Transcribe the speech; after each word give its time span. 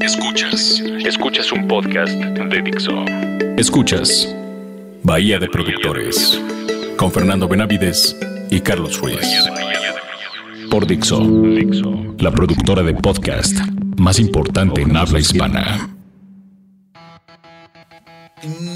Escuchas. 0.00 0.80
Escuchas 1.04 1.52
un 1.52 1.66
podcast 1.66 2.12
de 2.12 2.62
Dixo. 2.62 3.04
Escuchas 3.56 4.28
Bahía 5.02 5.38
de 5.38 5.48
Productores 5.48 6.40
con 6.96 7.10
Fernando 7.10 7.48
Benavides 7.48 8.16
y 8.50 8.60
Carlos 8.60 8.98
Ruiz. 9.00 9.18
Por 10.70 10.86
Dixo, 10.86 11.20
la 12.18 12.30
productora 12.30 12.82
de 12.82 12.94
podcast 12.94 13.56
más 13.98 14.18
importante 14.18 14.82
en 14.82 14.96
habla 14.96 15.18
hispana. 15.18 15.90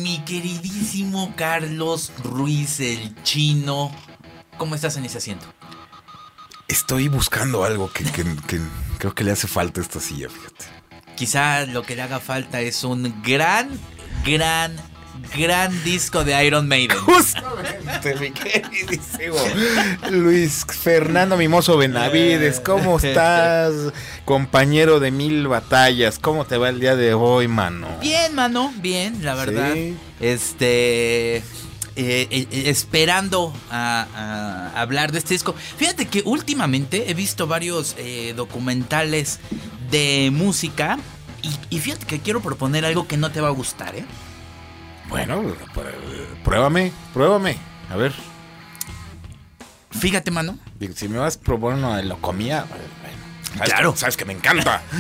Mi 0.03 0.19
queridísimo 0.25 1.33
Carlos 1.37 2.13
Ruiz, 2.23 2.81
el 2.81 3.15
chino. 3.23 3.91
¿Cómo 4.59 4.75
estás 4.75 4.97
en 4.97 5.05
ese 5.05 5.19
asiento? 5.19 5.47
Estoy 6.69 7.09
buscando 7.09 7.65
algo 7.65 7.91
que, 7.93 8.05
que- 8.05 8.25
que 8.47 8.59
creo 8.99 9.15
que 9.15 9.25
le 9.25 9.33
hace 9.33 9.47
falta 9.47 9.81
a 9.81 9.85
esta 9.85 10.01
silla, 10.01 10.29
fíjate. 10.29 10.74
Quizá 11.17 11.67
lo 11.67 11.83
que 11.83 11.95
le 11.97 12.03
haga 12.03 12.21
falta 12.21 12.61
es 12.61 12.83
un 12.85 13.23
gran, 13.23 13.69
gran, 14.27 14.75
gran 15.37 15.85
disco 15.85 16.25
de 16.25 16.45
Iron 16.45 16.67
Maiden. 16.69 16.99
Justamente, 16.99 18.17
mi 18.21 18.31
queridísimo 18.33 19.37
Luis 20.11 20.65
Fernando 20.67 21.37
Mimoso 21.37 21.77
Benavides, 21.77 22.61
¿cómo 22.61 22.99
estás? 23.03 23.73
Compañero 24.25 24.99
de 25.01 25.11
mil 25.13 25.47
batallas, 25.49 26.19
¿cómo 26.19 26.45
te 26.47 26.57
va 26.59 26.69
el 26.69 26.81
día 26.81 26.97
de 26.97 27.15
hoy, 27.15 27.47
mano? 27.49 27.87
Bien, 28.01 28.35
mano, 28.35 28.73
bien, 28.79 29.25
la 29.25 29.35
verdad. 29.35 29.73
Sí. 29.75 29.97
Este. 30.21 31.37
eh, 31.37 31.43
eh, 31.97 32.27
eh, 32.51 32.63
esperando 32.67 33.55
a, 33.71 34.73
a 34.75 34.81
hablar 34.81 35.13
de 35.13 35.19
este 35.19 35.35
disco. 35.35 35.55
Fíjate 35.77 36.07
que 36.07 36.23
últimamente 36.25 37.09
he 37.11 37.15
visto 37.15 37.47
varios 37.47 37.95
eh, 37.99 38.33
documentales 38.37 39.39
de 39.95 40.31
música. 40.33 40.99
Y, 41.43 41.77
y 41.77 41.81
fíjate 41.81 42.07
que 42.07 42.19
quiero 42.21 42.41
proponer 42.41 42.85
algo 42.85 43.07
que 43.07 43.17
no 43.17 43.31
te 43.31 43.41
va 43.41 43.49
a 43.49 43.53
gustar, 43.53 43.95
¿eh? 43.95 44.05
Bueno, 45.09 45.43
pr- 45.75 46.43
pruébame, 46.43 46.91
pruébame. 47.13 47.57
A 47.91 47.97
ver, 47.97 48.13
Fíjate, 49.91 50.31
mano. 50.33 50.59
si 50.97 51.07
me 51.09 51.19
vas 51.19 51.37
a 51.37 51.41
proponer 51.41 51.79
una 51.79 51.97
de 51.99 52.03
locomía, 52.05 52.65
bueno, 52.69 52.85
sabes 53.57 53.69
Claro. 53.71 53.93
que- 53.93 53.99
sabes 54.01 54.17
que 54.17 54.25
me 54.25 54.33
encanta. 54.33 54.83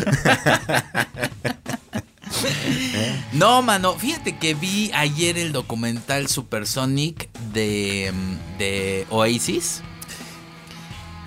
No, 3.33 3.63
mano, 3.63 3.95
fíjate 3.95 4.37
que 4.39 4.55
vi 4.55 4.91
ayer 4.95 5.39
el 5.39 5.53
documental 5.53 6.29
Supersonic 6.29 7.29
de, 7.53 8.13
de 8.59 9.07
Oasis. 9.11 9.83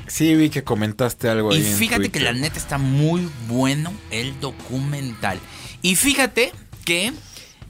Sí, 0.08 0.36
vi 0.36 0.50
que 0.50 0.64
comentaste 0.64 1.30
algo 1.30 1.52
ahí. 1.52 1.62
Y 1.62 1.66
en 1.68 1.76
fíjate 1.78 2.10
que 2.10 2.20
la 2.20 2.34
neta 2.34 2.58
está 2.58 2.78
muy 2.78 3.30
bueno 3.48 3.92
el 4.12 4.40
documental. 4.40 5.40
Y 5.82 5.96
fíjate 5.96 6.52
que 6.86 7.12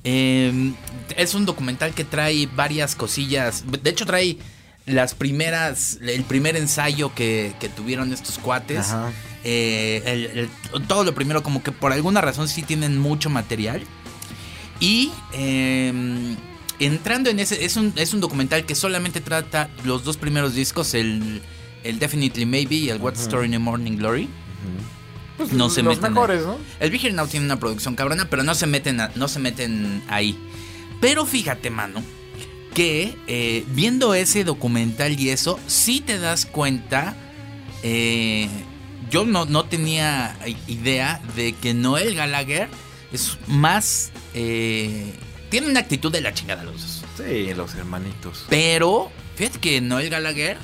eh, 0.04 0.74
es 1.16 1.34
un 1.34 1.46
documental 1.46 1.94
que 1.94 2.04
trae 2.04 2.48
varias 2.56 2.96
cosillas. 2.96 3.64
De 3.84 3.90
hecho, 3.90 4.06
trae 4.06 4.38
las 4.86 5.16
primeras, 5.16 5.98
el 6.02 6.24
primer 6.24 6.56
ensayo 6.56 7.14
que, 7.14 7.54
que 7.60 7.70
tuvieron 7.70 8.14
estos 8.14 8.38
cuates. 8.38 8.80
Ajá. 8.92 9.12
Eh, 9.44 10.02
el- 10.06 10.50
el- 10.74 10.88
todo 10.88 11.04
lo 11.04 11.14
primero, 11.16 11.42
como 11.44 11.64
que 11.64 11.72
por 11.72 11.92
alguna 11.92 12.22
razón 12.22 12.48
sí 12.48 12.62
tienen 12.64 12.98
mucho 12.98 13.30
material. 13.30 13.82
Y 14.80 15.12
eh, 15.34 16.36
entrando 16.80 17.30
en 17.30 17.40
ese, 17.40 17.66
es 17.66 17.76
un, 17.78 17.94
es 17.96 18.14
un 18.14 18.22
documental 18.22 18.66
que 18.66 18.76
solamente 18.76 19.22
trata 19.22 19.70
los 19.84 20.04
dos 20.04 20.18
primeros 20.18 20.54
discos, 20.54 20.94
el, 20.94 21.42
el 21.90 22.00
Definitely 22.00 22.46
Maybe 22.46 22.76
y 22.76 22.90
el 22.90 22.98
What's 23.02 23.22
Story 23.22 23.46
in 23.46 23.52
the 23.52 23.60
Morning 23.60 23.98
Glory. 23.98 24.28
Pues 25.38 25.54
no 25.54 25.70
se 25.70 25.84
los 25.84 25.96
meten 25.96 26.14
mejores, 26.14 26.44
¿no? 26.46 26.58
El 26.80 26.94
Hero 26.96 27.14
Now 27.16 27.28
tiene 27.28 27.46
una 27.46 27.60
producción 27.60 27.96
cabrona, 27.96 28.28
pero 28.30 28.42
no 28.44 28.56
se 28.56 28.66
meten, 28.66 29.00
a- 29.00 29.12
no 29.16 29.28
se 29.28 29.40
meten 29.40 30.02
ahí. 30.08 30.36
Pero 31.00 31.26
fíjate, 31.28 31.70
mano, 31.70 32.02
que 32.74 33.16
eh, 33.28 33.64
viendo 33.70 34.16
ese 34.16 34.44
documental 34.44 35.20
y 35.20 35.30
eso, 35.30 35.60
sí 35.68 36.02
te 36.02 36.18
das 36.20 36.46
cuenta. 36.48 37.16
eh, 37.84 38.48
yo 39.12 39.24
no, 39.26 39.46
no 39.46 39.64
tenía 39.66 40.36
idea 40.68 41.22
de 41.36 41.54
que 41.54 41.74
Noel 41.74 42.16
Gallagher 42.16 42.68
es 43.14 43.38
más. 43.48 44.12
eh, 44.34 45.14
tiene 45.50 45.68
una 45.70 45.80
actitud 45.80 46.12
de 46.12 46.20
la 46.22 46.34
chingada 46.34 46.64
los 46.64 46.82
dos. 46.82 47.04
Sí, 47.16 47.54
los 47.54 47.74
hermanitos. 47.76 48.46
Pero 48.50 49.12
fíjate 49.36 49.60
que 49.60 49.80
Noel 49.82 50.10
Gallagher 50.10 50.58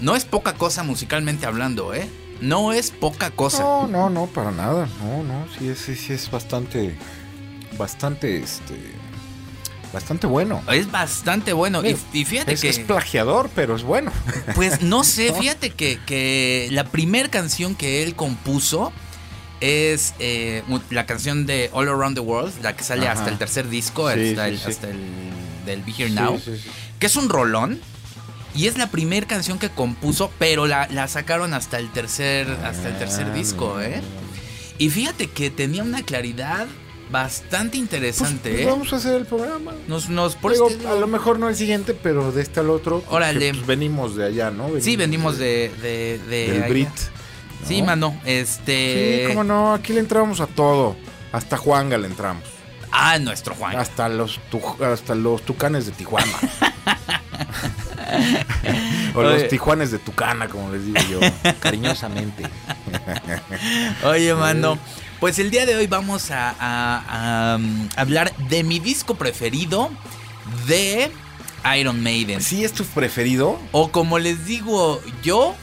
no 0.00 0.16
es 0.16 0.24
poca 0.24 0.54
cosa 0.54 0.82
musicalmente 0.82 1.46
hablando, 1.46 1.94
¿eh? 1.94 2.08
No 2.40 2.72
es 2.72 2.90
poca 2.90 3.30
cosa. 3.30 3.62
No, 3.62 3.86
no, 3.86 4.08
no, 4.10 4.26
para 4.26 4.50
nada. 4.50 4.88
No, 5.02 5.22
no, 5.22 5.46
sí 5.58 5.68
es, 5.68 5.78
sí, 5.78 5.94
sí 5.94 6.12
es 6.14 6.30
bastante, 6.30 6.96
bastante, 7.76 8.38
este, 8.42 8.74
bastante 9.92 10.26
bueno. 10.26 10.62
Es 10.72 10.90
bastante 10.90 11.52
bueno. 11.52 11.82
Y, 11.84 11.96
y 12.14 12.24
fíjate 12.24 12.52
Es, 12.54 12.62
que. 12.62 12.70
es 12.70 12.78
plagiador, 12.78 13.50
pero 13.54 13.76
es 13.76 13.82
bueno. 13.82 14.10
Pues 14.54 14.80
no 14.80 15.04
sé, 15.04 15.34
fíjate 15.38 15.70
que, 15.70 15.98
que 16.06 16.68
la 16.70 16.84
primera 16.84 17.28
canción 17.28 17.74
que 17.74 18.02
él 18.02 18.14
compuso 18.16 18.90
es 19.60 20.14
eh, 20.18 20.62
la 20.88 21.04
canción 21.04 21.44
de 21.44 21.68
All 21.74 21.88
Around 21.88 22.14
the 22.14 22.20
World, 22.22 22.54
la 22.62 22.74
que 22.74 22.82
sale 22.84 23.06
Ajá. 23.06 23.18
hasta 23.18 23.30
el 23.30 23.36
tercer 23.36 23.68
disco, 23.68 24.10
Sí, 24.10 24.30
hasta, 24.30 24.46
sí, 24.46 24.54
el, 24.54 24.70
hasta 24.70 24.88
el 24.88 25.00
del 25.66 25.82
Be 25.82 25.92
Here 25.92 26.08
Now, 26.10 26.40
que 26.98 27.04
es 27.06 27.16
un 27.16 27.28
rolón. 27.28 27.80
Y 28.54 28.66
es 28.66 28.76
la 28.76 28.88
primera 28.90 29.26
canción 29.26 29.58
que 29.58 29.68
compuso, 29.70 30.30
pero 30.38 30.66
la, 30.66 30.88
la 30.88 31.06
sacaron 31.08 31.54
hasta 31.54 31.78
el 31.78 31.90
tercer, 31.92 32.48
hasta 32.64 32.88
el 32.88 32.98
tercer 32.98 33.28
Ah, 33.30 33.34
disco, 33.34 33.80
¿eh? 33.80 34.00
Y 34.78 34.90
fíjate 34.90 35.28
que 35.28 35.50
tenía 35.50 35.82
una 35.82 36.02
claridad 36.02 36.66
bastante 37.10 37.70
Pues, 37.78 37.80
interesante, 37.80 38.50
pues 38.50 38.62
¿eh? 38.62 38.66
vamos 38.66 38.92
a 38.92 38.96
hacer 38.96 39.14
el 39.14 39.26
programa. 39.26 39.72
Nos, 39.88 40.08
nos 40.08 40.36
por 40.36 40.52
Digo, 40.52 40.68
este- 40.68 40.86
a 40.88 40.94
lo 40.94 41.06
mejor 41.06 41.38
no 41.38 41.48
el 41.48 41.56
siguiente, 41.56 41.92
pero 41.94 42.32
de 42.32 42.42
este 42.42 42.60
al 42.60 42.70
otro. 42.70 43.04
Órale. 43.08 43.52
pues, 43.52 43.66
venimos 43.66 44.16
de 44.16 44.26
allá, 44.26 44.50
¿no? 44.50 44.68
Sí, 44.80 44.96
venimos 44.96 45.36
de, 45.38 45.70
de, 45.82 46.18
de 46.28 46.46
del 46.52 46.56
allá. 46.62 46.68
Brit. 46.68 46.88
Sí, 47.66 47.80
¿no? 47.80 47.86
mano, 47.86 48.20
este... 48.24 49.22
Sí, 49.22 49.28
cómo 49.28 49.44
no, 49.44 49.74
aquí 49.74 49.92
le 49.92 50.00
entramos 50.00 50.40
a 50.40 50.46
todo. 50.46 50.96
Hasta 51.32 51.56
Juanga 51.56 51.98
le 51.98 52.06
entramos. 52.06 52.44
Ah, 52.90 53.18
nuestro 53.18 53.54
Juan. 53.54 53.76
Hasta 53.76 54.08
los, 54.08 54.40
tu- 54.50 54.82
hasta 54.84 55.14
los 55.14 55.42
tucanes 55.42 55.86
de 55.86 55.92
Tijuana. 55.92 56.32
o 59.14 59.22
los 59.22 59.48
tijuanes 59.48 59.90
de 59.90 59.98
Tucana, 59.98 60.48
como 60.48 60.70
les 60.72 60.84
digo 60.86 60.98
yo, 61.10 61.20
cariñosamente. 61.60 62.44
Oye, 64.04 64.34
mano. 64.34 64.78
Pues 65.20 65.38
el 65.38 65.50
día 65.50 65.66
de 65.66 65.76
hoy 65.76 65.86
vamos 65.86 66.30
a, 66.30 66.54
a- 66.58 67.52
a, 67.52 67.56
um, 67.56 67.88
hablar 67.96 68.34
de 68.48 68.62
mi 68.64 68.78
disco 68.78 69.16
preferido 69.16 69.90
de 70.66 71.10
Iron 71.78 72.02
Maiden. 72.02 72.40
¿Sí 72.40 72.64
es 72.64 72.72
tu 72.72 72.84
preferido? 72.86 73.60
O 73.72 73.92
como 73.92 74.18
les 74.18 74.46
digo 74.46 74.98
yo, 75.22 75.54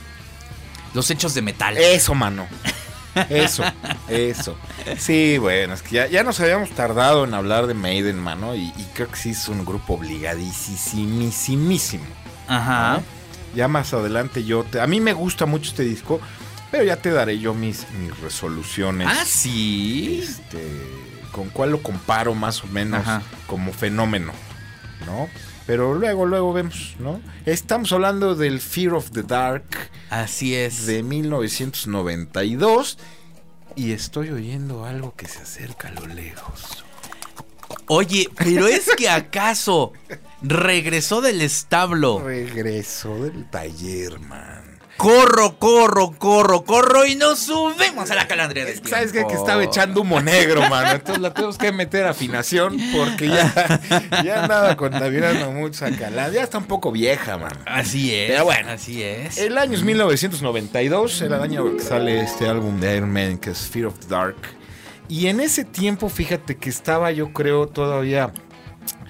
los 0.94 1.10
hechos 1.10 1.34
de 1.34 1.42
metal. 1.42 1.76
Eso, 1.76 2.14
mano. 2.14 2.46
Eso, 3.32 3.64
eso. 4.08 4.56
Sí, 5.00 5.40
bueno, 5.40 5.74
es 5.74 5.82
que 5.82 5.96
ya, 5.96 6.06
ya 6.08 6.22
nos 6.22 6.40
habíamos 6.40 6.70
tardado 6.70 7.24
en 7.24 7.34
hablar 7.34 7.66
de 7.66 7.74
Maiden, 7.74 8.20
mano, 8.20 8.54
y, 8.54 8.66
y 8.78 8.88
creo 8.94 9.10
que 9.10 9.18
sí 9.18 9.32
es 9.32 9.48
un 9.48 9.66
grupo 9.66 9.96
obligadísimísimo. 9.96 12.06
Ajá. 12.48 12.98
¿no? 12.98 13.04
Ya 13.56 13.68
más 13.68 13.94
adelante 13.94 14.44
yo 14.44 14.64
te, 14.64 14.80
a 14.82 14.88
mí 14.88 15.00
me 15.00 15.14
gusta 15.14 15.46
mucho 15.46 15.70
este 15.72 15.84
disco, 15.84 16.20
pero 16.72 16.84
ya 16.84 16.98
te 16.98 17.12
daré 17.12 17.40
yo 17.40 17.54
mis, 17.54 17.86
mis 18.00 18.18
resoluciones. 18.20 19.08
Ah, 19.10 19.24
sí. 19.26 20.20
Este, 20.24 20.62
con 21.32 21.50
cuál 21.50 21.72
lo 21.72 21.82
comparo 21.82 22.34
más 22.36 22.64
o 22.64 22.68
menos 22.68 23.02
Ajá. 23.02 23.22
como 23.48 23.72
fenómeno, 23.74 24.34
¿no? 25.06 25.30
Pero 25.66 25.94
luego, 25.96 26.26
luego 26.26 26.54
vemos, 26.54 26.96
¿no? 27.00 27.20
Estamos 27.46 27.92
hablando 27.92 28.36
del 28.36 28.62
Fear 28.62 28.94
of 28.94 29.12
the 29.12 29.24
Dark 29.24 29.66
Así 30.10 30.56
es. 30.56 30.86
de 30.86 31.04
1992 31.04 32.98
y 33.76 33.92
estoy 33.92 34.30
oyendo 34.30 34.86
algo 34.86 35.14
que 35.16 35.28
se 35.28 35.40
acerca 35.42 35.90
a 35.90 35.92
lo 35.92 36.08
lejos. 36.08 36.84
Oye, 37.88 38.30
pero 38.36 38.68
es 38.68 38.90
que 38.98 39.10
acaso 39.10 39.94
regresó 40.42 41.22
del 41.22 41.42
establo. 41.42 42.22
Regreso 42.24 43.24
del 43.24 43.46
taller, 43.50 44.20
man. 44.20 44.78
Corro, 44.98 45.60
corro, 45.60 46.12
corro, 46.18 46.64
corro 46.64 47.06
y 47.06 47.14
nos 47.14 47.38
subimos 47.38 48.10
a 48.10 48.16
la 48.16 48.28
calandria 48.28 48.66
del 48.66 48.74
tiempo. 48.74 48.90
¿Sabes 48.90 49.12
qué? 49.12 49.28
Que 49.28 49.36
estaba 49.36 49.64
echando 49.64 50.02
humo 50.02 50.20
negro, 50.22 50.68
mano. 50.70 50.90
Entonces 50.90 51.22
la 51.22 51.32
tenemos 51.36 51.56
que 51.60 51.72
meter 51.72 52.06
a 52.06 52.10
afinación 52.10 52.80
porque 52.92 53.28
ya, 53.28 53.80
ya 54.26 54.42
andaba 54.42 54.76
contaminando 54.76 55.52
mucho 55.52 55.86
esa 55.86 55.96
calada. 55.96 56.34
Ya 56.34 56.42
está 56.42 56.58
un 56.58 56.66
poco 56.66 56.92
vieja, 56.92 57.38
mano. 57.38 57.60
Así 57.68 58.14
es. 58.14 58.32
Pero 58.32 58.46
bueno. 58.46 58.72
Así 58.72 59.04
es. 59.04 59.38
El 59.38 59.60
año 59.60 59.76
es 59.76 59.84
1992, 59.84 61.22
era 61.22 61.38
el 61.38 61.44
año 61.44 61.78
que 61.78 61.84
sale 61.84 62.22
este 62.22 62.50
álbum 62.50 62.80
de 62.80 62.98
Iron 62.98 63.14
Man 63.14 63.38
que 63.38 63.52
es 63.52 63.68
Fear 63.68 63.86
of 63.86 64.00
the 64.00 64.08
Dark. 64.08 64.38
Y 65.10 65.28
en 65.28 65.40
ese 65.42 65.64
tiempo, 65.64 66.10
fíjate 66.10 66.58
que 66.58 66.70
estaba 66.70 67.12
yo 67.12 67.32
creo 67.34 67.68
todavía 67.68 68.34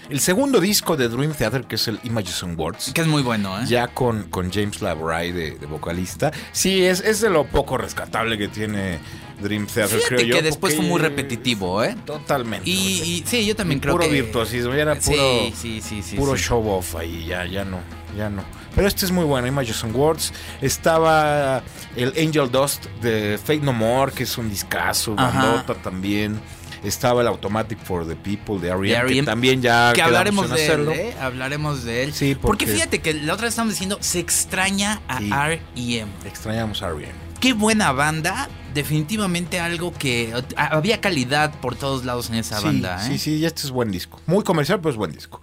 el 0.09 0.19
segundo 0.19 0.59
disco 0.59 0.95
de 0.97 1.09
Dream 1.09 1.33
Theater, 1.33 1.63
que 1.65 1.75
es 1.75 1.87
el 1.87 1.99
Images 2.03 2.41
and 2.43 2.59
Words. 2.59 2.91
Que 2.93 3.01
es 3.01 3.07
muy 3.07 3.21
bueno, 3.23 3.59
¿eh? 3.59 3.65
Ya 3.67 3.87
con, 3.87 4.23
con 4.29 4.51
James 4.51 4.81
Labrie 4.81 5.33
de, 5.33 5.51
de 5.57 5.65
vocalista. 5.65 6.31
Sí, 6.51 6.85
es, 6.85 7.01
es 7.01 7.21
de 7.21 7.29
lo 7.29 7.45
poco 7.45 7.77
rescatable 7.77 8.37
que 8.37 8.47
tiene 8.47 8.99
Dream 9.41 9.67
Theater, 9.67 9.97
Fíjate 9.99 10.15
creo 10.15 10.27
yo. 10.27 10.35
que 10.37 10.41
después 10.41 10.75
fue 10.75 10.85
muy 10.85 10.99
repetitivo, 11.01 11.83
¿eh? 11.83 11.95
Totalmente. 12.05 12.69
Y, 12.69 12.73
y 12.73 13.23
sí, 13.27 13.45
yo 13.45 13.55
también 13.55 13.79
creo 13.79 13.93
puro 13.95 14.05
que. 14.05 14.11
virtuosismo, 14.11 14.73
ya 14.73 14.81
era 14.83 14.95
puro, 14.95 15.17
Sí, 15.17 15.53
sí, 15.55 15.81
sí, 15.81 16.01
sí. 16.03 16.15
puro 16.15 16.35
show 16.37 16.67
off 16.69 16.95
ahí, 16.95 17.25
ya, 17.27 17.45
ya 17.45 17.63
no, 17.65 17.79
ya 18.17 18.29
no. 18.29 18.43
Pero 18.75 18.87
este 18.87 19.05
es 19.05 19.11
muy 19.11 19.25
bueno, 19.25 19.47
Images 19.47 19.83
and 19.83 19.95
Words. 19.95 20.31
Estaba 20.61 21.63
el 21.95 22.13
Angel 22.17 22.49
Dust 22.51 22.85
de 23.01 23.39
Fate 23.39 23.59
No 23.61 23.73
More, 23.73 24.11
que 24.11 24.23
es 24.23 24.37
un 24.37 24.49
discazo, 24.49 25.15
bandota 25.15 25.73
también. 25.75 26.39
Estaba 26.83 27.21
el 27.21 27.27
Automatic 27.27 27.79
for 27.79 28.07
the 28.07 28.15
People 28.15 28.59
de 28.59 28.69
R.E.M., 28.69 28.87
que 28.87 28.95
R.E.M., 28.95 29.25
también 29.25 29.61
ya 29.61 29.91
Que 29.93 30.01
hablaremos 30.01 30.49
de 30.49 30.67
él. 30.67 30.87
¿eh? 30.89 31.15
Hablaremos 31.19 31.83
de 31.83 32.03
él. 32.03 32.13
Sí, 32.13 32.35
porque... 32.35 32.65
porque- 32.65 32.67
fíjate 32.67 32.99
que 32.99 33.13
la 33.13 33.33
otra 33.33 33.45
vez 33.45 33.53
estamos 33.53 33.73
diciendo, 33.73 33.97
se 34.01 34.19
extraña 34.19 35.01
a 35.07 35.19
Sí. 35.19 35.29
R.E.M. 35.31 36.11
Extrañamos 36.25 36.81
a 36.83 36.87
R.E.M. 36.89 37.13
Qué 37.39 37.53
buena 37.53 37.91
banda. 37.91 38.49
Definitivamente 38.73 39.59
algo 39.59 39.91
que 39.93 40.33
había 40.55 41.01
calidad 41.01 41.51
por 41.61 41.75
todos 41.75 42.05
lados 42.05 42.29
en 42.29 42.35
esa 42.35 42.59
sí, 42.59 42.65
banda, 42.65 43.03
¿eh? 43.03 43.07
Sí, 43.11 43.17
sí, 43.17 43.45
este 43.45 43.61
es 43.63 43.71
buen 43.71 43.89
disco. 43.91 44.21
Muy 44.27 44.43
comercial, 44.43 44.79
pero 44.79 44.91
es 44.91 44.97
buen 44.97 45.11
disco. 45.11 45.41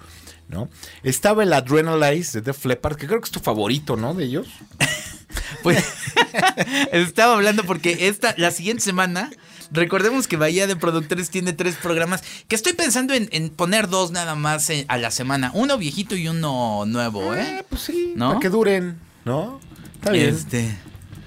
¿no? 0.49 0.69
Estaba 1.03 1.43
el 1.43 1.53
Adrenalize 1.53 2.39
de 2.39 2.43
Def 2.43 2.65
Leppard, 2.65 2.97
que 2.97 3.07
creo 3.07 3.19
que 3.21 3.25
es 3.25 3.31
tu 3.33 3.41
favorito, 3.41 3.97
¿no? 3.97 4.15
De 4.15 4.25
ellos. 4.25 4.47
Pues 5.65 5.83
estaba 6.93 7.35
hablando 7.35 7.65
porque 7.65 8.09
esta, 8.09 8.35
la 8.37 8.51
siguiente 8.51 8.83
semana, 8.85 9.31
recordemos 9.75 10.27
que 10.27 10.37
Bahía 10.37 10.67
de 10.67 10.77
Productores 10.77 11.31
tiene 11.31 11.53
tres 11.53 11.77
programas, 11.77 12.23
que 12.49 12.55
estoy 12.57 12.73
pensando 12.73 13.13
en, 13.15 13.29
en 13.33 13.51
poner 13.51 13.89
dos 13.89 14.11
nada 14.13 14.35
más 14.35 14.71
eh, 14.71 14.85
a 14.89 14.97
la 14.97 15.11
semana, 15.11 15.51
uno 15.55 15.77
viejito 15.77 16.17
y 16.17 16.29
uno 16.29 16.85
nuevo, 16.87 17.35
¿eh? 17.35 17.59
Eh, 17.59 17.65
pues 17.69 17.83
sí, 17.83 18.15
¿No? 18.17 18.29
para 18.29 18.41
que 18.41 18.49
duren, 18.49 18.99
¿no? 19.25 19.61
Está 19.97 20.13
bien, 20.13 20.35
Este, 20.35 20.75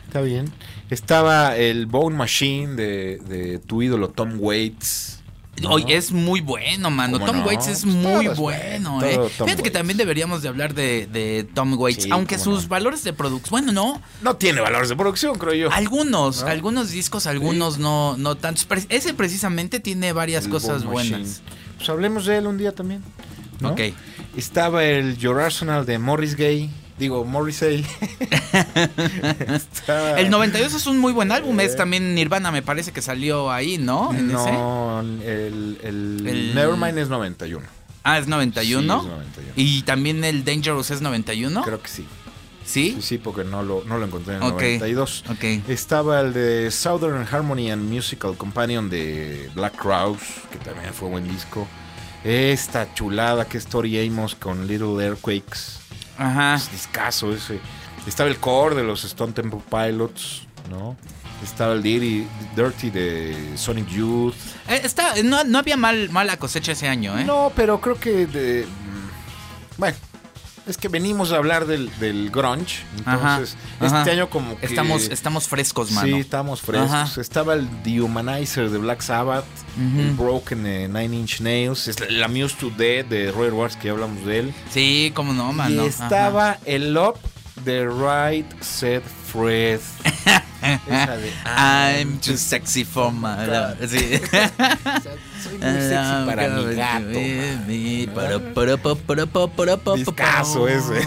está 0.05 0.21
bien. 0.21 0.51
Estaba 0.89 1.55
el 1.57 1.85
Bone 1.85 2.15
Machine 2.15 2.75
de, 2.75 3.17
de 3.27 3.59
tu 3.59 3.81
ídolo 3.81 4.09
Tom 4.09 4.35
Waits. 4.39 5.19
¿No? 5.61 5.69
Oye, 5.71 5.95
es 5.95 6.11
muy 6.11 6.41
bueno, 6.41 6.89
mano. 6.89 7.13
¿Cómo 7.19 7.25
Tom 7.25 7.37
no? 7.39 7.45
Waits 7.45 7.67
es 7.67 7.81
Todo 7.81 7.91
muy 7.93 8.27
bueno, 8.29 9.03
eh. 9.03 9.19
Fíjate 9.29 9.63
que 9.63 9.71
también 9.71 9.97
deberíamos 9.97 10.41
de 10.41 10.49
hablar 10.49 10.73
de, 10.73 11.07
de 11.07 11.47
Tom 11.53 11.73
Waits, 11.79 12.03
Sí, 12.03 12.09
aunque 12.11 12.37
sus 12.37 12.63
no. 12.63 12.69
valores 12.69 13.03
de 13.03 13.13
producción, 13.13 13.49
bueno, 13.51 13.71
no, 13.71 14.01
No 14.21 14.35
tiene 14.35 14.61
valores 14.61 14.89
de 14.89 14.95
producción, 14.95 15.37
creo 15.37 15.53
yo. 15.53 15.71
algunos, 15.71 16.41
¿No? 16.43 16.47
algunos 16.49 16.91
discos, 16.91 17.27
algunos 17.27 17.77
no, 17.79 18.15
no 18.17 18.35
tantos. 18.35 18.67
Ese 18.89 19.13
precisamente 19.13 19.79
tiene 19.79 20.13
varias 20.13 20.45
El 20.45 20.51
cosas 20.51 20.83
buenas. 20.83 21.41
Pues 21.77 21.89
hablemos 21.89 22.25
de 22.25 22.37
él 22.37 22.47
un 22.47 22.57
día 22.57 22.71
también. 22.73 23.03
Ok. 23.63 23.81
Estaba 24.35 24.83
el 24.85 25.17
Your 25.17 25.39
Arsenal 25.39 25.85
de 25.85 25.97
Morris 25.97 26.35
Gay. 26.35 26.69
Digo, 26.97 27.23
Morrissey. 27.25 27.85
Estaba- 29.47 30.19
El 30.19 30.29
92 30.29 30.73
es 30.73 30.87
un 30.87 30.97
muy 30.97 31.13
buen 31.13 31.31
álbum, 31.31 31.59
es 31.59 31.73
Eh. 31.73 31.77
también 31.77 32.15
Nirvana, 32.15 32.51
me 32.51 32.61
parece 32.61 32.91
que 32.91 33.01
salió 33.01 33.51
ahí, 33.51 33.77
¿no? 33.77 34.11
En. 34.13 34.27
No, 34.31 34.99
el, 35.01 35.79
el, 35.83 36.23
El- 36.27 36.55
Nevermind 36.55 36.97
es 36.97 37.09
91. 37.09 37.65
Ah, 38.03 38.17
es 38.19 38.27
91. 38.27 39.01
Sí, 39.01 39.05
es 39.07 39.11
91. 39.11 39.53
Y 39.55 39.81
también 39.83 40.23
el 40.23 40.43
Dangerous 40.45 40.91
es 40.91 41.01
91. 41.01 41.61
Creo 41.63 41.81
que 41.81 41.89
sí. 41.89 42.05
¿Sí? 42.65 42.93
Sí, 42.97 43.01
sí, 43.01 43.17
porque 43.17 43.43
no 43.45 43.63
lo, 43.63 43.83
no 43.85 43.97
lo 43.97 44.05
encontré 44.05 44.35
en 44.35 44.43
el 44.43 44.49
Ok. 44.51 44.61
92. 44.61 45.23
Ok. 45.29 45.43
Estaba 45.69 46.19
el 46.21 46.33
de 46.33 46.69
Southern 46.71 47.25
Harmony 47.31 47.71
and 47.71 47.89
Musical 47.89 48.35
Companion 48.35 48.89
de 48.89 49.49
Black 49.55 49.75
Crowes, 49.77 50.19
que 50.51 50.57
también 50.59 50.93
fue 50.93 51.07
buen 51.09 51.27
disco. 51.27 51.67
Esta 52.23 52.93
chulada 52.93 53.45
que 53.45 53.57
es 53.57 53.67
Tori 53.67 54.05
Amos 54.05 54.35
con 54.35 54.67
Little 54.67 55.01
Earthquakes. 55.03 55.85
Ajá. 56.17 56.55
Es 56.55 56.71
discazo 56.71 57.31
ese. 57.33 57.59
Estaba 58.05 58.29
el 58.29 58.37
core 58.37 58.75
de 58.75 58.83
los 58.83 59.03
Stone 59.03 59.33
Temple 59.33 59.59
Pilots, 59.69 60.43
¿no? 60.69 60.95
Estaba 61.43 61.73
el 61.73 61.83
Dirty, 61.83 62.25
Dirty 62.55 62.89
de 62.89 63.53
Sonic 63.57 63.87
Youth. 63.89 64.33
Eh, 64.69 64.81
está, 64.83 65.13
no, 65.23 65.43
no 65.43 65.59
había 65.59 65.77
mal, 65.77 66.09
mala 66.09 66.37
cosecha 66.37 66.71
ese 66.71 66.87
año, 66.87 67.17
¿eh? 67.19 67.25
No, 67.25 67.51
pero 67.55 67.79
creo 67.79 67.99
que 67.99 68.25
de. 68.25 68.65
mm, 68.65 69.77
Bueno, 69.77 69.97
es 70.67 70.77
que 70.77 70.87
venimos 70.87 71.31
a 71.31 71.37
hablar 71.37 71.65
del, 71.65 71.89
del 71.99 72.29
grunge. 72.29 72.83
Entonces, 72.97 73.57
ajá. 73.79 73.99
este 73.99 74.11
año 74.11 74.29
como 74.29 74.57
que. 74.57 74.65
Estamos, 74.65 75.07
estamos 75.09 75.47
frescos, 75.47 75.91
mano. 75.91 76.07
Sí, 76.07 76.21
estamos 76.21 76.61
frescos. 76.61 76.91
Ajá. 76.91 77.21
Estaba 77.21 77.53
el 77.53 77.67
Dehumanizer 77.83 78.69
de 78.69 78.77
Black 78.77 79.01
Sabbath, 79.01 79.45
el 79.77 80.11
Broken 80.11 80.63
de 80.63 80.87
Nine 80.87 81.15
Inch 81.15 81.41
Nails, 81.41 81.87
es 81.87 82.11
la 82.11 82.27
Muse 82.27 82.55
to 82.59 82.69
Dead 82.69 83.05
de 83.05 83.31
Roy 83.31 83.49
Wars, 83.49 83.75
que 83.75 83.87
ya 83.87 83.93
hablamos 83.93 84.25
de 84.25 84.39
él. 84.39 84.53
Sí, 84.71 85.11
cómo 85.15 85.33
no, 85.33 85.53
mano. 85.53 85.83
y 85.83 85.87
estaba 85.87 86.57
el 86.65 86.97
Up 86.97 87.17
de 87.63 87.87
Right 87.87 88.61
Set 88.61 89.03
Fred. 89.31 89.79
Esa 90.87 91.17
de. 91.17 91.31
I'm 91.45 92.19
too 92.19 92.35
sexy 92.35 92.83
for 92.83 93.11
my 93.11 93.45
love. 93.45 93.77
Sí. 93.87 94.19
Soy 95.43 95.57
muy 95.57 95.61
sexy 95.81 96.25
para 96.25 96.47
mi 96.49 96.75
gato. 96.75 97.19
Ese. 100.67 101.05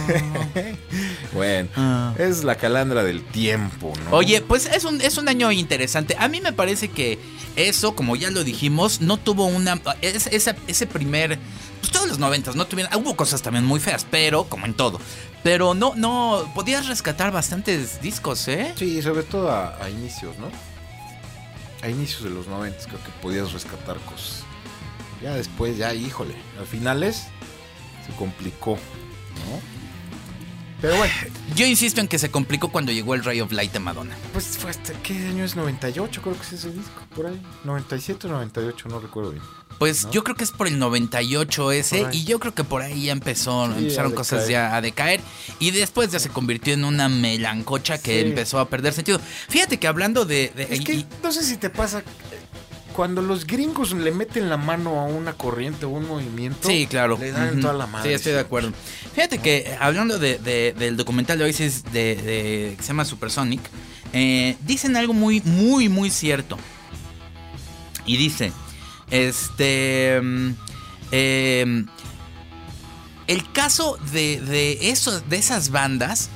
bueno, 1.32 1.69
Ah. 1.77 2.15
es 2.19 2.44
la 2.44 2.55
calandra 2.56 3.03
del 3.05 3.23
tiempo, 3.23 3.93
¿no? 4.05 4.17
Oye, 4.17 4.41
pues 4.43 4.67
es 4.67 4.85
un, 4.85 5.00
es 5.00 5.17
un 5.19 5.29
año 5.29 5.50
interesante. 5.53 6.17
A 6.19 6.29
mí 6.29 6.41
me 6.41 6.53
parece 6.53 6.88
que 6.88 7.19
eso, 7.56 7.94
como 7.94 8.17
ya 8.17 8.31
lo 8.31 8.44
dijimos, 8.44 9.00
no 9.00 9.17
tuvo 9.17 9.47
una. 9.47 9.81
es- 10.03 10.27
esa- 10.29 10.56
ese 10.67 10.87
primer. 10.87 11.38
Pues 11.81 11.93
todos 11.93 12.09
los 12.09 12.19
noventas 12.19 12.56
no 12.56 12.67
tuvieron. 12.67 12.94
Hubo 13.03 13.17
cosas 13.17 13.41
también 13.43 13.65
muy 13.65 13.81
feas, 13.81 14.06
pero 14.11 14.44
como 14.44 14.67
en 14.67 14.75
todo. 14.75 15.00
Pero 15.43 15.73
no, 15.75 15.94
no. 15.97 16.50
Podías 16.55 16.87
rescatar 16.87 17.33
bastantes 17.33 18.03
discos, 18.03 18.47
¿eh? 18.49 18.75
Sí, 18.76 19.00
sobre 19.00 19.23
todo 19.23 19.50
a, 19.50 19.76
a 19.83 19.88
inicios, 19.88 20.37
¿no? 20.38 20.49
A 21.82 21.88
inicios 21.88 22.23
de 22.23 22.31
los 22.31 22.47
90 22.47 22.85
creo 22.87 23.03
que 23.03 23.11
podías 23.23 23.53
rescatar 23.53 23.99
cosas. 24.00 24.44
Ya 25.23 25.35
después, 25.35 25.77
ya, 25.77 25.94
híjole, 25.94 26.35
a 26.61 26.65
finales 26.65 27.27
se 28.06 28.12
complicó, 28.17 28.73
¿no? 28.73 29.61
Pero 30.81 30.97
bueno, 30.97 31.12
Yo 31.55 31.67
insisto 31.67 32.00
en 32.00 32.09
que 32.09 32.19
se 32.19 32.31
complicó 32.31 32.71
cuando 32.71 32.93
llegó 32.93 33.15
el 33.15 33.25
Ray 33.25 33.41
of 33.41 33.53
Light 33.53 33.73
de 33.73 33.81
Madonna. 33.81 34.17
pues 34.32 34.59
fue 34.59 34.71
hasta, 34.71 34.93
¿qué 35.03 35.15
año 35.27 35.44
es? 35.44 35.56
98 35.56 36.23
creo 36.23 36.35
que 36.35 36.43
es 36.43 36.53
ese 36.53 36.71
disco, 36.71 37.03
por 37.15 37.27
ahí. 37.27 37.41
97 37.65 38.26
o 38.26 38.31
98, 38.31 38.88
no 38.88 39.00
recuerdo 39.00 39.33
bien. 39.33 39.43
Pues 39.81 40.05
¿No? 40.05 40.11
yo 40.12 40.23
creo 40.25 40.37
que 40.37 40.44
es 40.44 40.50
por 40.50 40.69
el 40.69 40.79
98 40.79 41.73
ese 41.73 42.06
y 42.12 42.25
yo 42.25 42.38
creo 42.38 42.55
que 42.55 42.65
por 42.65 42.82
ahí 42.82 43.05
ya 43.06 43.12
empezó, 43.12 43.67
Sí, 43.67 43.79
empezaron 43.79 44.12
cosas 44.12 44.47
ya 44.47 44.77
a 44.77 44.82
decaer 44.82 45.21
y 45.59 45.71
después 45.71 46.11
ya 46.12 46.19
se 46.21 46.29
convirtió 46.29 46.75
en 46.75 46.85
una 46.85 47.09
melancocha 47.09 47.97
que 47.97 48.21
Sí. 48.21 48.29
empezó 48.29 48.59
a 48.59 48.69
perder 48.69 48.93
sentido. 48.93 49.19
Fíjate 49.49 49.79
que 49.79 49.87
hablando 49.88 50.27
de... 50.27 50.53
de- 50.55 50.69
Es 50.71 50.81
que 50.82 50.94
y- 50.97 51.06
no 51.23 51.32
sé 51.32 51.43
si 51.43 51.56
te 51.56 51.71
pasa, 51.71 52.03
cuando 52.94 53.23
los 53.23 53.47
gringos 53.47 53.93
le 53.93 54.11
meten 54.12 54.50
la 54.50 54.59
mano 54.59 55.00
a 55.00 55.04
una 55.04 55.33
corriente 55.33 55.87
o 55.87 55.88
un 55.88 56.07
movimiento, 56.07 56.69
Sí, 56.69 56.87
claro. 56.87 57.16
le 57.19 57.33
dan 57.33 57.52
Ujú. 57.52 57.61
toda 57.62 57.73
la 57.73 57.87
madre. 57.87 58.11
Sí, 58.11 58.14
estoy 58.14 58.33
de 58.33 58.40
acuerdo. 58.40 58.73
Fíjate 59.14 59.38
que 59.38 59.57
eh, 59.66 59.76
hablando 59.81 60.19
de, 60.19 60.37
de- 60.38 60.75
del 60.78 60.99
documental 60.99 61.38
de 61.38 61.45
Oasis 61.45 61.85
de, 61.85 62.16
de- 62.16 62.75
que 62.76 62.83
se 62.83 62.88
llama 62.88 63.07
Supersonic, 63.07 63.62
eh, 64.12 64.59
dicen 64.61 64.95
algo 64.99 65.14
muy, 65.14 65.40
muy, 65.40 65.88
muy 65.88 66.11
cierto. 66.11 66.59
Y 68.04 68.19
dice, 68.19 68.52
este... 69.11 70.21
mm, 70.23 70.50
em, 71.12 71.87
el 73.26 73.52
caso 73.52 73.99
de, 74.12 74.40
de, 74.40 74.95
de 75.29 75.37
esas 75.37 75.71
bandas... 75.71 76.31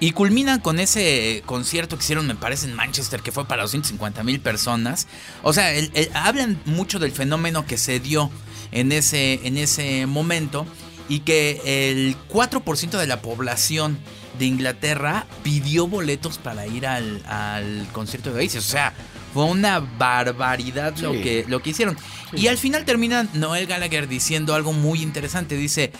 Y 0.00 0.10
culminan 0.10 0.58
con 0.58 0.80
ese 0.80 1.44
concierto 1.46 1.96
que 1.96 2.02
hicieron, 2.02 2.26
me 2.26 2.34
parece, 2.34 2.66
en 2.66 2.74
Manchester, 2.74 3.22
que 3.22 3.30
fue 3.30 3.44
para 3.44 3.62
250 3.62 4.24
mil 4.24 4.40
personas. 4.40 5.06
O 5.44 5.52
sea, 5.52 5.70
hablan 6.14 6.60
mucho 6.64 6.98
del 6.98 7.12
fenómeno 7.12 7.66
que 7.66 7.78
se 7.78 8.00
dio 8.00 8.28
en 8.72 8.90
ese, 8.90 9.46
en 9.46 9.56
ese 9.56 10.06
momento 10.06 10.66
y 11.08 11.20
que 11.20 11.60
el 11.64 12.16
4% 12.28 12.98
de 12.98 13.06
la 13.06 13.22
población 13.22 13.96
de 14.40 14.46
Inglaterra 14.46 15.26
pidió 15.44 15.86
boletos 15.86 16.38
para 16.38 16.66
ir 16.66 16.84
al, 16.86 17.22
al 17.26 17.86
concierto 17.92 18.32
de 18.32 18.40
Oasis. 18.40 18.56
O 18.56 18.62
sea, 18.62 18.94
fue 19.32 19.44
una 19.44 19.80
barbaridad 19.80 20.96
lo, 20.98 21.12
que, 21.12 21.44
lo 21.48 21.62
que 21.62 21.70
hicieron. 21.70 21.96
Y 22.32 22.48
al 22.48 22.58
final 22.58 22.84
termina 22.84 23.26
Noel 23.34 23.66
Gallagher 23.66 24.08
diciendo 24.08 24.54
algo 24.54 24.72
muy 24.72 25.02
interesante. 25.02 25.56
Dice, 25.56 25.92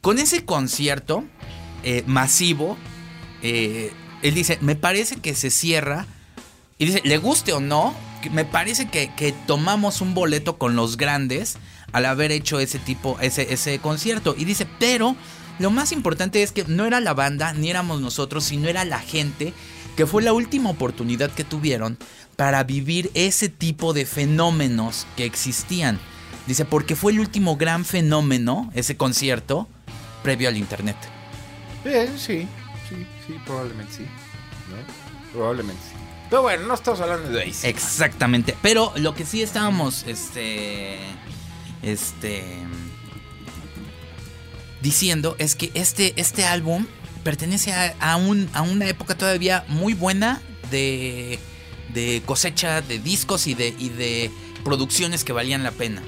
con 0.00 0.18
ese 0.18 0.44
concierto 0.44 1.24
eh, 1.82 2.04
masivo, 2.06 2.76
eh, 3.42 3.92
él 4.22 4.34
dice, 4.34 4.58
me 4.60 4.76
parece 4.76 5.16
que 5.16 5.34
se 5.34 5.50
cierra. 5.50 6.06
Y 6.78 6.86
dice, 6.86 7.02
le 7.04 7.18
guste 7.18 7.52
o 7.52 7.60
no, 7.60 7.94
me 8.32 8.44
parece 8.44 8.88
que, 8.88 9.12
que 9.14 9.32
tomamos 9.32 10.00
un 10.00 10.14
boleto 10.14 10.56
con 10.56 10.76
los 10.76 10.96
grandes 10.96 11.58
al 11.92 12.06
haber 12.06 12.32
hecho 12.32 12.60
ese 12.60 12.78
tipo, 12.78 13.18
ese, 13.20 13.52
ese 13.52 13.78
concierto. 13.80 14.34
Y 14.38 14.44
dice, 14.44 14.66
pero 14.78 15.16
lo 15.58 15.70
más 15.70 15.92
importante 15.92 16.42
es 16.42 16.52
que 16.52 16.64
no 16.64 16.86
era 16.86 17.00
la 17.00 17.14
banda, 17.14 17.52
ni 17.52 17.68
éramos 17.68 18.00
nosotros, 18.00 18.44
sino 18.44 18.68
era 18.68 18.84
la 18.84 19.00
gente, 19.00 19.52
que 19.96 20.06
fue 20.06 20.22
la 20.22 20.32
última 20.32 20.70
oportunidad 20.70 21.30
que 21.30 21.44
tuvieron 21.44 21.98
para 22.40 22.64
vivir 22.64 23.10
ese 23.12 23.50
tipo 23.50 23.92
de 23.92 24.06
fenómenos 24.06 25.06
que 25.14 25.26
existían. 25.26 26.00
Dice, 26.46 26.64
porque 26.64 26.96
fue 26.96 27.12
el 27.12 27.20
último 27.20 27.58
gran 27.58 27.84
fenómeno, 27.84 28.70
ese 28.72 28.96
concierto, 28.96 29.68
previo 30.22 30.48
al 30.48 30.56
Internet. 30.56 30.96
Eh, 31.84 32.08
sí, 32.16 32.48
sí, 32.88 33.06
sí, 33.26 33.34
probablemente 33.44 33.92
sí. 33.92 34.02
¿no? 34.04 35.32
Probablemente 35.34 35.82
sí. 35.82 35.96
Pero 36.30 36.40
bueno, 36.40 36.66
no 36.66 36.72
estamos 36.72 37.02
hablando 37.02 37.28
de 37.28 37.42
ahí. 37.42 37.54
Exactamente. 37.62 38.56
Pero 38.62 38.94
lo 38.96 39.14
que 39.14 39.26
sí 39.26 39.42
estábamos, 39.42 40.06
este, 40.06 40.96
este, 41.82 42.42
diciendo 44.80 45.36
es 45.38 45.56
que 45.56 45.70
este, 45.74 46.14
este 46.16 46.46
álbum 46.46 46.86
pertenece 47.22 47.74
a, 47.74 47.94
a, 48.00 48.16
un, 48.16 48.48
a 48.54 48.62
una 48.62 48.86
época 48.86 49.14
todavía 49.14 49.62
muy 49.68 49.92
buena 49.92 50.40
de, 50.70 51.38
de 51.92 52.22
cosecha 52.26 52.80
de 52.82 52.98
discos 52.98 53.46
y 53.46 53.54
de, 53.54 53.74
y 53.78 53.88
de 53.90 54.30
producciones 54.64 55.24
que 55.24 55.32
valían 55.32 55.62
la 55.62 55.70
pena. 55.70 56.02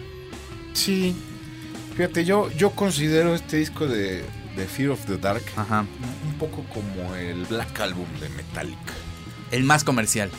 Sí. 0.75 1.15
Fíjate, 1.97 2.25
yo, 2.25 2.51
yo 2.53 2.71
considero 2.71 3.35
este 3.35 3.59
disco 3.59 3.87
de, 3.87 4.25
de 4.57 4.67
Fear 4.67 4.91
of 4.91 5.05
the 5.07 5.19
Dark 5.19 5.43
Ajá. 5.57 5.85
un 6.25 6.35
poco 6.39 6.65
como 6.73 7.15
el 7.15 7.45
Black 7.47 7.79
Album 7.81 8.07
de 8.21 8.29
Metallica. 8.31 8.93
El 9.51 9.65
más 9.65 9.85
comercial. 9.85 10.31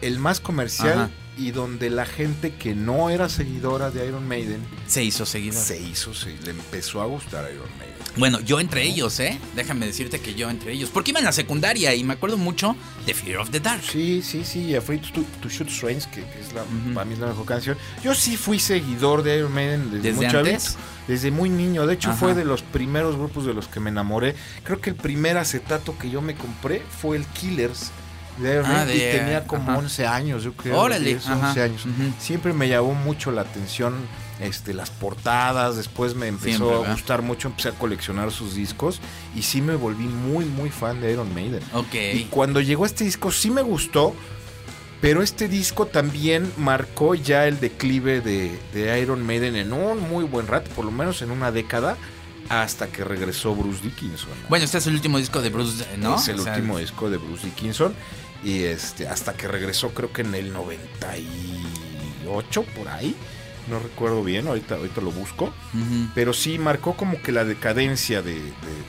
El 0.00 0.18
más 0.18 0.40
comercial 0.40 0.98
Ajá. 0.98 1.10
Y 1.38 1.52
donde 1.52 1.88
la 1.88 2.04
gente 2.04 2.54
que 2.54 2.74
no 2.74 3.10
era 3.10 3.28
seguidora 3.28 3.90
de 3.90 4.06
Iron 4.06 4.26
Maiden 4.26 4.60
Se 4.86 5.04
hizo 5.04 5.24
seguidor. 5.24 5.62
se 5.62 5.80
hizo, 5.80 6.12
se, 6.12 6.36
le 6.44 6.50
empezó 6.50 7.00
a 7.00 7.06
gustar 7.06 7.48
Iron 7.52 7.68
Maiden. 7.78 7.94
Bueno, 8.16 8.40
yo 8.40 8.58
entre 8.58 8.82
ellos, 8.82 9.20
¿eh? 9.20 9.38
Déjame 9.54 9.86
decirte 9.86 10.20
que 10.20 10.34
yo 10.34 10.50
entre 10.50 10.72
ellos. 10.72 10.90
Porque 10.92 11.12
iba 11.12 11.20
en 11.20 11.26
la 11.26 11.32
secundaria 11.32 11.94
y 11.94 12.02
me 12.02 12.14
acuerdo 12.14 12.36
mucho 12.36 12.74
de 13.06 13.14
Fear 13.14 13.38
of 13.38 13.50
the 13.50 13.60
Dark. 13.60 13.82
Sí, 13.82 14.22
sí, 14.22 14.44
sí, 14.44 14.74
Afraid 14.74 15.00
to, 15.12 15.22
to 15.40 15.48
Shoot 15.48 15.68
Strange, 15.68 16.08
que, 16.10 16.20
es 16.40 16.52
la, 16.52 16.64
para 16.94 17.04
mí 17.04 17.14
es 17.14 17.20
la 17.20 17.28
mejor 17.28 17.46
canción. 17.46 17.78
Yo 18.02 18.14
sí 18.14 18.36
fui 18.36 18.58
seguidor 18.58 19.22
de 19.22 19.38
Iron 19.38 19.52
Maiden 19.52 19.90
desde, 19.90 20.12
¿Desde 20.12 20.16
muy 20.16 20.26
antes? 20.26 20.76
desde 21.06 21.30
muy 21.30 21.48
niño. 21.48 21.86
De 21.86 21.94
hecho, 21.94 22.10
Ajá. 22.10 22.18
fue 22.18 22.34
de 22.34 22.44
los 22.44 22.62
primeros 22.62 23.16
grupos 23.16 23.46
de 23.46 23.54
los 23.54 23.68
que 23.68 23.78
me 23.78 23.90
enamoré. 23.90 24.34
Creo 24.64 24.80
que 24.80 24.90
el 24.90 24.96
primer 24.96 25.36
acetato 25.38 25.96
que 25.96 26.10
yo 26.10 26.20
me 26.20 26.34
compré 26.34 26.82
fue 27.00 27.16
el 27.16 27.24
Killers 27.26 27.92
de 28.40 28.52
Iron 28.54 28.66
Ah, 28.66 28.84
Maiden 28.84 28.96
y 28.96 29.00
de- 29.00 29.18
tenía 29.18 29.44
como 29.46 29.70
ajá. 29.72 29.78
11 29.78 30.06
años, 30.06 30.42
yo 30.44 30.52
creo. 30.54 30.78
Órale, 30.80 31.04
10, 31.10 31.26
11 31.26 31.44
ajá. 31.46 31.62
años. 31.64 31.84
Siempre 32.18 32.52
me 32.52 32.68
llamó 32.68 32.94
mucho 32.94 33.30
la 33.30 33.42
atención 33.42 33.94
este, 34.40 34.72
las 34.74 34.90
portadas, 34.90 35.76
después 35.76 36.14
me 36.14 36.28
empezó 36.28 36.48
Siempre, 36.58 36.68
a 36.76 36.78
¿verdad? 36.80 36.92
gustar 36.94 37.22
mucho, 37.22 37.48
empecé 37.48 37.70
a 37.70 37.72
coleccionar 37.72 38.30
sus 38.30 38.54
discos 38.54 39.00
y 39.34 39.42
sí 39.42 39.60
me 39.60 39.74
volví 39.74 40.04
muy, 40.04 40.44
muy 40.44 40.70
fan 40.70 41.00
de 41.00 41.12
Iron 41.12 41.34
Maiden. 41.34 41.60
Ok. 41.74 41.94
Y 42.14 42.24
cuando 42.30 42.60
llegó 42.60 42.86
este 42.86 43.02
disco 43.04 43.32
sí 43.32 43.50
me 43.50 43.62
gustó, 43.62 44.14
pero 45.00 45.22
este 45.22 45.48
disco 45.48 45.86
también 45.86 46.52
marcó 46.56 47.14
ya 47.16 47.46
el 47.46 47.58
declive 47.60 48.20
de, 48.20 48.56
de 48.72 49.00
Iron 49.00 49.24
Maiden 49.26 49.56
en 49.56 49.72
un 49.72 50.00
muy 50.08 50.24
buen 50.24 50.46
rato, 50.46 50.70
por 50.70 50.84
lo 50.84 50.90
menos 50.92 51.20
en 51.22 51.30
una 51.32 51.50
década, 51.52 51.96
hasta 52.48 52.86
que 52.86 53.04
regresó 53.04 53.54
Bruce 53.54 53.82
Dickinson. 53.82 54.30
Bueno, 54.48 54.64
este 54.64 54.78
es 54.78 54.86
el 54.86 54.94
último 54.94 55.18
disco 55.18 55.42
de 55.42 55.50
Bruce, 55.50 55.84
¿no? 55.98 56.16
Es 56.16 56.28
el 56.28 56.38
O 56.40 56.42
sea, 56.44 56.54
último 56.54 56.78
disco 56.78 57.10
de 57.10 57.16
Bruce 57.18 57.44
Dickinson. 57.44 57.92
Y 58.44 58.64
este, 58.64 59.08
hasta 59.08 59.32
que 59.34 59.48
regresó, 59.48 59.90
creo 59.94 60.12
que 60.12 60.20
en 60.22 60.34
el 60.34 60.52
98, 60.52 62.64
por 62.76 62.88
ahí. 62.88 63.14
No 63.68 63.78
recuerdo 63.80 64.24
bien, 64.24 64.48
ahorita, 64.48 64.76
ahorita 64.76 65.02
lo 65.02 65.10
busco. 65.10 65.52
Pero 66.14 66.32
sí 66.32 66.58
marcó 66.58 66.96
como 66.96 67.20
que 67.20 67.32
la 67.32 67.44
decadencia 67.44 68.22
de, 68.22 68.34
de- 68.34 68.40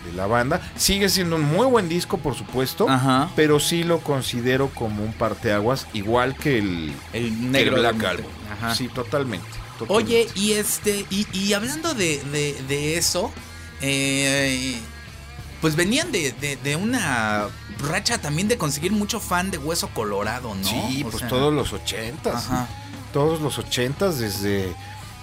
de 0.05 0.13
la 0.15 0.25
banda. 0.25 0.61
Sigue 0.77 1.09
siendo 1.09 1.35
un 1.35 1.41
muy 1.41 1.67
buen 1.67 1.89
disco, 1.89 2.17
por 2.17 2.33
supuesto. 2.35 2.87
Pero 3.35 3.59
sí 3.59 3.83
lo 3.83 3.99
considero 3.99 4.69
como 4.69 5.03
un 5.03 5.11
parteaguas, 5.11 5.85
igual 5.93 6.33
que 6.37 6.59
el, 6.59 6.93
El 7.11 7.11
que 7.11 7.17
el 7.27 7.51
negro 7.51 7.75
Black 7.81 8.01
Album. 8.05 8.31
Ajá. 8.53 8.73
Sí, 8.75 8.87
totalmente. 8.87 9.45
Oye, 9.89 10.27
y 10.35 10.53
este, 10.53 11.05
y, 11.09 11.27
y 11.37 11.51
hablando 11.53 11.93
de, 11.93 12.21
de- 12.31 12.55
de 12.69 12.97
eso, 12.97 13.33
eh, 13.81 14.79
pues 15.61 15.75
venían 15.75 16.11
de, 16.11 16.31
de- 16.33 16.55
de 16.57 16.75
una 16.75 17.47
racha 17.87 18.17
también 18.19 18.47
de 18.47 18.57
conseguir 18.57 18.91
mucho 18.91 19.19
fan 19.19 19.51
de 19.51 19.57
Hueso 19.57 19.89
Colorado, 19.89 20.53
¿no? 20.55 20.63
Sí, 20.67 21.03
O 21.05 21.09
pues 21.09 21.19
sea, 21.19 21.27
todos 21.27 21.53
los 21.53 21.73
ochentas. 21.73 22.45
Ajá. 22.45 22.67
Todos 23.13 23.41
los 23.41 23.57
ochentas, 23.57 24.19
desde. 24.19 24.73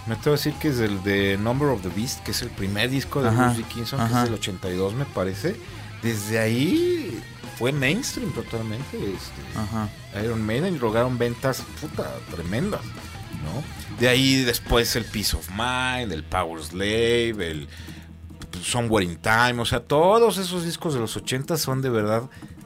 Me 0.06 0.14
atrevo 0.14 0.34
a 0.34 0.38
decir 0.38 0.54
que 0.54 0.68
es 0.68 0.78
el 0.78 1.02
de 1.02 1.36
Number 1.36 1.68
of 1.68 1.82
the 1.82 1.88
Beast, 1.88 2.22
que 2.22 2.30
es 2.30 2.40
el 2.42 2.50
primer 2.50 2.90
disco 2.90 3.22
de 3.22 3.30
Bruce 3.30 3.56
Dickinson, 3.56 3.98
que 4.08 4.14
es 4.14 4.22
del 4.24 4.34
82, 4.34 4.94
me 4.94 5.04
parece. 5.04 5.56
Desde 6.02 6.38
ahí 6.38 7.20
fue 7.58 7.72
mainstream 7.72 8.30
totalmente. 8.32 8.96
Este, 8.96 9.58
Ajá. 9.58 9.88
Iron 10.22 10.42
Maiden 10.46 10.78
lograron 10.78 11.18
ventas 11.18 11.62
puta 11.80 12.08
tremendas, 12.30 12.82
¿no? 12.84 13.64
De 13.98 14.08
ahí 14.08 14.42
después 14.44 14.94
el 14.94 15.04
Peace 15.06 15.36
of 15.36 15.48
Mind, 15.50 16.12
el 16.12 16.22
Power 16.22 16.62
Slave, 16.62 17.50
el 17.50 17.68
Somewhere 18.62 19.04
in 19.04 19.16
Time, 19.16 19.60
o 19.60 19.64
sea, 19.64 19.80
todos 19.80 20.38
esos 20.38 20.64
discos 20.64 20.94
de 20.94 21.00
los 21.00 21.16
80 21.16 21.56
son 21.56 21.82
de 21.82 21.90
verdad 21.90 22.24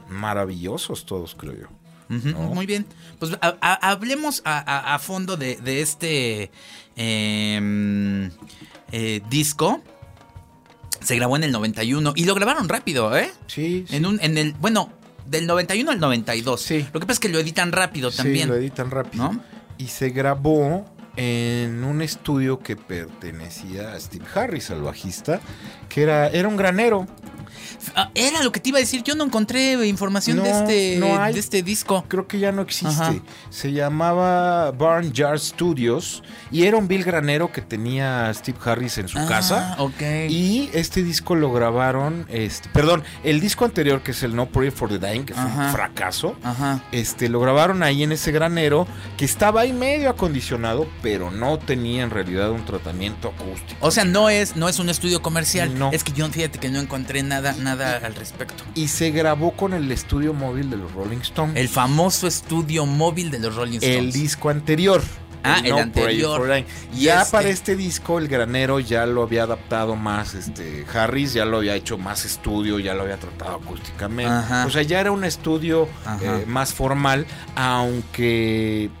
maravillosos 0.09 1.05
todos, 1.05 1.35
creo 1.35 1.53
yo. 1.53 1.67
Muy 2.09 2.65
bien. 2.65 2.85
Pues 3.19 3.31
a- 3.41 3.55
a- 3.61 3.89
hablemos 3.91 4.41
a, 4.43 4.99
fondo 4.99 5.37
de, 5.37 5.55
de 5.57 5.81
este 5.81 6.51
em, 6.97 8.29
eh, 8.91 9.21
disco. 9.29 9.81
Se 11.01 11.15
grabó 11.15 11.35
en 11.37 11.43
el 11.45 11.51
91 11.51 12.13
y 12.15 12.25
lo 12.25 12.35
grabaron 12.35 12.69
rápido, 12.69 13.15
¿eh? 13.17 13.31
Sí, 13.47 13.85
sí. 13.89 13.95
En 13.95 14.05
un, 14.05 14.19
en 14.21 14.37
el, 14.37 14.53
bueno, 14.53 14.91
del 15.25 15.47
91 15.47 15.89
al 15.89 15.99
92. 15.99 16.61
Sí. 16.61 16.85
Lo 16.93 16.99
que 16.99 17.05
pasa 17.07 17.13
es 17.13 17.19
que 17.19 17.29
lo 17.29 17.39
editan 17.39 17.71
rápido 17.71 18.11
también. 18.11 18.43
Sí, 18.43 18.49
lo 18.49 18.55
editan 18.55 18.91
rápido. 18.91 19.31
¿No? 19.31 19.43
Y 19.77 19.87
se 19.87 20.09
grabó 20.09 20.85
en 21.15 21.83
un 21.83 22.01
estudio 22.01 22.59
que 22.59 22.75
pertenecía 22.75 23.93
a 23.93 23.99
Steve 23.99 24.25
Harris, 24.33 24.71
al 24.71 24.81
bajista, 24.81 25.39
que 25.89 26.03
era, 26.03 26.27
era 26.27 26.47
un 26.47 26.57
granero. 26.57 27.07
Ah, 27.95 28.09
Era 28.15 28.43
lo 28.43 28.51
que 28.51 28.59
te 28.59 28.69
iba 28.69 28.77
a 28.77 28.81
decir. 28.81 29.03
Yo 29.03 29.15
no 29.15 29.23
encontré 29.23 29.85
información 29.87 30.41
de, 30.43 30.49
este, 30.51 30.97
no 30.99 31.23
de 31.31 31.39
este 31.39 31.63
disco. 31.63 32.05
Creo 32.07 32.27
que 32.27 32.39
ya 32.39 32.51
no 32.51 32.61
existe. 32.61 32.87
Ajá. 33.03 33.13
Se 33.49 33.71
llamaba 33.71 34.71
Barn 34.71 35.11
Yard 35.11 35.39
Studios 35.39 36.23
y 36.51 36.63
era 36.63 36.77
un 36.77 36.87
vil 36.87 37.03
granero 37.03 37.51
que 37.51 37.61
tenía 37.61 38.33
Steve 38.33 38.57
Harris 38.63 38.97
en 38.97 39.07
su 39.07 39.19
Ah, 39.19 39.25
casa. 39.27 39.75
Ok. 39.79 40.01
Y 40.29 40.69
este 40.73 41.03
disco 41.03 41.35
lo 41.35 41.51
grabaron, 41.51 42.25
este, 42.29 42.69
perdón, 42.69 43.03
el 43.23 43.39
disco 43.39 43.65
anterior 43.65 44.01
que 44.01 44.11
es 44.11 44.23
el 44.23 44.35
No 44.35 44.47
Pray 44.47 44.71
for 44.71 44.89
the 44.89 44.97
Dying, 44.99 45.25
que 45.25 45.33
fue 45.33 45.43
Ajá. 45.43 45.67
un 45.67 45.71
fracaso. 45.71 46.35
Ajá. 46.43 46.83
Este, 46.91 47.29
lo 47.29 47.39
grabaron 47.39 47.83
ahí 47.83 48.03
en 48.03 48.11
ese 48.11 48.31
granero 48.31 48.87
que 49.17 49.25
estaba 49.25 49.61
ahí 49.61 49.73
medio 49.73 50.09
acondicionado, 50.09 50.87
pero 51.01 51.31
no 51.31 51.59
tenía 51.59 52.03
en 52.03 52.09
realidad 52.09 52.51
un 52.51 52.65
tratamiento 52.65 53.29
acústico. 53.29 53.77
O 53.85 53.91
sea, 53.91 54.05
no 54.05 54.29
es, 54.29 54.55
no 54.55 54.67
es 54.69 54.79
un 54.79 54.89
estudio 54.89 55.21
comercial. 55.21 55.77
No. 55.77 55.91
Es 55.91 56.03
que 56.03 56.11
yo 56.11 56.27
fíjate 56.29 56.59
que 56.59 56.69
no 56.69 56.79
encontré 56.79 57.21
nada, 57.23 57.50
nada 57.57 57.97
al 58.03 58.15
respecto. 58.15 58.63
Y 58.75 58.87
se 58.87 59.11
grabó 59.11 59.51
con 59.51 59.73
el 59.73 59.91
estudio 59.91 60.33
móvil 60.33 60.69
de 60.69 60.77
los 60.77 60.91
Rolling 60.93 61.19
Stones. 61.19 61.55
El 61.55 61.69
famoso 61.69 62.27
estudio 62.27 62.85
móvil 62.85 63.31
de 63.31 63.39
los 63.39 63.55
Rolling 63.55 63.77
Stones. 63.77 63.97
El 63.97 64.11
disco 64.11 64.49
anterior. 64.49 65.01
Ah, 65.43 65.59
el 65.63 65.71
No 65.71 65.77
anterior. 65.79 66.63
Ya 66.93 67.21
este- 67.23 67.31
para 67.31 67.49
este 67.49 67.75
disco, 67.75 68.19
el 68.19 68.27
granero 68.27 68.79
ya 68.79 69.07
lo 69.07 69.23
había 69.23 69.41
adaptado 69.43 69.95
más, 69.95 70.35
este, 70.35 70.85
Harris 70.93 71.33
ya 71.33 71.45
lo 71.45 71.57
había 71.57 71.73
hecho 71.73 71.97
más 71.97 72.25
estudio, 72.25 72.77
ya 72.77 72.93
lo 72.93 73.01
había 73.01 73.17
tratado 73.17 73.55
acústicamente. 73.55 74.31
Ajá. 74.31 74.67
O 74.67 74.69
sea, 74.69 74.83
ya 74.83 74.99
era 74.99 75.11
un 75.11 75.23
estudio 75.23 75.87
eh, 76.21 76.45
más 76.47 76.75
formal, 76.75 77.25
aunque 77.55 78.91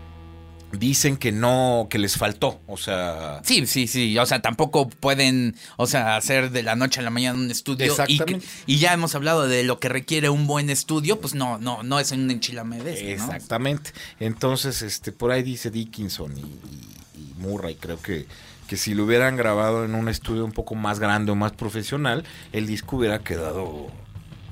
dicen 0.73 1.17
que 1.17 1.31
no, 1.31 1.87
que 1.89 1.97
les 1.99 2.17
faltó. 2.17 2.61
O 2.67 2.77
sea, 2.77 3.41
Sí, 3.43 3.65
sí, 3.67 3.87
sí. 3.87 4.17
O 4.17 4.25
sea, 4.25 4.41
tampoco 4.41 4.87
pueden, 4.89 5.55
o 5.77 5.87
sea, 5.87 6.15
hacer 6.15 6.51
de 6.51 6.63
la 6.63 6.75
noche 6.75 6.99
a 6.99 7.03
la 7.03 7.09
mañana 7.09 7.37
un 7.37 7.49
estudio. 7.51 7.85
Y, 7.85 7.89
Exactamente. 7.89 8.45
y 8.65 8.77
ya 8.77 8.93
hemos 8.93 9.15
hablado 9.15 9.47
de 9.47 9.63
lo 9.63 9.79
que 9.79 9.89
requiere 9.89 10.29
un 10.29 10.47
buen 10.47 10.69
estudio, 10.69 11.19
pues 11.19 11.35
no, 11.35 11.57
no, 11.57 11.83
no 11.83 11.99
es 11.99 12.11
un 12.11 12.29
enchilamedes. 12.31 13.01
¿no? 13.03 13.09
Exactamente. 13.09 13.91
Entonces, 14.19 14.81
este, 14.81 15.11
por 15.11 15.31
ahí 15.31 15.43
dice 15.43 15.71
Dickinson 15.71 16.37
y, 16.37 16.41
y- 16.41 16.87
y 17.21 17.33
Murray, 17.37 17.75
creo 17.75 18.01
que, 18.01 18.25
que 18.67 18.77
si 18.77 18.93
lo 18.93 19.03
hubieran 19.05 19.35
grabado 19.35 19.83
en 19.85 19.95
un 19.95 20.07
estudio 20.09 20.45
un 20.45 20.51
poco 20.53 20.75
más 20.75 20.99
grande 20.99 21.31
o 21.31 21.35
más 21.35 21.51
profesional, 21.51 22.23
el 22.53 22.67
disco 22.67 22.97
hubiera 22.97 23.19
quedado 23.19 23.87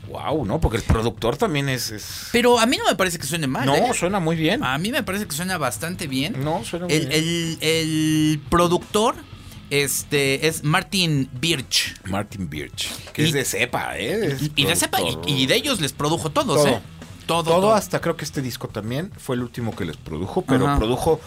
wow, 0.09 0.45
¿no? 0.45 0.59
Porque 0.59 0.77
el 0.77 0.83
productor 0.83 1.37
también 1.37 1.69
es... 1.69 1.91
es- 1.91 2.27
Pero 2.31 2.59
a 2.59 2.65
mí 2.65 2.77
no 2.77 2.83
me 2.89 2.95
parece 2.95 3.17
que 3.19 3.25
suene 3.27 3.47
mal. 3.47 3.65
no, 3.65 3.75
¿eh? 3.75 3.91
suena 3.93 4.19
muy 4.19 4.35
bien. 4.35 4.63
A 4.63 4.77
mí 4.77 4.91
me 4.91 5.03
parece 5.03 5.25
que 5.27 5.31
suena 5.35 5.57
bastante 5.57 6.07
bien. 6.07 6.43
No, 6.43 6.63
suena 6.65 6.85
muy 6.87 6.93
El, 6.95 7.07
bien. 7.07 7.23
el- 7.23 7.57
el 7.61 8.41
productor 8.49 9.15
este, 9.69 10.47
es 10.47 10.63
Martin 10.63 11.29
Birch. 11.39 11.95
Martin 12.05 12.49
Birch, 12.49 12.89
que 13.13 13.23
Y- 13.23 13.25
es 13.27 13.33
de 13.33 13.45
cepa, 13.45 13.97
¿eh? 13.97 14.33
Es 14.33 14.51
Y, 14.55 14.65
de 14.65 14.75
sepa, 14.75 14.99
y, 15.27 15.45
de 15.45 15.55
ellos 15.55 15.79
les 15.79 15.93
produjo 15.93 16.31
todos, 16.31 16.63
Todo. 16.63 16.67
¿eh? 16.67 16.81
Todo, 17.27 17.43
Todo 17.43 17.61
todo. 17.61 17.73
hasta 17.75 18.01
creo 18.01 18.17
que 18.17 18.25
este 18.25 18.41
disco 18.41 18.67
también 18.69 19.11
fue 19.15 19.35
el 19.35 19.43
último 19.43 19.75
que 19.75 19.85
les 19.85 19.97
produjo, 19.97 20.41
pero 20.41 20.65
Ajá. 20.67 20.79
produjo 20.79 21.21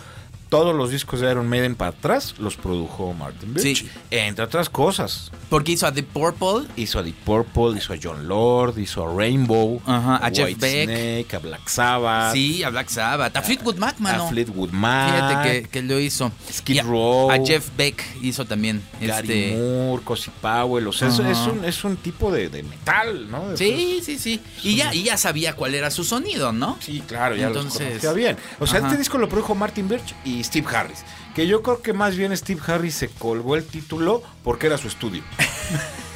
todos 0.52 0.74
los 0.76 0.90
discos 0.90 1.20
de 1.20 1.30
Iron 1.30 1.48
Maiden 1.48 1.74
para 1.74 1.92
atrás 1.92 2.34
los 2.38 2.56
produjo 2.56 3.14
Martin 3.14 3.54
Birch. 3.54 3.78
Sí. 3.78 3.88
Entre 4.10 4.44
otras 4.44 4.68
cosas. 4.68 5.32
Porque 5.48 5.72
hizo 5.72 5.86
a 5.86 5.92
The 5.94 6.02
Purple. 6.02 6.68
Hizo 6.76 6.98
a 6.98 7.02
Deep 7.02 7.16
Purple, 7.24 7.78
hizo 7.78 7.94
a 7.94 7.96
John 8.00 8.28
Lord, 8.28 8.76
hizo 8.78 9.02
a 9.08 9.16
Rainbow, 9.16 9.80
Ajá, 9.86 10.16
a 10.16 10.28
Jeff 10.30 10.48
White 10.48 10.60
Beck. 10.60 10.84
Snake, 10.90 11.36
a 11.36 11.38
Black 11.38 11.68
Sabbath, 11.70 12.34
Sí, 12.34 12.62
a 12.62 12.68
Black 12.68 12.90
Sabbath. 12.90 13.34
A 13.34 13.40
Fleetwood 13.40 13.76
Mac, 13.76 13.98
mano. 13.98 14.26
a 14.26 14.28
Fleetwood 14.28 14.72
Mac, 14.72 15.14
Fíjate 15.14 15.62
que, 15.62 15.68
que 15.70 15.82
lo 15.82 15.98
hizo. 15.98 16.30
Skid 16.52 16.80
a, 16.80 16.82
Row. 16.82 17.30
A 17.30 17.38
Jeff 17.42 17.70
Beck 17.74 18.04
hizo 18.20 18.44
también. 18.44 18.82
Gary 19.00 19.32
este, 19.32 19.56
Moore, 19.56 20.02
Cozy 20.04 20.30
Powell. 20.42 20.86
O 20.86 20.92
sea, 20.92 21.08
es, 21.08 21.18
un, 21.18 21.64
es 21.64 21.82
un 21.82 21.96
tipo 21.96 22.30
de, 22.30 22.50
de 22.50 22.62
metal, 22.62 23.30
¿no? 23.30 23.56
Sí, 23.56 24.00
sí, 24.04 24.18
sí. 24.18 24.38
Y 24.62 24.76
ya, 24.76 24.94
y 24.94 25.04
ya 25.04 25.16
sabía 25.16 25.54
cuál 25.54 25.74
era 25.74 25.90
su 25.90 26.04
sonido, 26.04 26.52
¿no? 26.52 26.76
Sí, 26.80 27.02
claro, 27.08 27.36
ya 27.36 27.46
Entonces- 27.46 27.80
los 27.80 27.88
conocía 27.88 28.12
bien. 28.12 28.36
O 28.60 28.66
sea, 28.66 28.80
Ajá. 28.80 28.88
este 28.88 28.98
disco 28.98 29.16
lo 29.16 29.30
produjo 29.30 29.54
Martin 29.54 29.88
Birch 29.88 30.14
y 30.26 30.41
Steve 30.42 30.66
Harris. 30.74 31.04
Que 31.34 31.46
yo 31.46 31.62
creo 31.62 31.80
que 31.80 31.92
más 31.94 32.14
bien 32.16 32.36
Steve 32.36 32.60
Harris 32.66 32.94
se 32.94 33.08
colgó 33.08 33.56
el 33.56 33.64
título 33.64 34.22
porque 34.44 34.66
era 34.66 34.76
su 34.76 34.88
estudio. 34.88 35.22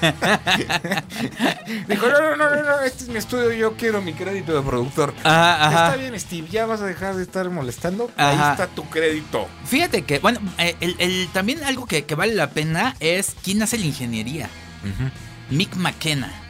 Dijo, 1.89 2.07
no, 2.09 2.21
no, 2.21 2.37
no, 2.37 2.51
no, 2.57 2.63
no, 2.63 2.81
este 2.83 3.05
es 3.05 3.09
mi 3.09 3.17
estudio, 3.19 3.53
yo 3.53 3.77
quiero 3.77 4.03
mi 4.03 4.13
crédito 4.13 4.55
de 4.55 4.63
productor. 4.63 5.15
Ajá, 5.25 5.67
ajá. 5.67 5.87
Está 5.87 5.97
bien, 5.97 6.21
Steve, 6.21 6.49
ya 6.51 6.67
vas 6.67 6.81
a 6.81 6.87
dejar 6.87 7.17
de 7.17 7.23
estar 7.23 7.49
molestando. 7.51 8.11
Ajá. 8.17 8.31
Ahí 8.47 8.53
está 8.53 8.67
tu 8.69 8.85
crédito. 8.91 9.47
Fíjate 9.65 10.03
que, 10.03 10.19
bueno, 10.19 10.41
eh, 10.59 10.77
el, 10.81 10.97
el- 10.99 11.29
también 11.33 11.65
algo 11.65 11.87
que, 11.87 12.05
que 12.05 12.15
vale 12.15 12.35
la 12.35 12.51
pena 12.51 12.95
es 13.01 13.35
quién 13.43 13.63
hace 13.63 13.79
la 13.79 13.87
ingeniería. 13.87 14.49
Mick 15.51 15.75
McKenna. 15.77 16.43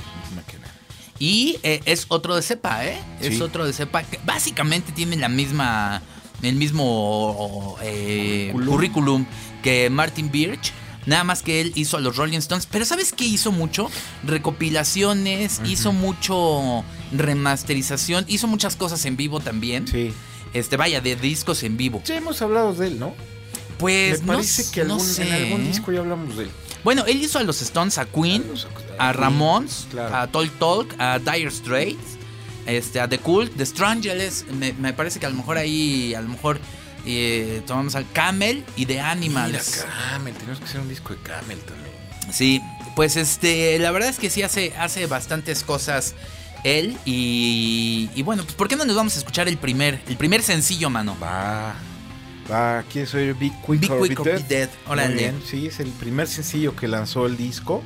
Y 1.18 1.58
eh, 1.62 1.80
es 1.86 2.04
otro 2.08 2.36
de 2.36 2.42
cepa, 2.42 2.84
¿eh? 2.84 2.98
Es 3.20 3.40
otro 3.40 3.64
de 3.64 3.72
cepa. 3.72 4.02
que 4.02 4.20
básicamente 4.26 4.92
tiene 4.92 5.16
la 5.16 5.30
misma. 5.30 6.02
El 6.42 6.56
mismo 6.56 7.76
eh, 7.82 8.52
Currículum. 8.52 9.26
que 9.62 9.88
Martin 9.90 10.30
Birch. 10.30 10.72
Nada 11.06 11.22
más 11.22 11.42
que 11.42 11.60
él 11.60 11.72
hizo 11.76 11.96
a 11.96 12.00
los 12.00 12.16
Rolling 12.16 12.38
Stones. 12.38 12.66
Pero 12.66 12.84
¿sabes 12.84 13.12
qué 13.12 13.24
hizo 13.24 13.52
mucho? 13.52 13.88
Recopilaciones, 14.24 15.60
hizo 15.64 15.92
mucho 15.92 16.82
remasterización, 17.12 18.24
hizo 18.28 18.46
muchas 18.48 18.74
cosas 18.76 19.04
en 19.04 19.16
vivo 19.16 19.38
también. 19.40 19.86
Sí. 19.86 20.12
Este, 20.52 20.76
vaya, 20.76 21.00
de 21.00 21.14
discos 21.16 21.62
en 21.62 21.76
vivo. 21.76 22.02
Ya 22.04 22.16
hemos 22.16 22.40
hablado 22.42 22.74
de 22.74 22.88
él, 22.88 22.98
¿no? 22.98 23.14
Pues 23.78 24.20
Me 24.22 24.26
no 24.28 24.32
parece 24.34 24.62
s- 24.62 24.72
que 24.72 24.84
no 24.84 24.94
algún- 24.94 25.06
en 25.08 25.14
sé. 25.14 25.32
algún 25.32 25.66
disco 25.66 25.92
ya 25.92 26.00
hablamos 26.00 26.36
de 26.36 26.44
él. 26.44 26.50
Bueno, 26.82 27.04
él 27.06 27.22
hizo 27.22 27.38
a 27.38 27.42
los 27.42 27.60
Stones, 27.62 27.98
a 27.98 28.06
Queen, 28.06 28.42
A 28.42 28.48
los- 28.48 28.66
a 28.98 29.12
Ramones, 29.12 29.86
claro. 29.90 30.16
a 30.16 30.26
Talk 30.28 30.58
Talk, 30.58 30.94
a 30.98 31.18
Dire 31.18 31.50
Straits, 31.50 32.15
este, 32.66 33.00
a 33.00 33.08
The 33.08 33.18
Cult, 33.18 33.56
The 33.56 33.66
Strangeless. 33.66 34.44
Me, 34.52 34.72
me 34.74 34.92
parece 34.92 35.18
que 35.20 35.26
a 35.26 35.30
lo 35.30 35.36
mejor 35.36 35.58
ahí, 35.58 36.14
a 36.14 36.20
lo 36.20 36.28
mejor 36.28 36.58
eh, 37.04 37.62
tomamos 37.66 37.94
al 37.94 38.10
Camel 38.12 38.64
y 38.76 38.86
The 38.86 38.94
Mira, 38.94 39.10
Animals. 39.12 39.84
Camel, 40.10 40.34
tenemos 40.34 40.58
que 40.58 40.64
hacer 40.64 40.80
un 40.80 40.88
disco 40.88 41.14
de 41.14 41.20
Camel 41.22 41.58
también. 41.60 41.86
Sí, 42.32 42.60
pues 42.96 43.16
este, 43.16 43.78
la 43.78 43.92
verdad 43.92 44.08
es 44.08 44.18
que 44.18 44.30
sí 44.30 44.42
hace, 44.42 44.72
hace 44.78 45.06
bastantes 45.06 45.62
cosas 45.62 46.14
él 46.64 46.96
y, 47.04 48.10
y 48.16 48.22
bueno, 48.22 48.42
pues 48.42 48.56
¿por 48.56 48.66
qué 48.66 48.74
no 48.74 48.84
nos 48.84 48.96
vamos 48.96 49.14
a 49.14 49.18
escuchar 49.20 49.46
el 49.46 49.58
primer, 49.58 50.00
el 50.08 50.16
primer 50.16 50.42
sencillo, 50.42 50.90
mano? 50.90 51.16
Va, 51.22 51.76
va, 52.50 52.82
¿quieres 52.90 53.14
oír 53.14 53.34
Big 53.34 53.52
Quick, 53.64 53.78
Big 53.80 53.92
or 53.92 54.08
Quick 54.08 54.18
Be 54.18 54.22
or 54.22 54.26
Dead? 54.26 54.42
Be 54.48 54.54
Dead, 54.56 54.68
Muy 54.86 54.92
órale. 54.94 55.14
bien, 55.14 55.40
sí, 55.46 55.68
es 55.68 55.78
el 55.78 55.90
primer 55.90 56.26
sencillo 56.26 56.74
que 56.74 56.88
lanzó 56.88 57.26
el 57.26 57.36
disco. 57.36 57.84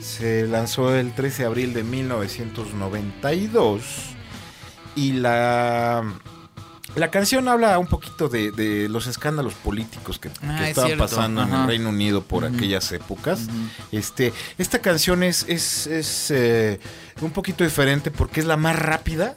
Se 0.00 0.46
lanzó 0.46 0.94
el 0.94 1.12
13 1.14 1.42
de 1.42 1.46
abril 1.46 1.74
de 1.74 1.82
1992. 1.82 3.82
Y 4.96 5.12
la, 5.12 6.04
la 6.94 7.10
canción 7.10 7.48
habla 7.48 7.78
un 7.78 7.86
poquito 7.86 8.28
de, 8.28 8.52
de 8.52 8.88
los 8.88 9.06
escándalos 9.06 9.54
políticos 9.54 10.18
que, 10.18 10.30
que 10.30 10.38
Ah, 10.46 10.62
es 10.62 10.68
estaban 10.70 10.88
cierto, 10.90 11.04
pasando 11.04 11.42
en 11.42 11.52
el 11.52 11.66
Reino 11.66 11.88
Unido 11.88 12.22
por 12.22 12.44
aquellas 12.44 12.90
épocas. 12.92 13.48
Este, 13.90 14.32
esta 14.58 14.78
canción 14.78 15.22
es, 15.22 15.44
es, 15.48 15.86
es, 15.86 16.30
eh, 16.30 16.78
un 17.20 17.30
poquito 17.32 17.64
diferente 17.64 18.10
porque 18.10 18.40
es 18.40 18.46
la 18.46 18.56
más 18.56 18.76
rápida. 18.78 19.36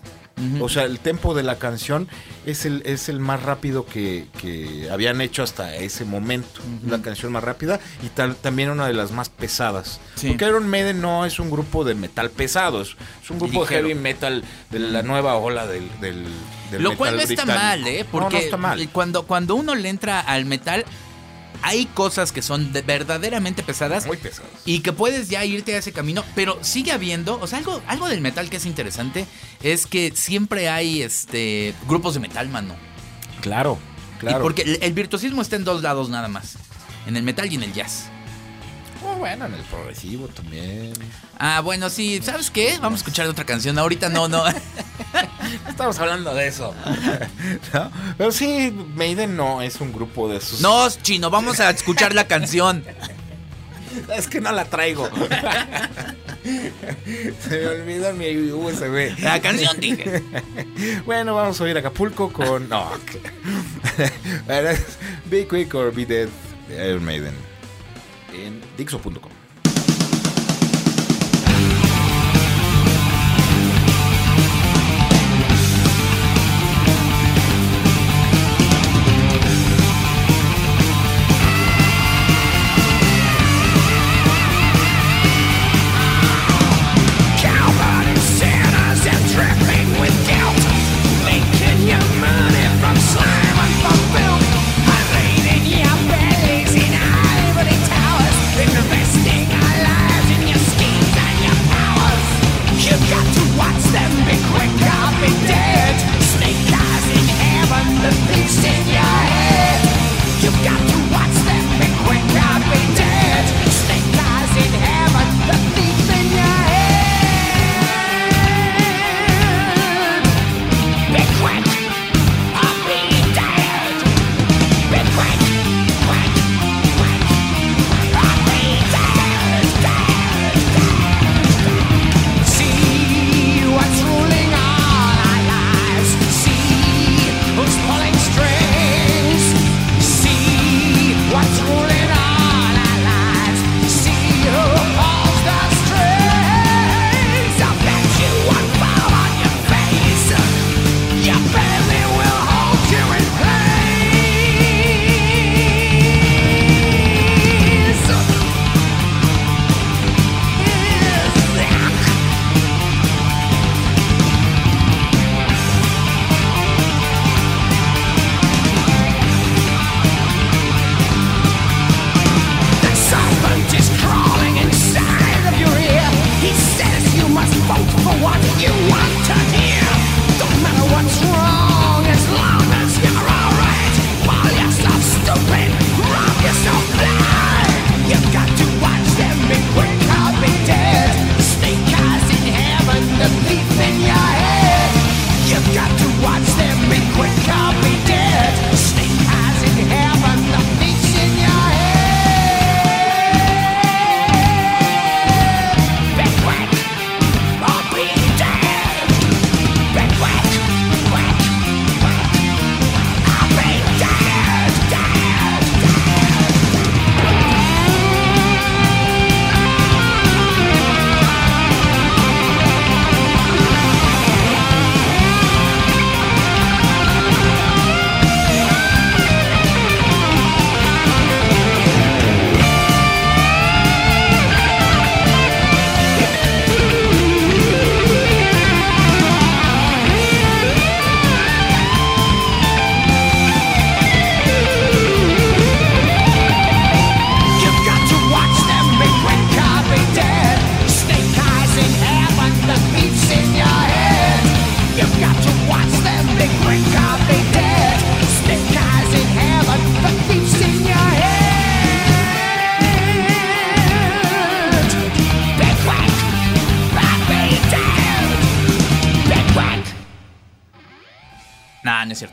O 0.61 0.69
sea, 0.69 0.83
el 0.83 0.99
tempo 0.99 1.33
de 1.33 1.41
la 1.41 1.57
canción 1.57 2.07
es 2.45 2.65
el, 2.65 2.83
es 2.85 3.09
el 3.09 3.19
más 3.19 3.41
rápido 3.41 3.85
que, 3.85 4.27
que 4.39 4.87
habían 4.91 5.19
hecho 5.21 5.41
hasta 5.41 5.75
ese 5.75 6.05
momento. 6.05 6.61
La 6.85 7.01
canción 7.01 7.31
más 7.31 7.43
rápida 7.43 7.79
y 8.03 8.09
tal, 8.09 8.35
también 8.35 8.69
una 8.69 8.85
de 8.87 8.93
las 8.93 9.11
más 9.11 9.29
pesadas. 9.29 9.99
Sí. 10.15 10.27
Porque 10.29 10.45
Iron 10.45 10.69
Maiden 10.69 11.01
no 11.01 11.25
es 11.25 11.39
un 11.39 11.49
grupo 11.49 11.83
de 11.83 11.95
metal 11.95 12.29
pesado, 12.29 12.81
es, 12.83 12.95
un 13.29 13.39
grupo 13.39 13.61
Ligero. 13.61 13.87
de 13.87 13.89
heavy 13.89 13.95
metal 13.99 14.43
de 14.69 14.79
la 14.79 15.01
nueva 15.01 15.35
ola 15.37 15.65
del, 15.65 15.89
del, 16.01 16.23
del 16.71 16.83
Lo 16.83 16.95
cual 16.95 17.15
no 17.15 17.21
está 17.23 17.43
británico. 17.43 17.59
mal, 17.59 17.87
¿eh? 17.87 18.03
No, 18.03 18.11
Porque 18.11 18.35
no 18.35 18.41
está 18.43 18.57
mal. 18.57 18.89
Cuando, 18.89 19.23
cuando 19.23 19.55
uno 19.55 19.73
le 19.73 19.89
entra 19.89 20.19
al 20.19 20.45
metal, 20.45 20.85
hay 21.61 21.85
cosas 21.87 22.31
que 22.31 22.41
son 22.41 22.71
de- 22.73 22.81
verdaderamente 22.81 23.63
pesadas 23.63 24.05
Muy 24.05 24.17
pesados. 24.17 24.49
y 24.65 24.79
que 24.81 24.93
puedes 24.93 25.29
ya 25.29 25.43
irte 25.45 25.75
a 25.75 25.77
ese 25.79 25.91
camino, 25.91 26.23
pero 26.35 26.57
sigue 26.63 26.91
habiendo, 26.91 27.39
o 27.39 27.47
sea, 27.47 27.59
algo, 27.59 27.81
algo 27.87 28.07
del 28.07 28.21
metal 28.21 28.49
que 28.49 28.57
es 28.57 28.65
interesante 28.65 29.25
es 29.63 29.85
que 29.87 30.11
siempre 30.15 30.69
hay 30.69 31.01
este 31.01 31.73
grupos 31.87 32.13
de 32.13 32.19
metal, 32.21 32.49
mano. 32.49 32.75
Claro, 33.41 33.77
claro. 34.19 34.39
Y 34.39 34.41
porque 34.43 34.61
el, 34.63 34.79
el 34.81 34.93
virtuosismo 34.93 35.41
está 35.41 35.55
en 35.55 35.63
dos 35.63 35.81
lados 35.81 36.09
nada 36.09 36.27
más, 36.27 36.55
en 37.05 37.15
el 37.17 37.23
metal 37.23 37.51
y 37.51 37.55
en 37.55 37.63
el 37.63 37.73
jazz. 37.73 38.09
Oh, 39.03 39.15
bueno, 39.15 39.45
en 39.45 39.53
el 39.53 39.61
progresivo 39.61 40.27
también. 40.27 40.93
Ah, 41.37 41.61
bueno, 41.61 41.89
sí, 41.89 42.19
¿sabes 42.23 42.49
qué? 42.49 42.77
Vamos 42.81 42.99
a 42.99 43.01
escuchar 43.01 43.27
otra 43.27 43.45
canción. 43.45 43.77
Ahorita 43.77 44.09
no, 44.09 44.27
no. 44.27 44.43
Estamos 45.69 45.99
hablando 45.99 46.33
de 46.33 46.47
eso. 46.47 46.73
¿No? 47.73 47.91
Pero 48.17 48.31
sí, 48.31 48.71
Maiden 48.95 49.35
no 49.35 49.61
es 49.61 49.79
un 49.81 49.93
grupo 49.93 50.27
de 50.29 50.41
sus... 50.41 50.61
No, 50.61 50.89
chino, 50.89 51.29
vamos 51.29 51.59
a 51.59 51.69
escuchar 51.69 52.15
la 52.15 52.27
canción. 52.27 52.83
Es 54.15 54.27
que 54.27 54.41
no 54.41 54.51
la 54.51 54.65
traigo. 54.65 55.09
Se 56.43 57.59
me 57.59 57.67
olvidó 57.67 58.13
mi 58.13 58.51
USB. 58.51 59.19
La 59.19 59.41
canción, 59.41 59.79
dije. 59.79 60.23
Bueno, 61.05 61.35
vamos 61.35 61.59
a 61.59 61.63
oír 61.63 61.77
Acapulco 61.77 62.31
con. 62.31 62.69
No. 62.69 62.89
Be 65.25 65.47
Quick 65.47 65.73
or 65.75 65.93
Be 65.93 66.05
Dead 66.05 66.29
de 66.69 66.89
Iron 66.89 67.03
Maiden. 67.03 67.33
En 68.45 68.61
Dixo.com. 68.77 69.36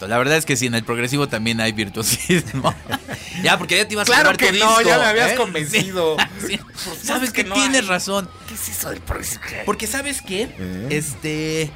cierto. 0.05 0.09
La 0.09 0.19
verdad 0.19 0.37
es 0.37 0.45
que 0.45 0.57
sí, 0.57 0.67
en 0.67 0.75
el 0.75 0.85
progresivo 0.85 1.29
también 1.29 1.61
hay 1.61 1.73
virtuosismo. 1.73 2.75
ya, 3.43 3.59
porque 3.59 3.77
ya 3.77 3.89
te 3.89 3.95
ibas 3.95 4.09
a 4.09 4.13
Claro 4.13 4.37
que 4.37 4.53
tu 4.53 4.59
no, 4.59 4.79
disco, 4.79 4.83
ya 4.83 4.99
me 4.99 5.05
habías 5.05 5.33
¿eh? 5.33 5.37
convencido. 5.37 6.17
Sí. 6.47 6.61
Sabes 7.03 7.31
que 7.33 7.43
que 7.43 7.49
no 7.49 7.55
tienes 7.55 7.83
hay. 7.83 7.89
razón. 7.89 8.29
¿Qué 8.49 8.55
es 8.55 8.69
eso 8.69 8.91
del 8.91 9.01
progresivo? 9.01 9.43
Porque 9.65 9.87
sabes 9.87 10.21
qué, 10.21 10.43
¿Eh? 10.59 10.89
este 10.91 11.71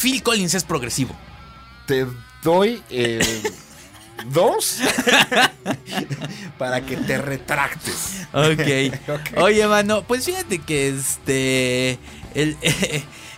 Phil 0.00 0.22
Collins 0.22 0.54
es 0.54 0.64
progresivo. 0.64 1.16
Te 1.86 2.06
doy 2.42 2.82
eh, 2.90 3.42
dos 4.26 4.78
para 6.58 6.82
que 6.84 6.96
te 6.96 7.18
retractes. 7.18 8.26
Ok. 8.32 8.98
Ok. 9.08 9.38
Oye, 9.42 9.66
mano, 9.66 10.02
pues 10.02 10.24
fíjate 10.26 10.58
que 10.58 10.88
este. 10.88 11.98
El, 12.34 12.56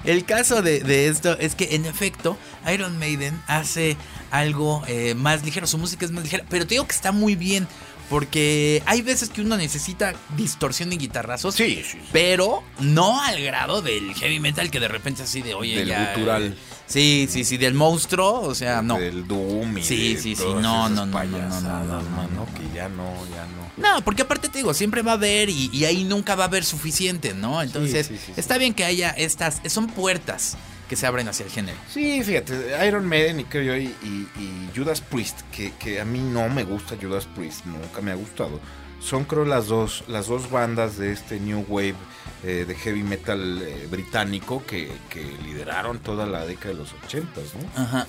el 0.04 0.24
caso 0.24 0.62
de, 0.62 0.80
de 0.80 1.08
esto 1.08 1.38
es 1.38 1.54
que, 1.54 1.74
en 1.76 1.86
efecto, 1.86 2.36
Iron 2.72 2.98
Maiden 2.98 3.40
hace 3.46 3.96
algo 4.34 4.82
eh, 4.88 5.14
más 5.14 5.44
ligero. 5.44 5.66
Su 5.66 5.78
música 5.78 6.04
es 6.04 6.10
más 6.10 6.24
ligera. 6.24 6.44
Pero 6.48 6.66
te 6.66 6.74
digo 6.74 6.86
que 6.86 6.94
está 6.94 7.12
muy 7.12 7.36
bien. 7.36 7.66
Porque 8.10 8.82
hay 8.84 9.00
veces 9.00 9.30
que 9.30 9.40
uno 9.40 9.56
necesita 9.56 10.12
distorsión 10.36 10.92
y 10.92 10.98
guitarrazos. 10.98 11.54
Sí, 11.54 11.76
sí, 11.76 11.92
sí. 11.92 11.98
Pero 12.12 12.62
no 12.78 13.22
al 13.22 13.42
grado 13.42 13.80
del 13.80 14.12
heavy 14.14 14.40
metal 14.40 14.70
que 14.70 14.78
de 14.78 14.88
repente 14.88 15.22
así 15.22 15.40
de, 15.40 15.54
oye, 15.54 15.76
Del 15.78 15.88
ya. 15.88 16.12
gutural. 16.12 16.54
Sí, 16.86 17.26
sí, 17.30 17.44
sí, 17.44 17.56
del 17.56 17.72
monstruo. 17.72 18.42
O 18.42 18.54
sea, 18.54 18.82
no. 18.82 18.98
Del 18.98 19.26
Doom 19.26 19.78
y 19.78 19.82
Sí, 19.82 20.14
de 20.14 20.20
sí, 20.20 20.36
sí, 20.36 20.42
no, 20.44 20.60
no, 20.60 20.88
no, 20.90 21.06
no, 21.06 21.24
no, 21.24 21.38
no, 21.38 21.60
no, 21.60 21.84
no, 21.84 22.10
mano, 22.10 22.28
no. 22.34 22.46
que 22.46 22.74
ya 22.74 22.90
no, 22.90 23.10
ya 23.30 23.46
no. 23.46 23.64
No, 23.96 24.04
porque 24.04 24.22
aparte 24.22 24.50
te 24.50 24.58
digo, 24.58 24.74
siempre 24.74 25.00
va 25.00 25.12
a 25.12 25.14
haber 25.14 25.48
y, 25.48 25.70
y 25.72 25.86
ahí 25.86 26.04
nunca 26.04 26.34
va 26.34 26.44
a 26.44 26.46
haber 26.48 26.64
suficiente, 26.64 27.32
¿no? 27.32 27.62
Entonces, 27.62 28.06
sí, 28.08 28.16
sí, 28.18 28.22
sí. 28.26 28.32
está 28.36 28.58
bien 28.58 28.74
que 28.74 28.84
haya 28.84 29.10
estas, 29.10 29.62
son 29.66 29.86
puertas 29.86 30.58
que 30.88 30.96
se 30.96 31.06
abren 31.06 31.28
hacia 31.28 31.44
el 31.46 31.50
género. 31.52 31.78
Sí, 31.90 32.22
fíjate, 32.22 32.54
Iron 32.86 33.06
Maiden 33.06 33.40
y 33.40 33.44
creo 33.44 33.62
yo 33.62 33.76
y, 33.76 33.86
y- 34.02 34.28
y 34.38 34.70
Judas 34.76 35.00
Priest, 35.00 35.40
que, 35.50 35.72
que 35.78 36.00
a 36.00 36.04
mí 36.04 36.18
no 36.20 36.48
me 36.48 36.64
gusta 36.64 36.96
Judas 37.00 37.26
Priest, 37.34 37.64
nunca 37.66 38.00
me 38.00 38.10
ha 38.10 38.14
gustado. 38.14 38.60
Son 39.00 39.24
creo 39.24 39.44
las 39.44 39.66
dos, 39.66 40.04
las 40.08 40.28
dos 40.28 40.50
bandas 40.50 40.96
de 40.96 41.12
este 41.12 41.38
New 41.38 41.66
Wave 41.68 41.94
eh, 42.42 42.64
de 42.66 42.74
heavy 42.74 43.02
metal 43.02 43.60
eh, 43.62 43.86
británico 43.90 44.62
que, 44.66 44.90
que 45.10 45.22
lideraron 45.42 45.98
toda 45.98 46.26
la 46.26 46.46
década 46.46 46.70
de 46.70 46.80
los 46.80 46.92
80, 47.06 47.40
¿no? 47.76 47.82
Ajá. 47.82 48.06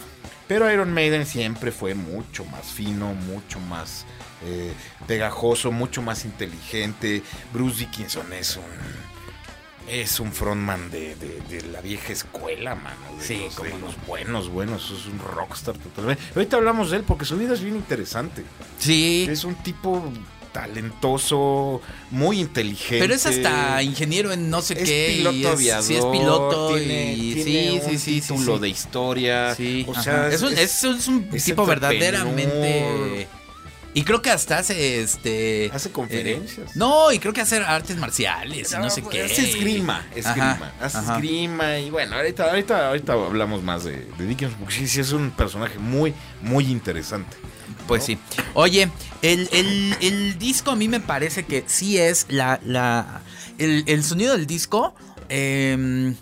Pero 0.47 0.71
Iron 0.71 0.93
Maiden 0.93 1.25
siempre 1.25 1.71
fue 1.71 1.95
mucho 1.95 2.45
más 2.45 2.67
fino, 2.67 3.13
mucho 3.13 3.59
más 3.61 4.05
eh, 4.45 4.71
pegajoso, 5.07 5.71
mucho 5.71 6.01
más 6.01 6.23
inteligente. 6.23 7.23
Bruce 7.51 7.79
Dickinson 7.79 8.31
es 8.31 8.55
un 8.55 8.63
es 9.87 10.19
un 10.19 10.31
frontman 10.31 10.89
de, 10.91 11.15
de- 11.15 11.41
de 11.49 11.61
la 11.71 11.81
vieja 11.81 12.11
escuela, 12.13 12.75
mano. 12.75 12.97
Sí, 13.21 13.39
los, 13.45 13.55
cómo 13.55 13.69
de 13.69 13.75
no. 13.77 13.85
los 13.87 14.05
buenos, 14.07 14.49
buenos. 14.49 14.91
Es 14.91 15.05
un 15.05 15.19
rockstar 15.19 15.77
totalmente. 15.77 16.21
Ahorita 16.35 16.57
hablamos 16.57 16.91
de 16.91 16.97
él 16.97 17.03
porque 17.05 17.25
su 17.25 17.37
vida 17.37 17.53
es 17.53 17.61
bien 17.61 17.75
interesante. 17.75 18.43
Sí. 18.79 19.27
Es 19.29 19.43
un 19.43 19.55
tipo 19.55 20.11
talentoso, 20.51 21.81
muy 22.11 22.39
inteligente. 22.39 22.99
Pero 22.99 23.13
es 23.13 23.25
hasta 23.25 23.83
ingeniero 23.83 24.31
en 24.31 24.49
no 24.49 24.61
sé 24.61 24.73
Es 24.81 24.87
qué. 24.89 25.11
y 25.13 25.17
piloto 25.17 25.37
es- 25.37 25.45
aviador. 25.47 25.83
Sí, 25.83 25.95
es 25.95 26.05
piloto 26.05 26.75
tiene, 26.77 27.13
y 27.13 27.33
tiene 27.35 27.43
sí, 27.43 27.81
un 27.93 27.99
sí, 27.99 28.21
título 28.21 28.55
sí. 28.55 28.61
de 28.61 28.69
historia. 28.69 29.55
Sí, 29.55 29.85
o 29.87 30.01
sea, 30.01 30.29
es, 30.29 30.41
un, 30.41 30.57
es- 30.57 31.07
un 31.07 31.29
tipo 31.29 31.65
verdaderamente. 31.65 33.27
Y 33.95 34.03
creo 34.03 34.21
que 34.21 34.29
hasta 34.29 34.57
hace 34.59 35.01
este. 35.01 35.71
Hace 35.73 35.89
conferencias. 35.89 36.67
eh, 36.69 36.71
no, 36.75 37.11
y 37.13 37.17
creo 37.19 37.31
que 37.33 37.41
hace 37.41 37.57
artes 37.57 37.95
marciales 37.97 38.71
y 38.73 38.75
no 38.77 38.89
sé 38.89 39.01
qué. 39.09 39.25
Es 39.25 39.39
esgrima, 39.39 40.05
esgrima. 40.13 40.51
Ajá, 40.51 40.73
Hace 40.81 40.97
ajá. 40.97 41.15
esgrima 41.15 41.79
y 41.79 41.89
bueno, 41.89 42.17
ahorita, 42.17 42.43
ahorita, 42.49 42.89
ahorita 42.89 43.13
hablamos 43.13 43.63
más 43.63 43.85
de, 43.85 44.05
de 44.17 44.27
Dickinson 44.27 44.59
porque 44.59 44.75
sí, 44.75 44.87
sí 44.87 44.99
es 44.99 45.11
un 45.13 45.31
personaje 45.31 45.79
muy, 45.79 46.13
muy 46.41 46.65
interesante. 46.69 47.37
Pues 47.87 48.03
sí. 48.03 48.17
Oye, 48.53 48.89
el, 49.21 49.47
el- 49.53 49.95
el 50.01 50.37
disco 50.37 50.71
a 50.71 50.75
mí 50.75 50.87
me 50.89 50.99
parece 50.99 51.45
que 51.45 51.63
sí 51.65 51.97
es 51.97 52.25
la. 52.29 52.59
la 52.65 53.21
el, 53.57 53.85
el 53.87 54.03
sonido 54.03 54.33
del 54.33 54.45
disco. 54.45 54.93
em, 55.29 56.15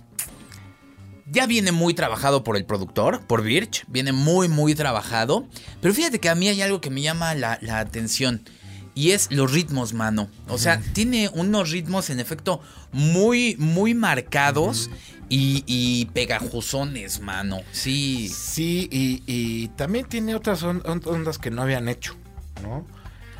ya 1.33 1.45
viene 1.47 1.71
muy 1.73 1.93
trabajado 1.93 2.43
por 2.45 2.55
el 2.55 2.63
productor, 2.63 3.21
por 3.25 3.41
Birch. 3.43 3.83
Viene 3.87 4.13
muy, 4.13 4.47
muy 4.47 4.75
trabajado. 4.75 5.45
Pero 5.81 5.93
fíjate 5.93 6.19
que 6.19 6.29
a 6.29 6.35
mí 6.35 6.47
hay 6.47 6.61
algo 6.61 6.79
que 6.79 6.89
me 6.89 7.01
llama 7.01 7.35
la, 7.35 7.57
la 7.61 7.79
atención. 7.79 8.41
Y 8.95 9.11
es 9.11 9.31
los 9.31 9.51
ritmos, 9.51 9.93
mano. 9.93 10.29
O 10.47 10.57
sea, 10.59 10.79
tiene 10.93 11.27
unos 11.33 11.71
ritmos 11.71 12.11
en 12.11 12.19
efecto 12.19 12.61
muy, 12.91 13.55
muy 13.57 13.95
marcados 13.95 14.91
y, 15.29 15.63
y 15.65 16.05
pegajosones, 16.13 17.19
mano. 17.19 17.61
Sí. 17.71 18.29
Sí, 18.29 18.87
y, 18.91 19.23
y 19.25 19.69
también 19.69 20.05
tiene 20.07 20.35
otras 20.35 20.61
on- 20.61 20.83
on- 20.85 21.01
ondas 21.05 21.39
que 21.39 21.49
no 21.49 21.63
habían 21.63 21.89
hecho, 21.89 22.15
¿no? 22.61 22.85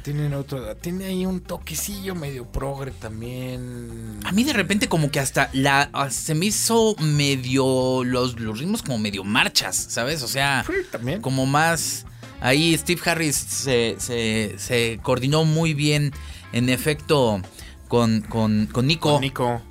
Tienen 0.03 0.33
otro, 0.33 0.75
tiene 0.75 1.05
ahí 1.05 1.25
un 1.25 1.39
toquecillo 1.39 2.13
medio 2.13 2.45
progre 2.45 2.91
también. 2.91 4.19
A 4.25 4.31
mí 4.33 4.43
de 4.43 4.51
repente 4.53 4.87
como 4.89 5.09
que 5.09 5.19
hasta 5.19 5.49
la 5.53 5.89
ah, 5.93 6.09
se 6.09 6.35
me 6.35 6.47
hizo 6.47 6.95
medio 6.99 8.03
los, 8.03 8.39
los 8.39 8.59
ritmos 8.59 8.81
como 8.83 8.97
medio 8.97 9.23
marchas, 9.23 9.75
¿sabes? 9.89 10.21
O 10.23 10.27
sea, 10.27 10.63
Sí, 10.67 10.73
también. 10.91 11.21
como 11.21 11.45
más 11.45 12.05
ahí 12.41 12.77
Steve 12.77 12.99
Harris 13.05 13.35
se, 13.37 13.95
se- 13.97 14.55
se 14.57 14.99
coordinó 15.01 15.45
muy 15.45 15.73
bien 15.73 16.11
en 16.51 16.67
efecto 16.69 17.41
con, 17.87 18.21
con, 18.21 18.67
con 18.71 18.85
Nico. 18.87 19.13
Con 19.13 19.21
Nico. 19.21 19.61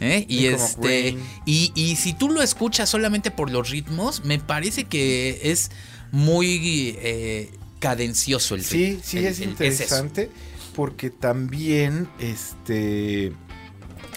¿eh? 0.00 0.24
Y 0.26 0.48
Nico 0.48 0.54
este 0.56 1.18
y, 1.44 1.70
y 1.74 1.96
si 1.96 2.14
tú 2.14 2.30
lo 2.30 2.40
escuchas 2.40 2.88
solamente 2.88 3.30
por 3.30 3.50
los 3.50 3.68
ritmos, 3.68 4.24
me 4.24 4.38
parece 4.38 4.84
que 4.84 5.40
es 5.52 5.70
muy 6.12 6.96
eh, 6.98 7.50
cadencioso 7.82 8.54
el 8.54 8.64
Sí, 8.64 8.86
ritmo. 8.86 9.00
sí, 9.04 9.18
El- 9.18 9.24
es 9.26 9.40
el- 9.40 9.48
interesante 9.50 10.30
porque 10.76 11.10
también 11.10 12.08
este 12.20 13.32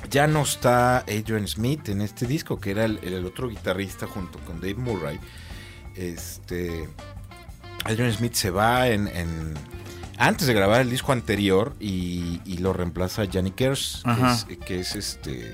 ya 0.09 0.27
no 0.27 0.43
está 0.43 0.99
Adrian 0.99 1.47
Smith 1.47 1.89
en 1.89 2.01
este 2.01 2.27
disco, 2.27 2.59
que 2.61 2.71
era 2.71 2.85
el, 2.85 2.99
el 3.03 3.25
otro 3.25 3.49
guitarrista 3.49 4.05
junto 4.05 4.37
con 4.39 4.61
Dave 4.61 4.75
Murray. 4.75 5.19
Este 5.95 6.87
Adrian 7.83 8.13
Smith 8.13 8.33
se 8.33 8.51
va 8.51 8.87
en, 8.87 9.07
en- 9.07 9.53
antes 10.17 10.47
de 10.47 10.53
grabar 10.53 10.81
el 10.81 10.89
disco 10.89 11.11
anterior 11.11 11.75
y, 11.79 12.39
y 12.45 12.57
lo 12.59 12.71
reemplaza 12.71 13.23
Johnny 13.31 13.51
Kers, 13.51 14.01
que 14.05 14.09
Ajá. 14.11 14.33
es, 14.49 14.57
que 14.59 14.79
es 14.79 14.95
este 14.95 15.51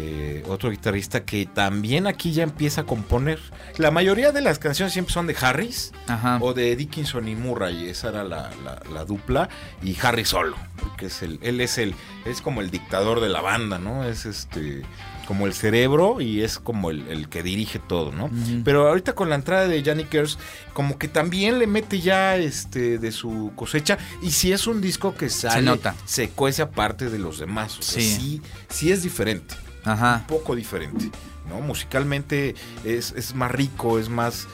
eh, 0.00 0.44
otro 0.48 0.70
guitarrista 0.70 1.24
que 1.24 1.44
también 1.46 2.06
aquí 2.06 2.32
ya 2.32 2.44
empieza 2.44 2.82
a 2.82 2.84
componer. 2.84 3.40
La 3.78 3.90
mayoría 3.90 4.30
de 4.30 4.40
las 4.40 4.58
canciones 4.60 4.92
siempre 4.92 5.12
son 5.12 5.26
de 5.26 5.34
Harris. 5.40 5.92
Ajá. 6.06 6.38
O 6.40 6.54
de 6.54 6.76
Dickinson 6.76 7.26
y 7.26 7.34
Murray, 7.34 7.88
esa 7.88 8.10
era 8.10 8.22
la, 8.22 8.50
la- 8.64 8.80
la 8.92 9.04
dupla. 9.04 9.48
Y 9.82 9.96
Harry 10.02 10.24
solo, 10.24 10.56
porque 10.80 11.06
es 11.06 11.22
el, 11.22 11.40
él 11.42 11.60
es 11.60 11.78
el, 11.78 11.94
es 12.24 12.40
como 12.40 12.60
el 12.60 12.70
dictador 12.70 13.20
de 13.20 13.28
la 13.28 13.40
banda, 13.40 13.78
¿no? 13.80 14.04
Es 14.04 14.24
este, 14.24 14.82
como 15.26 15.46
el 15.46 15.52
cerebro 15.52 16.20
y 16.20 16.42
es 16.42 16.58
como 16.60 16.90
el, 16.90 17.08
el 17.08 17.28
que 17.28 17.42
dirige 17.42 17.78
todo, 17.80 18.12
¿no? 18.12 18.30
Pero 18.64 18.88
ahorita 18.88 19.14
con 19.14 19.28
la 19.28 19.34
entrada 19.34 19.66
de 19.66 19.82
Johnny 19.84 20.04
Kers, 20.04 20.38
como 20.74 20.96
que 20.96 21.08
también 21.08 21.58
le 21.58 21.66
mete 21.66 22.00
ya 22.00 22.36
este 22.36 22.98
de 22.98 23.10
su 23.12 23.50
cosecha. 23.56 23.98
Y 24.22 24.30
si 24.30 24.52
es 24.52 24.66
un 24.68 24.80
disco 24.80 25.14
que 25.16 25.28
sale, 25.28 25.62
nota. 25.62 25.94
se 26.06 26.28
cuece 26.30 26.62
aparte 26.62 27.10
de 27.10 27.18
los 27.18 27.38
demás. 27.40 27.78
O 27.78 27.82
sea, 27.82 28.00
Sí. 28.02 28.14
sí, 28.14 28.42
sí 28.68 28.92
es 28.92 29.02
diferente 29.02 29.56
Ajá. 29.84 30.18
un 30.22 30.26
poco 30.38 30.54
diferente, 30.56 31.10
¿no? 31.48 31.60
Musicalmente 31.60 32.54
es, 32.84 33.12
es 33.16 33.34
más 33.34 33.50
rico, 33.50 33.98
es 33.98 34.08
más... 34.08 34.46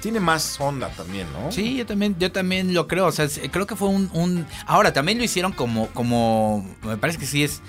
Tiene 0.00 0.20
más 0.20 0.60
onda 0.60 0.90
también, 0.90 1.26
¿no? 1.32 1.50
Sí, 1.50 1.76
yo 1.76 1.86
también, 1.86 2.14
yo 2.18 2.30
también 2.30 2.74
lo 2.74 2.86
creo. 2.86 3.06
O 3.06 3.12
sea, 3.12 3.26
creo 3.50 3.66
que 3.66 3.74
fue 3.74 3.88
un, 3.88 4.10
un- 4.12 4.46
Ahora, 4.66 4.92
también 4.92 5.16
lo 5.16 5.24
hicieron 5.24 5.52
como. 5.52 5.86
como. 5.94 6.76
Me 6.82 6.98
parece 6.98 7.18
que 7.18 7.24
sí 7.24 7.42
es. 7.42 7.62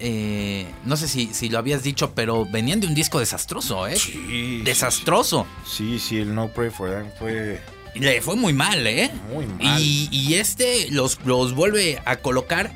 eh, 0.00 0.66
no 0.84 0.96
sé 0.96 1.06
si, 1.06 1.32
si 1.32 1.48
lo 1.48 1.58
habías 1.58 1.84
dicho, 1.84 2.14
pero 2.16 2.44
venían 2.46 2.80
de 2.80 2.88
un 2.88 2.94
disco 2.94 3.20
desastroso, 3.20 3.86
¿eh? 3.86 3.94
Sí, 3.94 4.62
Desastroso. 4.64 5.46
Sí, 5.64 6.00
sí, 6.00 6.18
el 6.18 6.34
No 6.34 6.48
Pray 6.48 6.70
for 6.70 6.90
Them 6.90 7.06
fue 7.16 7.60
Y 7.94 8.00
Le 8.00 8.20
fue 8.20 8.34
muy 8.34 8.52
mal, 8.52 8.84
¿eh? 8.84 9.12
muy 9.32 9.46
mal. 9.46 9.80
Y, 9.80 10.08
y 10.10 10.34
este 10.34 10.90
los, 10.90 11.20
los 11.24 11.54
vuelve 11.54 12.02
a 12.04 12.16
colocar 12.16 12.72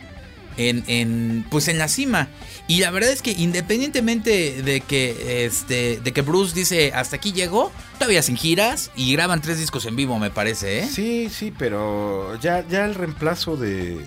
en, 0.57 0.85
en, 0.87 1.45
pues 1.51 1.69
en 1.69 1.79
la 1.79 1.89
cima. 1.89 2.29
Y 2.69 2.81
la 2.81 2.91
verdad 2.91 3.11
es 3.11 3.23
que 3.23 3.33
independientemente 3.33 4.63
de 4.63 4.81
que 4.81 5.45
este 5.45 6.01
de 6.01 6.13
que 6.13 6.23
Bruce 6.23 6.55
dice 6.55 6.93
hasta 6.95 7.17
aquí 7.17 7.33
llegó, 7.33 7.71
todavía 7.99 8.23
sin 8.23 8.37
giras 8.37 8.91
y 8.97 9.13
graban 9.13 9.41
tres 9.41 9.59
discos 9.59 9.87
en 9.87 9.97
vivo, 9.97 10.19
me 10.19 10.31
parece, 10.31 10.81
¿eh? 10.81 10.89
Sí, 10.91 11.29
sí, 11.31 11.53
pero 11.57 12.39
ya, 12.41 12.67
ya 12.69 12.85
el 12.85 12.95
reemplazo 12.95 13.57
de, 13.57 14.05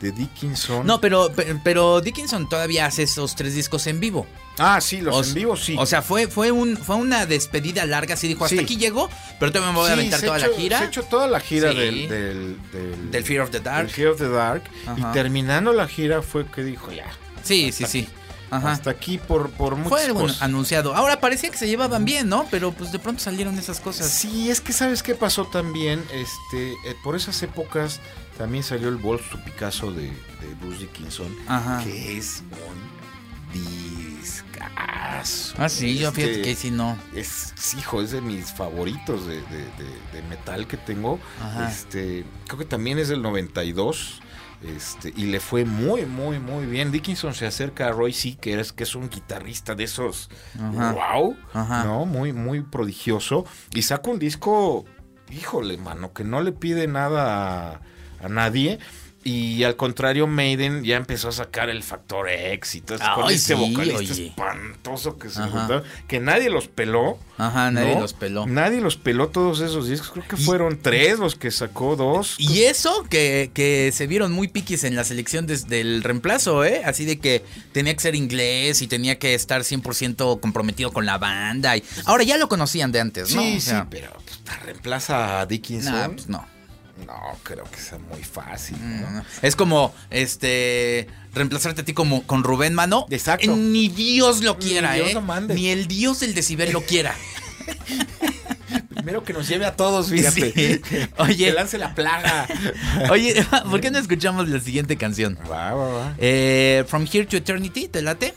de 0.00 0.12
Dickinson. 0.12 0.86
No, 0.86 1.00
pero, 1.00 1.30
pero 1.64 2.00
Dickinson 2.00 2.48
todavía 2.48 2.86
hace 2.86 3.02
esos 3.04 3.34
tres 3.34 3.54
discos 3.54 3.86
en 3.86 4.00
vivo. 4.00 4.26
Ah, 4.58 4.80
sí, 4.80 5.00
los 5.00 5.14
O- 5.14 5.22
en 5.28 5.34
vivo 5.34 5.56
sí. 5.56 5.76
O 5.78 5.86
sea, 5.86 6.02
fue, 6.02 6.26
fue, 6.26 6.50
un, 6.50 6.76
fue 6.76 6.96
una 6.96 7.26
despedida 7.26 7.86
larga, 7.86 8.14
así 8.14 8.26
dijo, 8.28 8.44
hasta 8.44 8.56
Sí. 8.56 8.62
aquí 8.62 8.76
llegó, 8.76 9.08
pero 9.38 9.52
todavía 9.52 9.72
me 9.72 9.78
voy 9.78 9.90
a 9.90 9.92
aventar 9.92 10.20
toda 10.20 10.38
la 10.38 10.48
gira. 10.48 10.78
Se 10.80 10.84
echó 10.86 11.02
toda 11.04 11.26
la 11.28 11.40
gira 11.40 11.70
Sí. 11.72 11.78
del, 11.78 12.08
del, 12.08 12.56
del, 12.72 13.10
Del 13.10 13.24
Fear 13.24 13.42
of 13.42 13.50
the 13.50 13.60
Dark. 13.60 13.86
del 13.86 13.94
Fear 13.94 14.08
of 14.08 14.18
the 14.18 14.28
Dark. 14.28 14.62
Ajá. 14.86 14.96
Y 14.98 15.12
terminando 15.12 15.72
la 15.72 15.86
gira 15.86 16.22
fue 16.22 16.46
que 16.46 16.62
dijo 16.64 16.90
ya. 16.92 17.06
Sí, 17.42 17.70
sí, 17.72 17.84
sí. 17.86 18.08
Ajá. 18.50 18.72
Hasta 18.72 18.90
aquí 18.90 19.18
por, 19.18 19.50
por 19.50 19.76
muchas 19.76 20.06
Fue 20.06 20.14
cosas. 20.14 20.42
anunciado. 20.42 20.94
Ahora 20.94 21.20
parecía 21.20 21.50
que 21.50 21.58
se 21.58 21.68
llevaban 21.68 22.04
bien, 22.04 22.28
¿no? 22.28 22.46
Pero 22.50 22.72
pues 22.72 22.92
de 22.92 22.98
pronto 22.98 23.22
salieron 23.22 23.58
esas 23.58 23.80
cosas. 23.80 24.08
Sí, 24.10 24.50
es 24.50 24.60
que 24.60 24.72
sabes 24.72 25.02
qué 25.02 25.14
pasó 25.14 25.44
también, 25.46 26.02
este, 26.12 26.72
eh, 26.72 26.96
por 27.04 27.14
esas 27.16 27.40
épocas 27.42 28.00
también 28.38 28.62
salió 28.64 28.88
el 28.88 28.96
Wolf 28.96 29.30
to 29.30 29.38
Picasso 29.44 29.90
de, 29.92 30.02
de 30.06 30.54
Bruce 30.60 30.78
Dickinson, 30.80 31.34
Ajá. 31.48 31.82
que 31.84 32.16
es 32.16 32.42
un 32.52 33.52
discazo. 33.52 35.54
Ah, 35.58 35.68
sí, 35.68 35.98
yo 35.98 36.12
fíjate 36.12 36.32
Este, 36.32 36.42
que 36.42 36.54
sí 36.54 36.70
no. 36.70 36.96
Es, 37.14 37.52
hijo, 37.78 38.02
es 38.02 38.10
de 38.12 38.20
mis 38.20 38.52
favoritos 38.52 39.26
de, 39.26 39.36
de- 39.42 39.42
de- 39.42 40.12
de 40.12 40.22
metal 40.28 40.66
que 40.66 40.76
tengo. 40.76 41.18
Ajá. 41.42 41.68
Este, 41.70 42.24
creo 42.46 42.58
que 42.58 42.64
también 42.64 42.98
es 42.98 43.08
del 43.08 43.22
92. 43.22 44.20
Este, 44.62 45.12
y 45.16 45.26
le 45.26 45.38
fue 45.38 45.64
muy, 45.64 46.04
muy, 46.04 46.40
muy 46.40 46.66
bien. 46.66 46.90
Dickinson 46.90 47.32
se 47.32 47.46
acerca 47.46 47.88
a 47.88 47.92
Roy 47.92 48.12
C, 48.12 48.36
que 48.40 48.58
es, 48.58 48.72
que 48.72 48.82
es 48.82 48.94
un 48.94 49.08
guitarrista 49.08 49.74
de 49.74 49.84
esos. 49.84 50.30
Ajá. 50.60 50.92
¡Wow! 50.92 51.36
Ajá. 51.52 51.84
¿No? 51.84 52.06
Muy, 52.06 52.32
muy 52.32 52.62
prodigioso. 52.62 53.44
Y 53.72 53.82
saca 53.82 54.10
un 54.10 54.18
disco, 54.18 54.84
híjole, 55.30 55.76
mano, 55.78 56.12
que 56.12 56.24
no 56.24 56.42
le 56.42 56.52
pide 56.52 56.88
nada 56.88 57.72
a, 57.72 57.80
a 58.20 58.28
nadie. 58.28 58.80
Y 59.28 59.62
al 59.64 59.76
contrario, 59.76 60.26
Maiden 60.26 60.84
ya 60.84 60.96
empezó 60.96 61.28
a 61.28 61.32
sacar 61.32 61.68
el 61.68 61.82
factor 61.82 62.30
éxito. 62.30 62.96
con 63.14 63.26
Ay, 63.28 63.34
este 63.34 63.54
sí, 63.54 63.60
vocalista 63.60 63.98
oye. 64.14 64.26
espantoso 64.28 65.18
que 65.18 65.28
se 65.28 65.42
juntaron, 65.42 65.82
que 66.06 66.18
nadie 66.18 66.48
los 66.48 66.68
peló. 66.68 67.18
Ajá, 67.36 67.70
nadie 67.70 67.94
¿no? 67.94 68.00
los 68.00 68.14
peló. 68.14 68.46
Nadie 68.46 68.80
los 68.80 68.96
peló 68.96 69.28
todos 69.28 69.60
esos 69.60 69.86
discos. 69.86 70.12
Creo 70.12 70.26
que 70.26 70.38
fueron 70.38 70.78
tres 70.80 71.18
los 71.18 71.34
que 71.34 71.50
sacó, 71.50 71.94
dos. 71.94 72.36
Y 72.38 72.62
eso 72.62 73.04
que, 73.10 73.50
que 73.52 73.90
se 73.92 74.06
vieron 74.06 74.32
muy 74.32 74.48
piquis 74.48 74.84
en 74.84 74.96
la 74.96 75.04
selección 75.04 75.46
desde 75.46 75.82
el 75.82 76.02
reemplazo, 76.02 76.64
¿eh? 76.64 76.80
Así 76.86 77.04
de 77.04 77.18
que 77.18 77.44
tenía 77.72 77.92
que 77.92 78.00
ser 78.00 78.14
inglés 78.14 78.80
y 78.80 78.86
tenía 78.86 79.18
que 79.18 79.34
estar 79.34 79.60
100% 79.60 80.40
comprometido 80.40 80.90
con 80.90 81.04
la 81.04 81.18
banda. 81.18 81.76
Y... 81.76 81.84
Ahora 82.06 82.24
ya 82.24 82.38
lo 82.38 82.48
conocían 82.48 82.92
de 82.92 83.00
antes, 83.00 83.34
¿no? 83.34 83.42
Sí, 83.42 83.58
O 83.58 83.60
sea, 83.60 83.82
sí, 83.82 83.88
pero 83.90 84.10
pues, 84.24 84.62
reemplaza 84.64 85.40
a 85.40 85.44
Dickinson. 85.46 85.92
nah, 85.92 86.08
pues 86.08 86.28
no. 86.30 86.57
No, 87.06 87.38
creo 87.42 87.64
que 87.64 87.78
sea 87.78 87.98
muy 87.98 88.22
fácil. 88.22 88.76
No, 88.80 89.00
¿no? 89.00 89.10
no. 89.18 89.24
Es 89.42 89.56
como 89.56 89.94
este 90.10 91.08
reemplazarte 91.34 91.82
a 91.82 91.84
ti 91.84 91.92
como 91.94 92.26
con 92.26 92.44
Rubén 92.44 92.74
Mano. 92.74 93.06
Exacto. 93.10 93.56
Ni 93.56 93.88
Dios 93.88 94.42
lo 94.42 94.54
Ni 94.54 94.66
quiera, 94.66 94.94
Dios 94.94 95.10
¿eh? 95.10 95.14
lo 95.14 95.22
mande. 95.22 95.54
Ni 95.54 95.68
el 95.68 95.86
Dios 95.86 96.20
del 96.20 96.34
decibel 96.34 96.72
lo 96.72 96.82
quiera. 96.82 97.14
Primero 98.94 99.22
que 99.24 99.32
nos 99.32 99.48
lleve 99.48 99.64
a 99.64 99.76
todos, 99.76 100.10
fíjate. 100.10 100.52
Sí. 100.52 100.80
Oye. 101.18 101.46
Que 101.46 101.52
lance 101.52 101.78
la 101.78 101.94
plaga. 101.94 102.46
Oye, 103.10 103.34
¿por 103.70 103.80
qué 103.80 103.90
no 103.90 103.98
escuchamos 103.98 104.48
la 104.48 104.60
siguiente 104.60 104.96
canción? 104.96 105.38
Va, 105.50 105.72
va, 105.72 105.88
va. 105.88 106.14
Eh, 106.18 106.84
From 106.86 107.06
Here 107.10 107.24
to 107.26 107.36
Eternity, 107.36 107.88
¿te 107.88 108.02
late? 108.02 108.34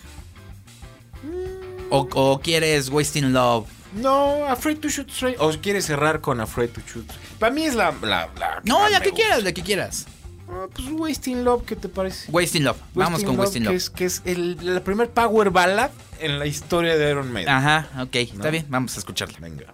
¿O, 1.89 2.07
o 2.13 2.39
quieres 2.39 2.89
Wasting 2.89 3.33
Love? 3.33 3.67
No, 3.93 4.45
Afraid 4.47 4.77
to 4.77 4.87
Shoot 4.87 5.09
Straight. 5.09 5.37
¿O 5.39 5.51
quieres 5.61 5.85
cerrar 5.85 6.21
con 6.21 6.39
Afraid 6.39 6.69
to 6.69 6.81
Shoot? 6.81 7.09
Para 7.41 7.55
mí 7.55 7.63
es 7.65 7.73
la. 7.73 7.91
la, 8.03 8.29
la 8.39 8.61
No, 8.63 8.87
la 8.87 9.01
que 9.01 9.09
quieras, 9.13 9.41
la 9.41 9.51
que 9.51 9.63
quieras. 9.63 10.05
Ah, 10.47 10.67
pues 10.71 10.87
Wasting 10.91 11.43
Love, 11.43 11.65
¿qué 11.65 11.75
te 11.75 11.89
parece? 11.89 12.29
Wasting 12.31 12.63
Love. 12.63 12.77
Vamos 12.93 13.23
con 13.23 13.35
Love, 13.35 13.45
Wasting 13.45 13.63
que 13.63 13.69
Love. 13.69 13.77
es, 13.77 13.89
que 13.89 14.05
es 14.05 14.21
el, 14.25 14.57
la 14.61 14.83
primer 14.83 15.09
power 15.09 15.49
ballad 15.49 15.89
en 16.19 16.37
la 16.37 16.45
historia 16.45 16.95
de 16.95 17.09
Iron 17.09 17.33
Maiden. 17.33 17.51
Ajá, 17.51 17.87
ok, 17.99 18.15
está 18.15 18.51
bien, 18.51 18.67
vamos 18.69 18.95
a 18.95 18.99
escucharla. 18.99 19.39
Venga. 19.39 19.73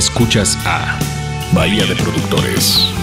Escuchas 0.00 0.56
a 0.64 0.98
Bahía 1.52 1.84
de 1.84 1.94
Productores. 1.94 2.99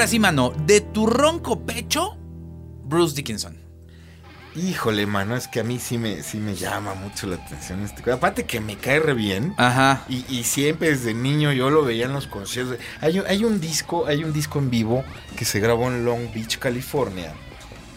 Ahora 0.00 0.08
sí, 0.08 0.18
mano, 0.18 0.54
de 0.64 0.80
tu 0.80 1.06
ronco 1.06 1.66
pecho, 1.66 2.16
Bruce 2.84 3.14
Dickinson. 3.14 3.58
Híjole, 4.56 5.04
mano, 5.04 5.36
es 5.36 5.46
que 5.46 5.60
a 5.60 5.62
mí 5.62 5.78
sí 5.78 5.98
me, 5.98 6.22
sí 6.22 6.38
me 6.38 6.54
llama 6.54 6.94
mucho 6.94 7.26
la 7.26 7.36
atención 7.36 7.82
este. 7.82 8.10
Aparte 8.10 8.46
que 8.46 8.60
me 8.62 8.76
cae 8.76 8.98
re 9.00 9.12
bien. 9.12 9.52
Ajá. 9.58 10.06
Y, 10.08 10.24
y 10.34 10.44
siempre 10.44 10.88
desde 10.88 11.12
niño 11.12 11.52
yo 11.52 11.68
lo 11.68 11.84
veía 11.84 12.06
en 12.06 12.14
los 12.14 12.26
conciertos. 12.26 12.78
Hay, 13.02 13.18
un- 13.18 13.26
hay 13.26 13.44
un 13.44 13.60
disco, 13.60 14.06
hay 14.06 14.24
un 14.24 14.32
disco 14.32 14.58
en 14.58 14.70
vivo 14.70 15.04
que 15.36 15.44
se 15.44 15.60
grabó 15.60 15.88
en 15.88 16.02
Long 16.06 16.32
Beach, 16.32 16.56
California, 16.58 17.34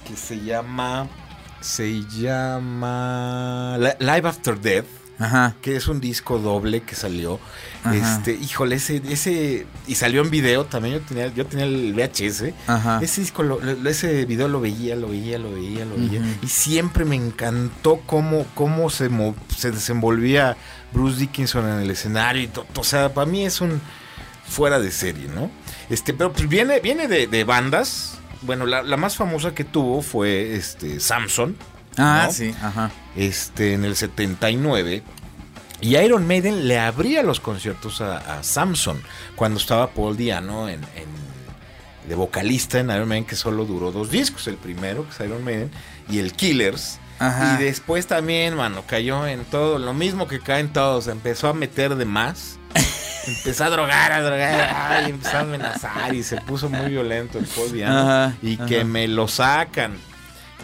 que 0.06 0.18
se 0.18 0.42
llama, 0.44 1.08
se 1.62 2.02
llama 2.10 3.78
Li- 3.80 4.06
Live 4.06 4.28
After 4.28 4.60
Death, 4.60 4.88
Ajá. 5.20 5.56
que 5.62 5.76
es 5.76 5.88
un 5.88 6.00
disco 6.02 6.40
doble 6.40 6.82
que 6.82 6.96
salió. 6.96 7.40
Ajá. 7.84 7.96
Este, 8.18 8.34
híjole, 8.34 8.76
ese, 8.76 9.02
ese 9.10 9.66
y 9.88 9.96
salió 9.96 10.22
en 10.22 10.30
video 10.30 10.66
también. 10.66 10.96
Yo 10.96 11.02
tenía, 11.02 11.28
yo 11.34 11.46
tenía 11.46 11.66
el 11.66 11.94
VHS. 11.94 12.54
Ajá. 12.68 13.00
Ese 13.02 13.22
disco, 13.22 13.44
lo- 13.44 13.62
ese 13.88 14.26
video 14.26 14.48
lo 14.48 14.60
veía, 14.62 14.96
lo 14.96 15.10
veía, 15.10 15.38
lo 15.38 15.54
veía, 15.54 15.86
lo 15.86 15.96
veía. 15.96 16.22
Y 16.42 16.48
siempre 16.48 17.06
me 17.06 17.16
encantó 17.16 18.02
cómo, 18.06 18.46
cómo 18.56 18.90
se, 18.90 19.10
se 19.56 19.72
desenvolvía 19.72 20.58
Bruce 20.94 21.20
Dickinson 21.20 21.70
en 21.70 21.80
el 21.82 21.92
escenario. 21.92 22.42
Y 22.44 22.48
to- 22.48 22.66
o 22.76 22.84
sea, 22.84 23.14
para 23.14 23.26
mí 23.30 23.46
es 23.46 23.62
un 23.62 23.80
fuera 24.48 24.80
de 24.80 24.92
serie, 24.92 25.28
¿no? 25.34 25.50
Este, 25.90 26.14
pero 26.14 26.32
pues 26.34 26.48
viene, 26.50 26.80
viene 26.80 27.08
de, 27.08 27.28
de 27.28 27.44
bandas. 27.44 28.18
Bueno, 28.42 28.66
la, 28.66 28.84
la 28.84 28.98
más 28.98 29.16
famosa 29.16 29.54
que 29.56 29.64
tuvo 29.64 30.02
fue 30.02 30.56
este 30.56 31.00
Samson. 31.00 31.56
Ah, 31.98 32.24
¿no? 32.28 32.34
sí, 32.34 32.54
ajá. 32.62 32.92
Este, 33.16 33.74
en 33.74 33.86
el 33.86 33.96
79. 33.96 35.04
Y 35.82 35.98
Iron 35.98 36.26
Maiden 36.26 36.68
le 36.68 36.80
abría 36.80 37.24
los 37.24 37.40
conciertos 37.40 38.00
a, 38.02 38.18
a 38.40 38.44
Samson 38.44 39.02
cuando 39.36 39.60
estaba 39.60 39.90
Paul 39.92 40.16
Diano 40.16 40.70
en, 40.70 40.82
en- 40.96 41.24
de 42.08 42.16
vocalista 42.16 42.80
en 42.80 42.90
Iron 42.90 43.08
Maiden, 43.08 43.26
que 43.26 43.36
solo 43.36 43.66
duró 43.66 43.92
dos 43.92 44.10
discos. 44.12 44.48
El 44.48 44.56
primero, 44.56 45.06
que 45.06 45.12
es 45.12 45.20
Iron 45.30 45.44
Maiden, 45.44 45.72
y 46.10 46.20
el 46.20 46.34
Killers. 46.34 47.00
Ajá. 47.20 47.58
Y 47.60 47.64
después 47.64 48.08
también, 48.08 48.56
mano, 48.56 48.84
cayó 48.88 49.26
en 49.28 49.46
todo, 49.46 49.78
lo 49.80 49.94
mismo 49.94 50.28
que 50.28 50.40
caen 50.40 50.74
todos. 50.74 51.08
Empezó 51.08 51.48
a 51.50 51.54
meter 51.54 51.96
de 51.96 52.06
más. 52.06 52.58
Empezó 53.28 53.64
a 53.66 53.70
drogar, 53.70 54.12
a 54.12 54.22
drogar, 54.22 54.76
ay, 54.76 55.12
empezó 55.12 55.38
a 55.38 55.40
amenazar 55.42 56.14
y 56.14 56.24
se 56.24 56.42
puso 56.42 56.70
muy 56.70 56.90
violento 56.90 57.40
el 57.40 57.46
Paul 57.46 57.72
Diano. 57.72 58.00
Ajá, 58.00 58.34
y 58.42 58.56
ajá. 58.56 58.66
que 58.66 58.84
me 58.84 59.08
lo 59.08 59.30
sacan. 59.30 59.96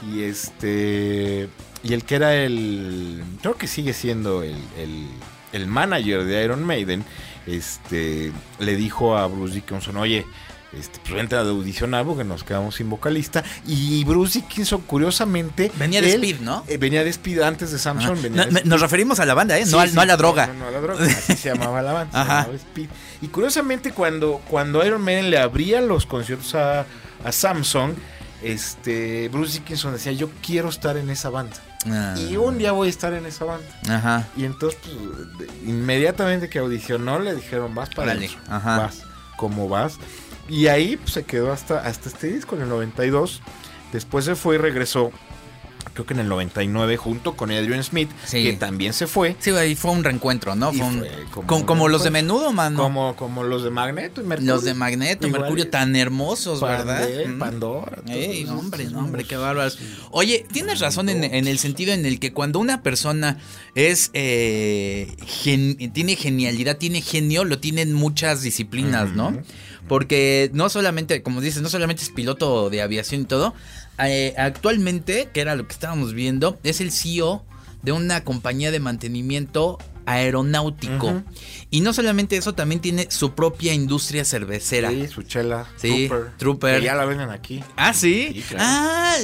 Y 0.07 0.23
este. 0.23 1.49
Y 1.83 1.93
el 1.93 2.03
que 2.03 2.15
era 2.15 2.35
el. 2.35 3.23
Creo 3.41 3.55
que 3.57 3.67
sigue 3.67 3.93
siendo 3.93 4.43
el, 4.43 4.55
el, 4.77 5.07
el 5.53 5.67
manager 5.67 6.23
de 6.25 6.43
Iron 6.43 6.63
Maiden. 6.63 7.03
Este. 7.47 8.31
Le 8.59 8.75
dijo 8.75 9.17
a 9.17 9.27
Bruce 9.27 9.55
Dickinson: 9.55 9.97
Oye. 9.97 10.25
Este, 10.71 10.99
pues 10.99 11.15
vente 11.15 11.35
a 11.35 11.39
audicionar 11.39 12.05
porque 12.05 12.23
nos 12.23 12.43
quedamos 12.43 12.75
sin 12.75 12.91
vocalista. 12.91 13.43
Y 13.65 14.03
Bruce 14.03 14.41
Dickinson, 14.41 14.81
curiosamente. 14.81 15.71
Venía 15.79 15.99
de 15.99 16.13
él, 16.13 16.23
Speed, 16.23 16.41
¿no? 16.41 16.63
eh, 16.67 16.77
venía 16.77 17.03
de 17.03 17.09
Speed 17.09 17.39
antes 17.41 17.71
de 17.71 17.79
Samson. 17.79 18.11
Ajá. 18.11 18.21
venía 18.21 18.37
No, 18.41 18.45
de 18.45 18.51
me- 18.51 18.59
Speed. 18.59 18.69
nos 18.69 18.79
referimos 18.81 19.19
a 19.19 19.25
la 19.25 19.33
banda, 19.33 19.57
¿eh? 19.57 19.65
Sí, 19.65 19.71
no, 19.71 19.83
sí, 19.87 19.95
no 19.95 20.01
a 20.01 20.05
la 20.05 20.15
droga. 20.15 20.45
No, 20.45 20.53
no 20.53 20.67
a 20.67 20.71
la 20.71 20.79
droga. 20.79 21.03
Así 21.03 21.35
se 21.35 21.49
llamaba 21.49 21.81
la 21.81 21.93
banda. 21.93 22.11
se 22.11 22.17
Ajá. 22.19 22.41
llamaba 22.41 22.55
Speed. 22.55 22.87
Y 23.23 23.27
curiosamente, 23.29 23.93
cuando, 23.93 24.41
cuando 24.47 24.85
Iron 24.85 25.01
Maiden 25.01 25.31
le 25.31 25.39
abría 25.39 25.81
los 25.81 26.05
conciertos 26.05 26.53
a, 26.53 26.85
a 27.23 27.31
Samsung, 27.31 27.93
este, 28.43 29.29
Bruce 29.29 29.59
Dickinson 29.59 29.93
decía: 29.93 30.11
Yo 30.11 30.29
quiero 30.45 30.69
estar 30.69 30.97
en 30.97 31.09
esa 31.09 31.29
banda. 31.29 31.55
Ah. 31.85 32.15
Y 32.17 32.37
un 32.37 32.57
día 32.57 32.71
voy 32.71 32.87
a 32.87 32.89
estar 32.89 33.13
en 33.13 33.25
esa 33.25 33.45
banda. 33.45 33.67
Ajá. 33.87 34.27
Y 34.35 34.45
entonces, 34.45 34.79
pues, 35.37 35.49
inmediatamente 35.65 36.49
que 36.49 36.59
audicionó, 36.59 37.19
le 37.19 37.35
dijeron: 37.35 37.75
Vas 37.75 37.89
para 37.89 38.13
ajá. 38.47 38.77
Vas. 38.77 39.03
¿Cómo 39.37 39.69
vas? 39.69 39.97
Y 40.49 40.67
ahí 40.67 40.97
pues, 40.97 41.13
se 41.13 41.23
quedó 41.23 41.51
hasta, 41.51 41.79
hasta 41.79 42.09
este 42.09 42.27
disco, 42.27 42.55
en 42.55 42.63
el 42.63 42.69
92. 42.69 43.41
Después 43.93 44.25
se 44.25 44.35
fue 44.35 44.55
y 44.55 44.57
regresó. 44.57 45.11
Creo 45.99 46.05
que 46.07 46.13
en 46.13 46.21
el 46.21 46.29
99 46.29 46.95
junto 46.95 47.35
con 47.35 47.51
Adrian 47.51 47.83
Smith, 47.83 48.09
Sí. 48.25 48.41
que 48.41 48.53
también 48.53 48.93
se 48.93 49.05
fue. 49.05 49.35
Sí, 49.39 49.49
ahí 49.49 49.75
fue 49.75 49.91
un 49.91 50.01
reencuentro, 50.01 50.55
¿no? 50.55 50.71
Y 50.71 50.77
Fue 50.77 50.87
un- 50.87 50.99
fue 50.99 51.09
como 51.29 51.45
como, 51.47 51.59
un 51.59 51.65
como 51.65 51.87
los 51.89 52.03
de 52.05 52.09
menudo, 52.09 52.53
mano. 52.53 52.81
Como, 52.81 53.17
como 53.17 53.43
los 53.43 53.63
de 53.63 53.69
Magneto 53.69 54.21
y 54.21 54.23
Mercurio. 54.23 54.53
Los 54.53 54.63
de 54.63 54.73
Magneto, 54.75 55.27
Igual 55.27 55.41
Mercurio, 55.41 55.65
es. 55.65 55.71
tan 55.71 55.97
hermosos, 55.97 56.61
¿verdad? 56.61 57.05
Pandora. 57.37 58.01
Ey, 58.07 58.45
hombre, 58.45 58.85
no, 58.85 58.99
hombre, 58.99 59.25
qué 59.25 59.35
bárbaros. 59.35 59.77
Oye, 60.11 60.45
tienes 60.53 60.79
razón 60.79 61.09
en, 61.09 61.25
en 61.25 61.47
el 61.49 61.59
sentido 61.59 61.91
en 61.91 62.05
el 62.05 62.21
que 62.21 62.31
cuando 62.31 62.59
una 62.59 62.81
persona 62.81 63.37
es 63.75 64.09
eh, 64.13 65.13
gen- 65.27 65.75
tiene 65.91 66.15
genialidad, 66.15 66.77
tiene 66.77 67.01
genio, 67.01 67.43
lo 67.43 67.59
tienen 67.59 67.91
muchas 67.93 68.41
disciplinas, 68.41 69.11
¿no? 69.13 69.37
Porque 69.89 70.49
no 70.53 70.69
solamente, 70.69 71.21
como 71.21 71.41
dices, 71.41 71.61
no 71.61 71.67
solamente 71.67 72.03
es 72.03 72.09
piloto 72.09 72.69
de 72.69 72.81
aviación 72.81 73.23
y 73.23 73.25
todo. 73.25 73.53
eh, 73.97 74.33
actualmente, 74.37 75.27
que 75.33 75.41
era 75.41 75.55
lo 75.55 75.67
que 75.67 75.73
estábamos 75.73 76.13
viendo, 76.13 76.57
es 76.63 76.79
el 76.79 76.93
CEO 76.93 77.43
de 77.81 77.91
una 77.91 78.23
compañía 78.23 78.71
de 78.71 78.79
mantenimiento 78.79 79.77
aeronáutico. 80.09 81.23
Y 81.71 81.81
no 81.81 81.93
solamente 81.93 82.35
eso, 82.35 82.53
también 82.55 82.81
tiene 82.81 83.07
su 83.11 83.33
propia 83.35 83.73
industria 83.73 84.25
cervecera. 84.25 84.89
Sí, 84.89 85.07
su 85.07 85.21
chela. 85.21 85.67
Sí, 85.77 86.07
Trooper. 86.07 86.31
Trooper. 86.37 86.79
Que 86.79 86.85
ya 86.85 86.95
la 86.95 87.05
venden 87.05 87.29
aquí. 87.29 87.63
Ah, 87.75 87.93
sí. 87.93 88.31
Sí, 88.33 88.41
claro. 88.41 88.65
Ah, 88.67 89.15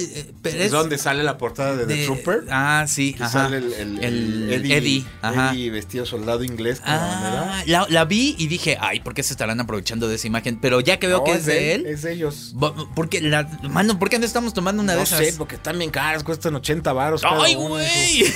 pero 0.43 0.57
Es 0.59 0.65
es 0.65 0.71
donde 0.71 0.97
sale 0.99 1.23
la 1.23 1.37
portada 1.39 1.75
de, 1.75 1.85
The 1.87 1.95
de- 1.95 2.05
Trooper. 2.05 2.43
Ah, 2.51 2.85
sí, 2.87 3.13
que 3.15 3.23
ajá. 3.23 3.31
sale 3.31 3.57
el, 3.57 3.73
el- 3.73 4.03
El 4.03 4.53
el 4.53 4.71
Eddie, 4.71 5.03
ajá. 5.23 5.51
Eddie 5.53 5.71
vestido 5.71 6.05
soldado 6.05 6.43
inglés 6.43 6.81
con 6.81 6.89
Ah, 6.93 7.63
la, 7.65 7.87
la 7.89 8.05
vi 8.05 8.35
y 8.37 8.45
dije, 8.47 8.77
ay, 8.79 8.99
¿por 8.99 9.15
qué 9.15 9.23
se 9.23 9.33
estarán 9.33 9.59
aprovechando 9.59 10.07
de 10.07 10.15
esa 10.15 10.27
imagen? 10.27 10.59
Pero 10.61 10.81
ya 10.81 10.99
que 10.99 11.07
veo 11.07 11.19
No, 11.19 11.23
que 11.23 11.33
es 11.33 11.45
de 11.47 11.73
él, 11.73 11.85
Es 11.87 12.03
de 12.03 12.13
ellos. 12.13 12.53
porque 12.95 13.21
la, 13.21 13.43
mano, 13.63 13.97
¿por 13.97 14.09
qué 14.09 14.19
no 14.19 14.25
estamos 14.25 14.53
tomando 14.53 14.83
una 14.83 14.91
de 14.93 14.99
no 14.99 15.03
esas? 15.03 15.17
sé, 15.19 15.33
porque 15.33 15.55
están 15.55 15.79
bien 15.79 15.89
caras, 15.89 16.23
cuestan 16.23 16.53
80 16.55 16.93
varos. 16.93 17.21
¡Ay, 17.25 17.55
güey! 17.55 18.25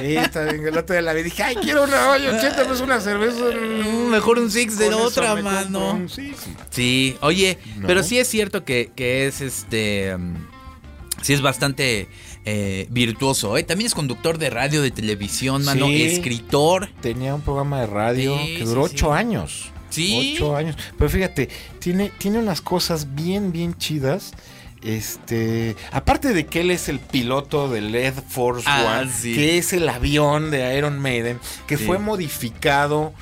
Sí, 0.00 0.16
está 0.16 0.44
bien. 0.44 0.66
El 0.66 0.76
otro 0.78 0.94
día 0.94 1.02
la 1.02 1.12
vi 1.12 1.22
dije, 1.22 1.42
ay, 1.42 1.56
quiero 1.56 1.84
una 1.84 2.10
olla, 2.10 2.36
80 2.36 2.56
pesos 2.64 2.80
una 2.80 3.00
cerveza. 3.00 3.36
Mm, 3.44 4.08
Mejor 4.10 4.38
un 4.38 4.50
six 4.50 4.78
de 4.78 4.92
otra, 4.94 5.34
mano. 5.36 5.92
un 5.94 6.08
six. 6.08 6.36
Sí, 6.70 7.16
oye, 7.20 7.58
No. 7.76 7.86
pero 7.86 8.02
sí 8.02 8.18
es 8.18 8.28
cierto 8.28 8.64
que, 8.64 8.90
que 8.94 9.26
es 9.26 9.40
este. 9.40 10.16
mm, 10.16 10.34
sí 11.22 11.32
es 11.32 11.40
bastante 11.40 12.08
eh, 12.44 12.86
virtuoso, 12.90 13.56
¿eh? 13.56 13.62
También 13.62 13.86
es 13.86 13.94
conductor 13.94 14.36
de 14.38 14.50
radio, 14.50 14.82
de 14.82 14.90
televisión, 14.90 15.64
mano, 15.64 15.86
Sí. 15.86 16.02
escritor. 16.02 16.90
Tenía 17.00 17.34
un 17.34 17.40
programa 17.40 17.80
de 17.80 17.86
radio 17.86 18.36
Sí, 18.38 18.56
que 18.58 18.64
duró 18.64 18.86
sí, 18.88 18.94
ocho 18.96 19.06
sí. 19.06 19.12
años. 19.18 19.70
Sí. 19.90 20.34
Ocho 20.36 20.56
años. 20.56 20.76
Pero 20.98 21.08
fíjate, 21.08 21.48
tiene, 21.78 22.10
tiene 22.18 22.38
unas 22.38 22.60
cosas 22.60 23.14
bien, 23.14 23.52
bien 23.52 23.74
chidas. 23.78 24.32
Este, 24.84 25.76
aparte 25.92 26.32
de 26.34 26.46
que 26.46 26.60
él 26.60 26.70
es 26.70 26.88
el 26.88 26.98
piloto 27.00 27.68
del 27.68 27.94
Air 27.94 28.12
Force 28.28 28.64
Ah, 28.68 28.98
One, 29.00 29.10
sí. 29.10 29.34
que 29.34 29.58
es 29.58 29.72
el 29.72 29.88
avión 29.88 30.50
de 30.50 30.76
Iron 30.76 30.98
Maiden, 30.98 31.40
que 31.66 31.78
Sí. 31.78 31.84
fue 31.86 31.98
modificado 31.98 33.12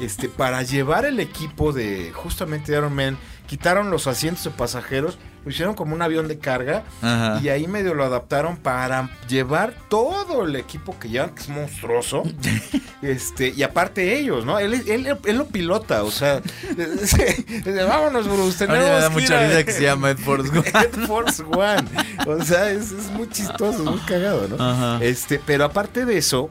este, 0.00 0.28
para 0.30 0.62
llevar 0.62 1.04
el 1.04 1.20
equipo 1.20 1.72
de 1.72 2.10
justamente 2.14 2.72
Iron 2.72 2.94
Maiden. 2.94 3.18
Quitaron 3.46 3.90
los 3.90 4.06
asientos 4.06 4.44
de 4.44 4.50
pasajeros, 4.50 5.18
lo 5.44 5.50
hicieron 5.50 5.74
como 5.74 5.94
un 5.94 6.02
avión 6.02 6.28
de 6.28 6.38
carga 6.38 6.84
Ajá. 7.00 7.40
y 7.42 7.48
ahí 7.48 7.66
medio 7.66 7.94
lo 7.94 8.04
adaptaron 8.04 8.56
para 8.58 9.08
llevar 9.28 9.74
todo 9.88 10.44
el 10.44 10.54
equipo 10.56 10.98
que 10.98 11.08
llevan, 11.08 11.30
que 11.30 11.40
es 11.42 11.48
monstruoso. 11.48 12.24
este, 13.02 13.48
y 13.56 13.62
aparte 13.62 14.18
ellos, 14.18 14.44
¿no? 14.44 14.58
Él, 14.58 14.74
él, 14.86 15.16
él 15.24 15.36
lo 15.38 15.46
pilota, 15.46 16.02
o 16.02 16.10
sea, 16.10 16.40
dice, 17.00 17.44
vámonos, 17.88 18.26
Bruce, 18.28 18.58
tenemos 18.66 18.84
me 18.84 19.00
da 19.00 19.08
mucha 19.10 19.46
risa 19.48 19.64
que 19.64 19.72
se 19.72 19.82
llama 19.82 20.10
Ed 20.10 20.18
Force 20.18 20.50
One. 20.58 20.68
Ed 20.68 21.06
Force 21.06 21.42
One. 21.42 21.88
O 22.26 22.42
sea, 22.44 22.70
es, 22.70 22.92
es 22.92 23.10
muy 23.10 23.28
chistoso, 23.30 23.82
muy 23.84 24.00
cagado, 24.00 24.46
¿no? 24.48 24.62
Ajá. 24.62 25.02
Este, 25.02 25.38
pero 25.44 25.64
aparte 25.64 26.04
de 26.04 26.18
eso, 26.18 26.50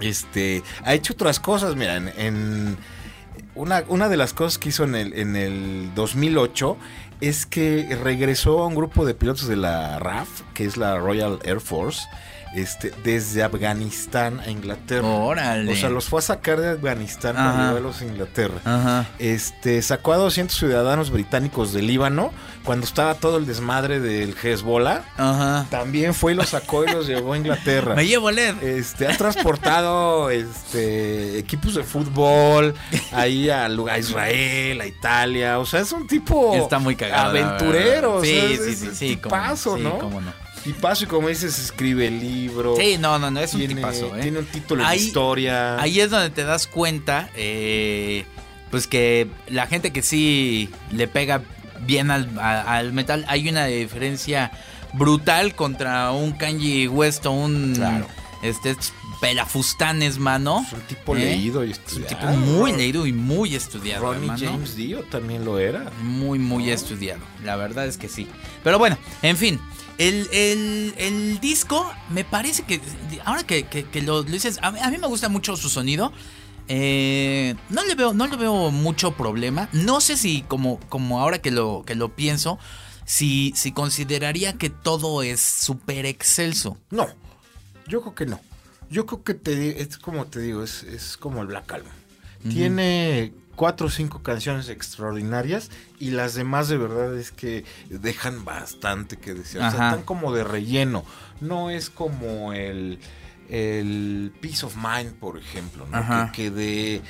este, 0.00 0.62
ha 0.84 0.94
hecho 0.94 1.12
otras 1.12 1.38
cosas, 1.38 1.76
mira, 1.76 1.96
en, 1.96 2.08
en- 2.16 2.76
una, 3.54 3.84
una 3.88 4.08
de 4.08 4.16
las 4.16 4.32
cosas 4.32 4.58
que 4.58 4.70
hizo 4.70 4.84
en 4.84 4.94
el, 4.94 5.12
en 5.12 5.36
el 5.36 5.90
2008 5.94 6.76
es 7.20 7.46
que 7.46 7.96
regresó 8.02 8.60
a 8.60 8.66
un 8.66 8.74
grupo 8.74 9.04
de 9.04 9.14
pilotos 9.14 9.46
de 9.46 9.56
la 9.56 9.98
RAF, 9.98 10.42
que 10.54 10.64
es 10.64 10.76
la 10.76 10.98
Royal 10.98 11.38
Air 11.44 11.60
Force, 11.60 12.02
este, 12.54 12.92
desde 13.04 13.42
Afganistán 13.42 14.40
a 14.40 14.50
Inglaterra. 14.50 15.06
Órale. 15.06 15.72
O 15.72 15.76
sea, 15.76 15.88
los 15.88 16.06
fue 16.06 16.18
a 16.18 16.22
sacar 16.22 16.60
de 16.60 16.70
Afganistán 16.70 17.36
para 17.36 17.68
llevarlos 17.68 18.00
a 18.00 18.04
Inglaterra. 18.04 18.60
Ajá. 18.64 19.06
Este, 19.18 19.80
sacó 19.82 20.12
a 20.12 20.16
200 20.16 20.56
ciudadanos 20.56 21.10
británicos 21.10 21.72
de 21.72 21.82
Líbano 21.82 22.32
cuando 22.64 22.84
estaba 22.86 23.14
todo 23.14 23.36
el 23.38 23.46
desmadre 23.46 24.00
del 24.00 24.34
Hezbollah. 24.42 25.02
Ajá. 25.16 25.66
También 25.70 26.12
fue 26.14 26.32
y 26.32 26.34
los 26.34 26.48
sacó 26.50 26.84
y 26.84 26.90
los 26.90 27.06
llevó 27.06 27.34
a 27.34 27.36
Inglaterra. 27.38 27.94
Me 27.96 28.06
llevo 28.06 28.30
LED. 28.30 28.62
Este, 28.62 29.06
ha 29.06 29.16
transportado 29.16 30.30
este, 30.30 31.38
equipos 31.38 31.74
de 31.74 31.84
fútbol 31.84 32.74
ahí 33.12 33.48
a, 33.50 33.66
a 33.66 33.98
Israel, 33.98 34.80
a 34.80 34.86
Italia. 34.86 35.58
O 35.58 35.66
sea, 35.66 35.80
es 35.80 35.92
un 35.92 36.06
tipo 36.06 36.54
Está 36.54 36.78
muy 36.78 36.96
cagado. 36.96 37.30
aventurero. 37.30 38.20
verdad. 38.20 38.20
o 38.20 38.24
sea, 38.24 38.48
Sí, 38.48 38.56
sí, 38.56 38.74
sí, 38.74 38.90
sí. 38.94 39.16
no. 39.16 39.22
tipazo, 39.22 39.76
Sí, 39.76 39.82
¿no? 39.82 39.98
cómo 39.98 40.20
no. 40.20 40.32
Tipazo 40.64 41.04
y 41.04 41.06
como 41.06 41.28
dices, 41.28 41.58
escribe 41.58 42.10
libros. 42.10 42.78
Sí, 42.78 42.96
no, 42.98 43.18
no, 43.18 43.30
no, 43.30 43.40
es 43.40 43.52
un 43.54 43.60
tiene, 43.60 43.74
tipazo, 43.76 44.16
¿eh? 44.16 44.20
tiene 44.22 44.38
un 44.40 44.46
título 44.46 44.84
Ahí- 44.86 44.98
de 44.98 45.04
historia. 45.06 45.80
Ahí 45.80 46.00
es 46.00 46.10
donde 46.10 46.30
te 46.30 46.44
das 46.44 46.66
cuenta, 46.66 47.30
eh, 47.34 48.24
pues 48.70 48.86
que 48.86 49.28
la 49.48 49.66
gente 49.66 49.92
que 49.92 50.02
sí 50.02 50.68
le 50.92 51.08
pega 51.08 51.42
bien 51.86 52.10
al, 52.10 52.28
a- 52.38 52.76
al 52.76 52.92
metal, 52.92 53.24
hay 53.28 53.48
una 53.48 53.66
diferencia 53.66 54.52
brutal 54.92 55.54
contra 55.54 56.10
un 56.12 56.32
Kanye 56.32 56.88
West 56.88 57.24
o 57.26 57.30
un 57.32 57.72
Claro. 57.76 58.06
este 58.42 58.76
pelafustanes, 59.20 60.18
mano. 60.18 60.64
es 60.66 60.72
un 60.72 60.80
tipo 60.82 61.14
¿Eh? 61.16 61.20
leído 61.20 61.64
y 61.64 61.70
Es 61.72 61.78
un 61.78 61.84
estudiado. 62.04 62.16
tipo 62.16 62.32
muy 62.32 62.72
leído 62.72 63.06
y 63.06 63.12
muy 63.12 63.54
estudiado, 63.54 64.12
Ronnie. 64.14 64.30
James 64.38 64.76
Dio 64.76 65.02
también 65.04 65.44
lo 65.44 65.58
era. 65.58 65.90
Muy, 66.02 66.38
muy 66.38 66.70
estudiado. 66.70 67.20
La 67.44 67.56
verdad 67.56 67.86
es 67.86 67.96
que 67.98 68.08
sí. 68.08 68.26
Pero 68.64 68.78
bueno, 68.78 68.96
en 69.22 69.36
fin. 69.36 69.60
El, 70.00 70.28
el- 70.32 70.94
el 70.96 71.40
disco 71.40 71.88
me 72.08 72.24
parece 72.24 72.62
que. 72.64 72.80
Ahora 73.24 73.44
que, 73.44 73.64
que- 73.66 73.84
que 73.84 74.00
lo, 74.02 74.22
lo 74.22 74.30
dices. 74.30 74.58
A, 74.62 74.70
mí- 74.72 74.80
a 74.80 74.90
mí 74.90 74.98
me 74.98 75.06
gusta 75.06 75.28
mucho 75.28 75.56
su 75.56 75.68
sonido. 75.68 76.12
Eh, 76.68 77.54
no 77.68 77.84
le 77.84 77.94
veo, 77.96 78.12
no 78.14 78.26
le 78.26 78.36
veo 78.36 78.70
mucho 78.70 79.12
problema. 79.16 79.68
No 79.72 80.00
sé 80.00 80.16
si, 80.16 80.42
como, 80.42 80.78
como 80.88 81.20
ahora 81.20 81.40
que 81.42 81.50
lo, 81.50 81.82
que 81.84 81.94
lo 81.96 82.14
pienso, 82.14 82.58
si, 83.04 83.52
si 83.56 83.72
consideraría 83.72 84.52
que 84.54 84.70
todo 84.70 85.22
es 85.22 85.40
súper 85.40 86.06
excelso. 86.06 86.78
No, 86.90 87.08
yo 87.88 88.00
creo 88.02 88.14
que 88.14 88.26
no. 88.26 88.40
Yo 88.88 89.04
creo 89.06 89.22
que 89.22 89.34
te, 89.34 89.82
es 89.82 89.98
como 89.98 90.26
te 90.26 90.40
digo, 90.40 90.62
es, 90.62 90.82
es 90.84 91.16
como 91.16 91.42
el 91.42 91.48
Black 91.48 91.72
Album. 91.72 91.92
Tiene 92.48 93.32
cuatro 93.60 93.88
o 93.88 93.90
cinco 93.90 94.22
canciones 94.22 94.70
extraordinarias 94.70 95.70
y 95.98 96.12
las 96.12 96.32
demás 96.32 96.68
de 96.68 96.78
verdad 96.78 97.14
es 97.14 97.30
que 97.30 97.66
dejan 97.90 98.46
bastante 98.46 99.18
que 99.18 99.34
desear. 99.34 99.68
O 99.68 99.76
sea, 99.76 99.90
están 99.90 100.02
como 100.06 100.32
de 100.32 100.44
relleno. 100.44 101.04
No 101.42 101.68
es 101.68 101.90
como 101.90 102.54
el, 102.54 102.98
el 103.50 104.32
Peace 104.40 104.64
of 104.64 104.76
Mind, 104.76 105.12
por 105.12 105.36
ejemplo, 105.36 105.86
¿no? 105.86 106.32
Que, 106.32 106.44
que 106.44 106.50
de 106.50 107.02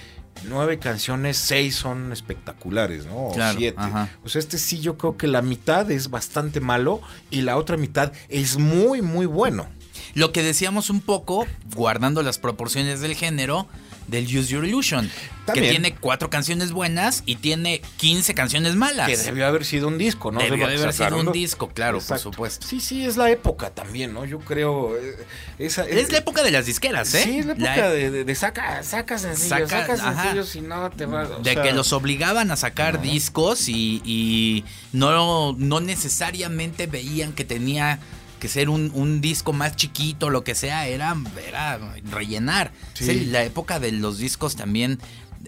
nueve 0.48 0.80
canciones, 0.80 1.36
seis 1.36 1.76
son 1.76 2.11
espectaculares, 2.11 3.07
¿no? 3.07 3.28
O 3.28 3.32
Claro, 3.32 3.57
siete. 3.57 3.78
ajá. 3.80 4.09
O 4.24 4.28
sea, 4.28 4.40
este 4.40 4.59
sí 4.59 4.80
yo 4.80 4.98
creo 4.98 5.16
que 5.16 5.28
la 5.28 5.42
mitad 5.42 5.88
es 5.92 6.11
bastante 6.11 6.59
malo 6.59 7.01
y 7.30 7.42
la 7.42 7.59
otra 7.59 7.76
mitad 7.76 8.12
es 8.28 8.59
muy, 8.59 9.03
muy 9.03 9.26
bueno. 9.26 9.68
Lo 10.14 10.32
que 10.32 10.42
decíamos 10.42 10.90
un 10.90 11.01
poco, 11.01 11.46
guardando 11.76 12.24
las 12.24 12.38
proporciones 12.40 13.01
del 13.01 13.14
género, 13.14 13.68
del 14.11 14.25
Use 14.25 14.53
Your 14.53 14.65
Illusion. 14.65 15.11
También. 15.47 15.65
Que 15.65 15.71
tiene 15.71 15.95
cuatro 15.97 16.31
canciones 16.31 16.71
buenas 16.71 17.23
y 17.27 17.37
tiene 17.37 17.81
15 17.97 18.35
canciones 18.35 18.77
malas. 18.77 19.09
Que 19.09 19.17
debió 19.17 19.47
haber 19.47 19.65
sido 19.65 19.89
un 19.89 19.99
disco, 19.99 20.31
¿no? 20.31 20.39
Debió 20.41 20.67
haber 20.67 20.93
sido 20.93 21.19
un 21.19 21.33
disco, 21.33 21.69
claro, 21.71 21.99
Exacto. 21.99 22.25
por 22.25 22.33
supuesto. 22.35 22.67
Sí, 22.67 22.79
sí, 22.81 23.05
es 23.05 23.17
la 23.17 23.31
época 23.31 23.71
también, 23.71 24.13
¿no? 24.13 24.25
Yo 24.25 24.39
creo. 24.39 24.97
eh, 24.97 25.17
Esa, 25.59 25.87
Es 25.89 26.13
la 26.13 26.19
época 26.19 26.43
de 26.43 26.51
las 26.51 26.67
disqueras, 26.67 27.13
¿eh? 27.15 27.23
Sí, 27.25 27.39
es 27.39 27.47
la 27.47 27.53
época 27.55 27.89
de, 27.91 28.11
de- 28.11 28.25
de 28.25 28.35
saca, 28.35 28.83
saca 28.83 29.19
sencillos, 29.19 29.71
Saca- 29.71 29.97
sencillos 29.97 30.49
si 30.49 30.61
no 30.61 30.91
te 30.91 31.07
va. 31.07 31.25
De 31.27 31.55
sea, 31.55 31.63
que 31.63 31.73
los 31.73 31.93
obligaban 31.93 32.51
a 32.51 32.57
sacar 32.57 33.01
discos 33.03 33.69
y, 33.69 34.01
y 34.05 34.65
no, 34.93 35.55
no 35.59 35.81
necesariamente 35.81 36.87
veían 36.87 37.33
que 37.33 37.45
tenía 37.45 37.99
que 38.41 38.49
ser 38.49 38.68
un, 38.68 38.91
un 38.93 39.20
disco 39.20 39.53
más 39.53 39.76
chiquito, 39.76 40.30
lo 40.30 40.43
que 40.43 40.57
sea, 40.57 40.88
era, 40.88 41.16
era 41.47 41.78
rellenar. 42.11 42.72
Sí. 42.95 43.09
Es 43.09 43.28
la 43.28 43.45
época 43.45 43.78
de 43.78 43.93
los 43.93 44.18
discos 44.18 44.57
también. 44.57 44.99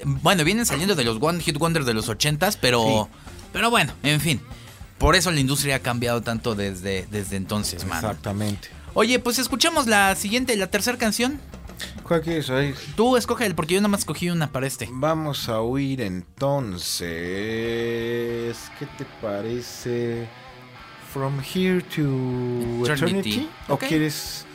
Bueno, 0.05 0.45
vienen 0.45 0.65
saliendo 0.65 0.95
de 0.95 1.03
los 1.03 1.19
One 1.21 1.41
Hit 1.41 1.57
Wonders 1.59 1.85
de 1.85 1.95
los 1.95 2.09
ochentas, 2.09 2.57
pero, 2.57 3.09
pero 3.53 3.71
bueno, 3.71 3.93
en 4.05 4.21
fin. 4.21 4.41
Por 4.99 5.17
eso 5.17 5.33
la 5.33 5.41
industria 5.41 5.77
ha 5.77 5.81
cambiado 5.81 6.23
tanto 6.23 6.55
desde, 6.55 7.09
desde 7.11 7.35
entonces, 7.37 7.85
mano. 7.85 8.07
Exactamente. 8.09 8.69
Oye, 8.95 9.19
pues 9.19 9.41
escuchamos 9.41 9.89
la 9.89 10.15
siguiente, 10.15 10.55
la 10.57 10.69
tercera 10.69 10.97
canción. 10.97 11.41
¿Cuál 12.05 12.21
quieres 12.23 12.49
oír? 12.51 12.77
Tú 12.95 13.17
escoge 13.17 13.47
el, 13.47 13.55
porque 13.57 13.75
yo 13.75 13.81
nada 13.81 13.89
más 13.89 14.01
escogí 14.01 14.31
una 14.31 14.53
para 14.53 14.67
este. 14.67 14.89
Vamos 14.93 15.49
a 15.49 15.61
oír 15.61 16.01
entonces. 16.03 17.01
¿Qué 18.79 18.87
te 18.99 19.05
parece? 19.21 20.29
From 21.13 21.41
Here 21.41 21.83
to 21.97 22.85
Eternity. 22.85 23.31
Eternity. 23.31 23.51
¿O 23.69 23.77
quieres.? 23.77 24.47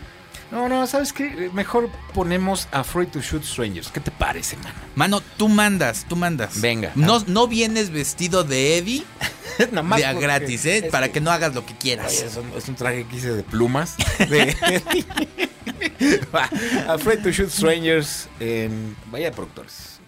No, 0.51 0.69
no, 0.69 0.87
¿sabes 0.87 1.11
qué? 1.11 1.51
Mejor 1.53 1.89
ponemos 2.13 2.67
Afraid 2.71 3.09
to 3.09 3.19
Shoot 3.19 3.43
Strangers. 3.43 3.89
¿Qué 3.89 3.99
te 3.99 4.11
parece, 4.11 4.55
mano? 4.57 4.75
Mano, 4.95 5.21
tú 5.35 5.49
mandas, 5.49 6.05
tú 6.07 6.15
mandas. 6.15 6.61
Venga. 6.61 6.93
No, 6.95 7.21
no 7.27 7.47
vienes 7.47 7.89
vestido 7.89 8.45
de 8.45 8.77
Eddie 8.77 9.03
Nada 9.71 9.83
más 9.83 9.99
de 9.99 10.05
a 10.05 10.13
gratis, 10.13 10.65
¿eh? 10.65 10.77
es 10.77 10.91
Para 10.91 11.09
que 11.11 11.19
no 11.19 11.31
hagas 11.31 11.53
lo 11.53 11.65
que 11.65 11.75
quieras. 11.75 12.21
Es, 12.21 12.37
un, 12.37 12.51
es 12.55 12.67
un 12.67 12.75
traje 12.75 13.05
que 13.05 13.17
hice 13.17 13.33
de 13.33 13.43
plumas. 13.43 13.95
De... 14.29 14.55
Va, 16.33 16.49
Afraid 16.93 17.23
to 17.23 17.31
Shoot 17.31 17.49
Strangers 17.49 18.29
en 18.39 18.95
Vaya 19.11 19.31
Productores. 19.31 19.99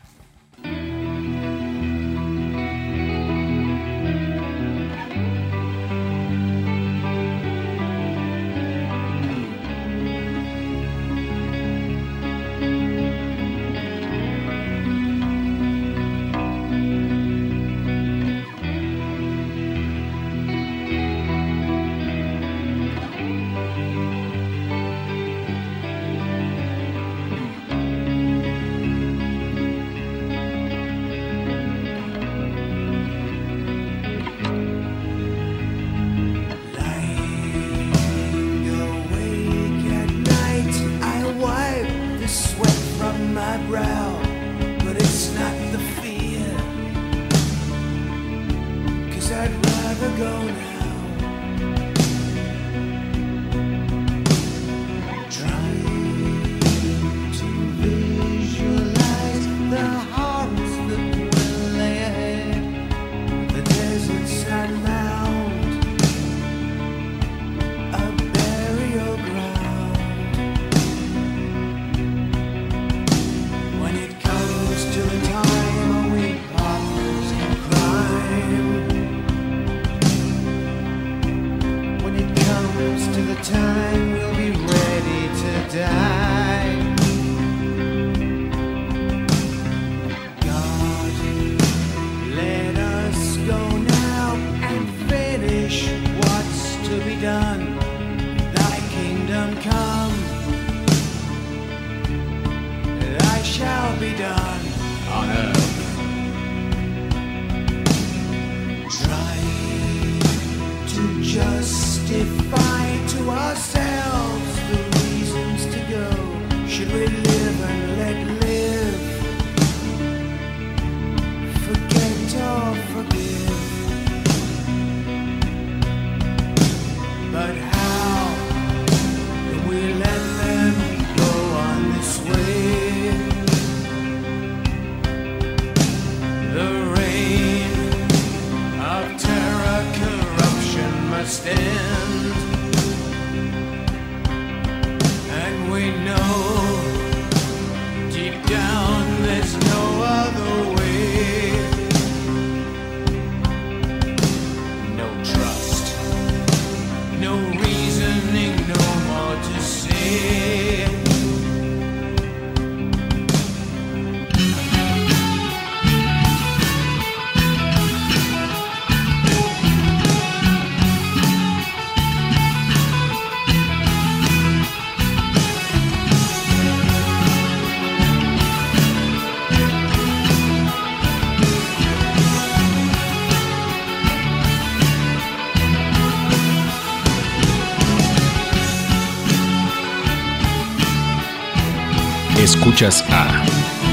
Escuchas 192.49 193.05
a 193.11 193.45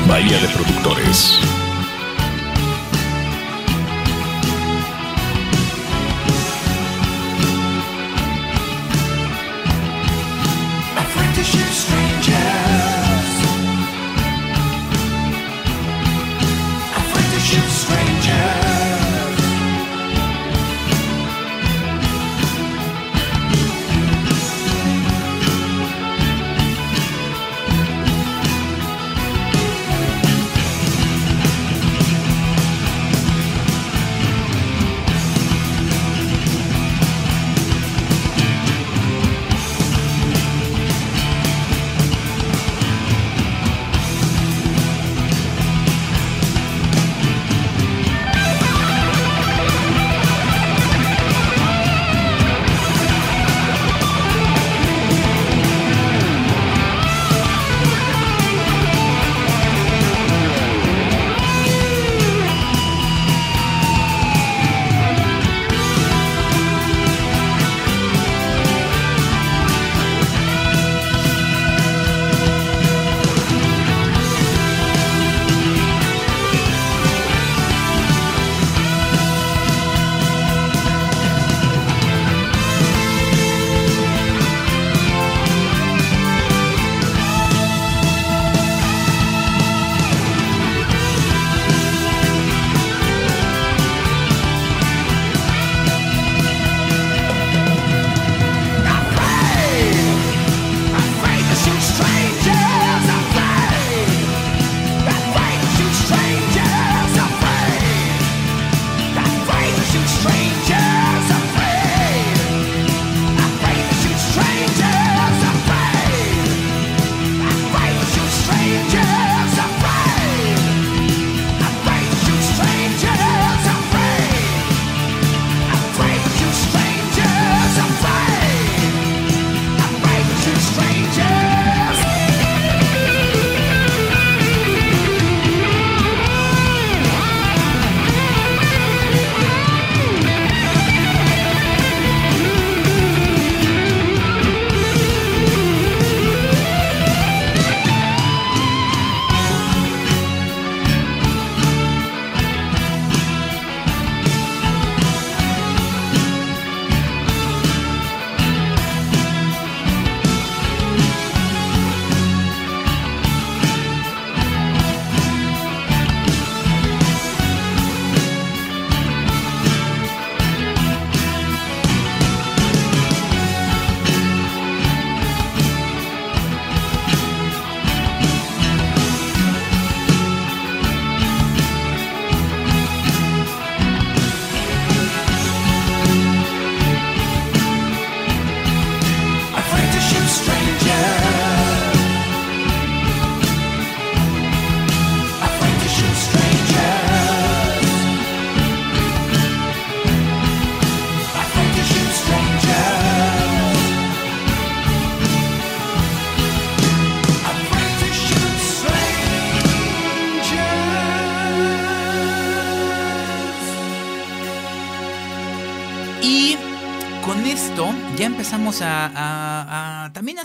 Bahía 0.08 0.40
de 0.40 0.48
Productores. 0.48 1.65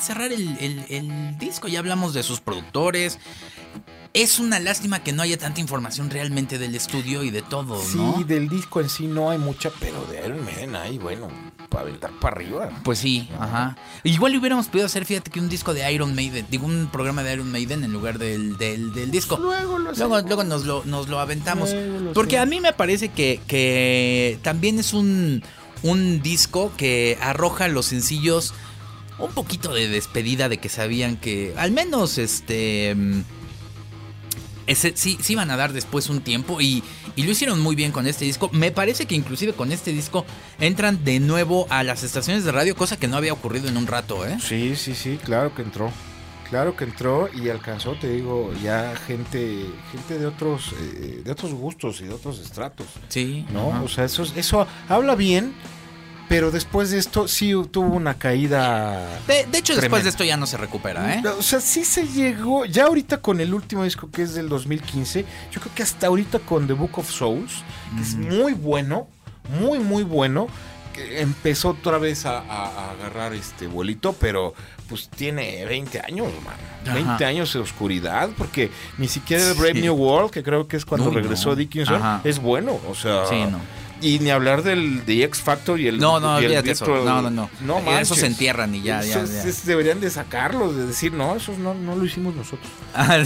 Cerrar 0.01 0.31
el, 0.31 0.57
el- 0.59 0.85
el 0.89 1.37
disco. 1.37 1.67
Ya 1.67 1.79
hablamos 1.79 2.13
de 2.13 2.23
sus 2.23 2.39
productores. 2.41 3.19
Es 4.13 4.39
una 4.39 4.59
lástima 4.59 5.01
que 5.03 5.13
no 5.13 5.23
haya 5.23 5.37
tanta 5.37 5.61
información 5.61 6.09
realmente 6.09 6.57
del 6.59 6.75
estudio 6.75 7.23
y 7.23 7.29
de 7.29 7.41
todo, 7.41 7.81
Sí, 7.81 7.95
¿no? 7.97 8.21
del 8.25 8.49
disco 8.49 8.81
en 8.81 8.89
sí 8.89 9.07
no 9.07 9.29
hay 9.29 9.37
mucha, 9.37 9.71
pero 9.79 10.03
de 10.11 10.19
Iron 10.25 10.43
Maiden 10.43 10.75
hay, 10.75 10.97
bueno, 10.97 11.29
para 11.69 11.83
aventar 11.83 12.11
para 12.19 12.35
arriba. 12.35 12.69
Pues 12.83 12.99
sí, 12.99 13.29
ajá. 13.39 13.77
Igual 14.03 14.35
hubiéramos 14.35 14.67
podido 14.67 14.85
hacer, 14.87 15.05
fíjate 15.05 15.31
que 15.31 15.39
un 15.39 15.47
disco 15.47 15.73
de 15.73 15.89
Iron 15.93 16.13
Maiden, 16.13 16.45
digo, 16.51 16.65
un 16.65 16.89
programa 16.91 17.23
de 17.23 17.31
Iron 17.35 17.49
Maiden 17.53 17.85
en 17.85 17.93
lugar 17.93 18.19
del, 18.19 18.57
del, 18.57 18.91
del 18.93 19.11
disco. 19.11 19.37
Luego 19.37 19.79
lo 19.79 19.93
Luego, 19.93 20.19
luego 20.27 20.43
nos, 20.43 20.65
lo, 20.65 20.83
nos 20.83 21.07
lo 21.07 21.21
aventamos. 21.21 21.71
Lo 21.73 22.11
Porque 22.11 22.37
a 22.37 22.45
mí 22.45 22.59
me 22.59 22.73
parece 22.73 23.07
que, 23.07 23.39
que 23.47 24.39
también 24.43 24.77
es 24.77 24.91
un, 24.91 25.41
un 25.83 26.21
disco 26.21 26.73
que 26.75 27.17
arroja 27.21 27.69
los 27.69 27.85
sencillos 27.85 28.53
un 29.25 29.31
poquito 29.33 29.73
de 29.73 29.87
despedida 29.87 30.49
de 30.49 30.57
que 30.57 30.69
sabían 30.69 31.17
que 31.17 31.53
al 31.57 31.71
menos 31.71 32.17
este... 32.17 32.93
mm, 32.95 33.21
ese, 34.67 34.93
sí, 34.95 35.17
sí 35.21 35.33
iban 35.33 35.51
a 35.51 35.57
dar 35.57 35.73
después 35.73 36.07
un 36.09 36.21
tiempo 36.21 36.61
y, 36.61 36.83
y 37.15 37.23
lo 37.23 37.31
hicieron 37.31 37.59
muy 37.59 37.75
bien 37.75 37.91
con 37.91 38.07
este 38.07 38.25
disco. 38.25 38.49
Me 38.53 38.71
parece 38.71 39.05
que 39.05 39.15
inclusive 39.15 39.53
con 39.53 39.71
este 39.71 39.91
disco 39.91 40.25
entran 40.59 41.03
de 41.03 41.19
nuevo 41.19 41.67
a 41.69 41.83
las 41.83 42.03
estaciones 42.03 42.43
de 42.45 42.51
radio, 42.51 42.75
cosa 42.75 42.97
que 42.97 43.07
no 43.07 43.17
había 43.17 43.33
ocurrido 43.33 43.67
en 43.67 43.75
un 43.77 43.87
rato, 43.87 44.25
¿eh? 44.25 44.37
Sí, 44.39 44.75
sí, 44.75 44.93
sí, 44.95 45.19
claro 45.23 45.53
que 45.55 45.61
entró. 45.63 45.91
Claro 46.49 46.75
que 46.75 46.83
entró 46.83 47.29
y 47.33 47.47
alcanzó, 47.49 47.95
te 47.95 48.09
digo, 48.09 48.51
ya 48.61 48.93
gente, 49.07 49.65
gente 49.91 50.19
de 50.19 50.25
otros, 50.27 50.73
eh, 50.79 51.21
de 51.23 51.31
otros 51.31 51.53
gustos 51.53 52.01
y 52.01 52.05
de 52.05 52.13
otros 52.13 52.39
estratos, 52.39 52.87
Sí. 53.07 53.45
¿no? 53.53 53.69
O 53.83 53.87
sea, 53.87 54.03
eso, 54.03 54.23
eso 54.35 54.67
habla 54.89 55.15
bien, 55.15 55.53
pero 56.31 56.49
después 56.49 56.91
de 56.91 56.97
esto 56.97 57.27
sí 57.27 57.51
tuvo 57.71 57.93
una 57.93 58.13
caída. 58.13 59.05
De, 59.27 59.45
de 59.51 59.57
hecho, 59.57 59.75
después 59.75 60.03
de 60.05 60.11
esto 60.11 60.23
ya 60.23 60.37
no 60.37 60.47
se 60.47 60.55
recupera, 60.55 61.15
¿eh? 61.15 61.23
O 61.37 61.41
sea, 61.41 61.59
sí 61.59 61.83
se 61.83 62.07
llegó, 62.07 62.63
ya 62.63 62.85
ahorita 62.85 63.17
con 63.17 63.41
el 63.41 63.53
último 63.53 63.83
disco 63.83 64.09
que 64.09 64.21
es 64.21 64.33
del 64.33 64.47
2015, 64.47 65.25
yo 65.51 65.59
creo 65.59 65.75
que 65.75 65.83
hasta 65.83 66.07
ahorita 66.07 66.39
con 66.39 66.67
The 66.67 66.73
Book 66.73 66.99
of 66.99 67.11
Souls, 67.11 67.51
que 67.97 68.01
es 68.01 68.15
muy 68.15 68.53
bueno, 68.53 69.09
muy, 69.59 69.79
muy 69.79 70.03
bueno, 70.03 70.47
que 70.93 71.19
empezó 71.19 71.71
otra 71.71 71.97
vez 71.97 72.25
a, 72.25 72.39
a- 72.39 72.67
a 72.67 72.91
agarrar 72.91 73.33
este 73.33 73.67
vuelito, 73.67 74.13
pero 74.13 74.53
pues 74.87 75.09
tiene 75.09 75.65
20 75.65 75.99
años, 75.99 76.29
man. 76.45 76.55
Ajá. 76.85 76.93
20 76.93 77.25
años 77.25 77.51
de 77.53 77.59
oscuridad, 77.59 78.29
porque 78.37 78.71
ni 78.97 79.09
siquiera 79.09 79.45
el 79.47 79.53
Brave 79.55 79.73
Sí. 79.73 79.81
New 79.81 79.95
World, 79.95 80.31
que 80.31 80.43
creo 80.43 80.65
que 80.69 80.77
es 80.77 80.85
cuando 80.85 81.09
Uy, 81.09 81.15
no. 81.15 81.21
regresó 81.21 81.55
Dickinson, 81.57 81.95
Ajá. 81.95 82.21
es 82.23 82.39
bueno, 82.39 82.79
o 82.89 82.95
sea... 82.95 83.25
Sí, 83.27 83.35
no. 83.51 83.59
Y 84.01 84.19
ni 84.19 84.29
hablar 84.31 84.63
del 84.63 85.05
de 85.05 85.23
X 85.25 85.41
Factor 85.41 85.79
y 85.79 85.87
el. 85.87 85.99
No, 85.99 86.19
no, 86.19 86.41
y 86.41 86.45
el 86.45 86.67
eso. 86.69 86.85
No, 86.87 87.21
no, 87.21 87.29
no. 87.29 87.49
No 87.61 87.79
manches. 87.81 88.01
esos 88.03 88.17
se 88.19 88.25
entierran 88.27 88.73
y 88.75 88.81
ya, 88.81 89.01
ya, 89.03 89.17
Esos 89.21 89.31
ya. 89.31 89.43
es- 89.43 89.65
deberían 89.65 89.99
de 90.01 90.09
sacarlos, 90.09 90.75
de 90.75 90.87
decir, 90.87 91.13
no, 91.13 91.35
esos 91.35 91.57
no, 91.57 91.73
no 91.73 91.95
lo 91.95 92.05
hicimos 92.05 92.35
nosotros. 92.35 92.69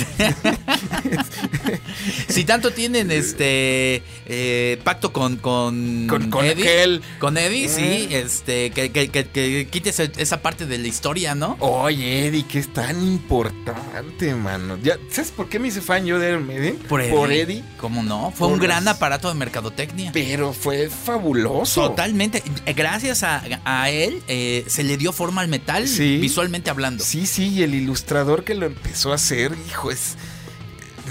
si 2.28 2.44
tanto 2.44 2.72
tienen 2.72 3.12
este 3.12 4.04
eh, 4.26 4.80
pacto 4.84 5.14
con 5.14 5.38
con, 5.38 6.08
Con- 6.08 6.30
con 6.30 6.46
Eddie, 6.46 6.64
aquel. 6.64 7.02
con 7.20 7.38
Eddie, 7.38 7.70
sí, 7.70 7.82
Eh. 8.12 8.22
este 8.26 8.72
que, 8.72 8.92
que, 8.92 9.10
que, 9.10 9.26
que 9.28 9.68
quite 9.70 9.90
ese- 9.92 10.12
esa 10.18 10.42
parte 10.42 10.66
de 10.66 10.78
la 10.78 10.88
historia, 10.88 11.36
¿no? 11.36 11.56
Oye, 11.60 12.28
Eddie, 12.28 12.44
que 12.46 12.60
es 12.60 12.72
tan 12.74 13.02
importante, 13.02 14.34
mano. 14.36 14.78
Ya, 14.84 14.98
¿Sabes 15.10 15.32
por 15.32 15.48
qué 15.50 15.60
me 15.60 15.70
hice 15.70 15.82
fan 15.82 16.06
yo 16.06 16.20
de 16.20 16.30
Iron 16.30 16.46
Maiden? 16.48 16.78
Por 16.90 17.02
Eddie. 17.02 17.64
¿Cómo 17.78 18.04
no? 18.04 18.32
Fue 18.32 18.48
Por 18.48 18.54
un 18.54 18.60
gran 18.60 18.86
las- 18.86 18.96
aparato 18.98 19.30
de 19.30 19.36
mercadotecnia. 19.36 20.12
Pero 20.14 20.54
fue 20.54 20.65
fabuloso. 20.90 21.90
Totalmente. 21.90 22.44
Gracias 22.76 23.24
a, 23.24 23.44
a 23.66 23.90
él 23.90 24.22
eh, 24.28 24.64
se 24.68 24.84
le 24.84 24.98
dio 24.98 25.12
forma 25.14 25.42
al 25.42 25.48
metal 25.48 25.88
Sí. 25.88 26.18
visualmente 26.18 26.70
hablando. 26.70 27.04
Sí, 27.04 27.26
sí, 27.26 27.50
y 27.50 27.64
el 27.64 27.76
ilustrador 27.76 28.44
que 28.44 28.56
lo 28.56 28.66
empezó 28.66 29.12
a 29.12 29.16
hacer, 29.16 29.56
hijo, 29.70 29.92
es 29.92 30.16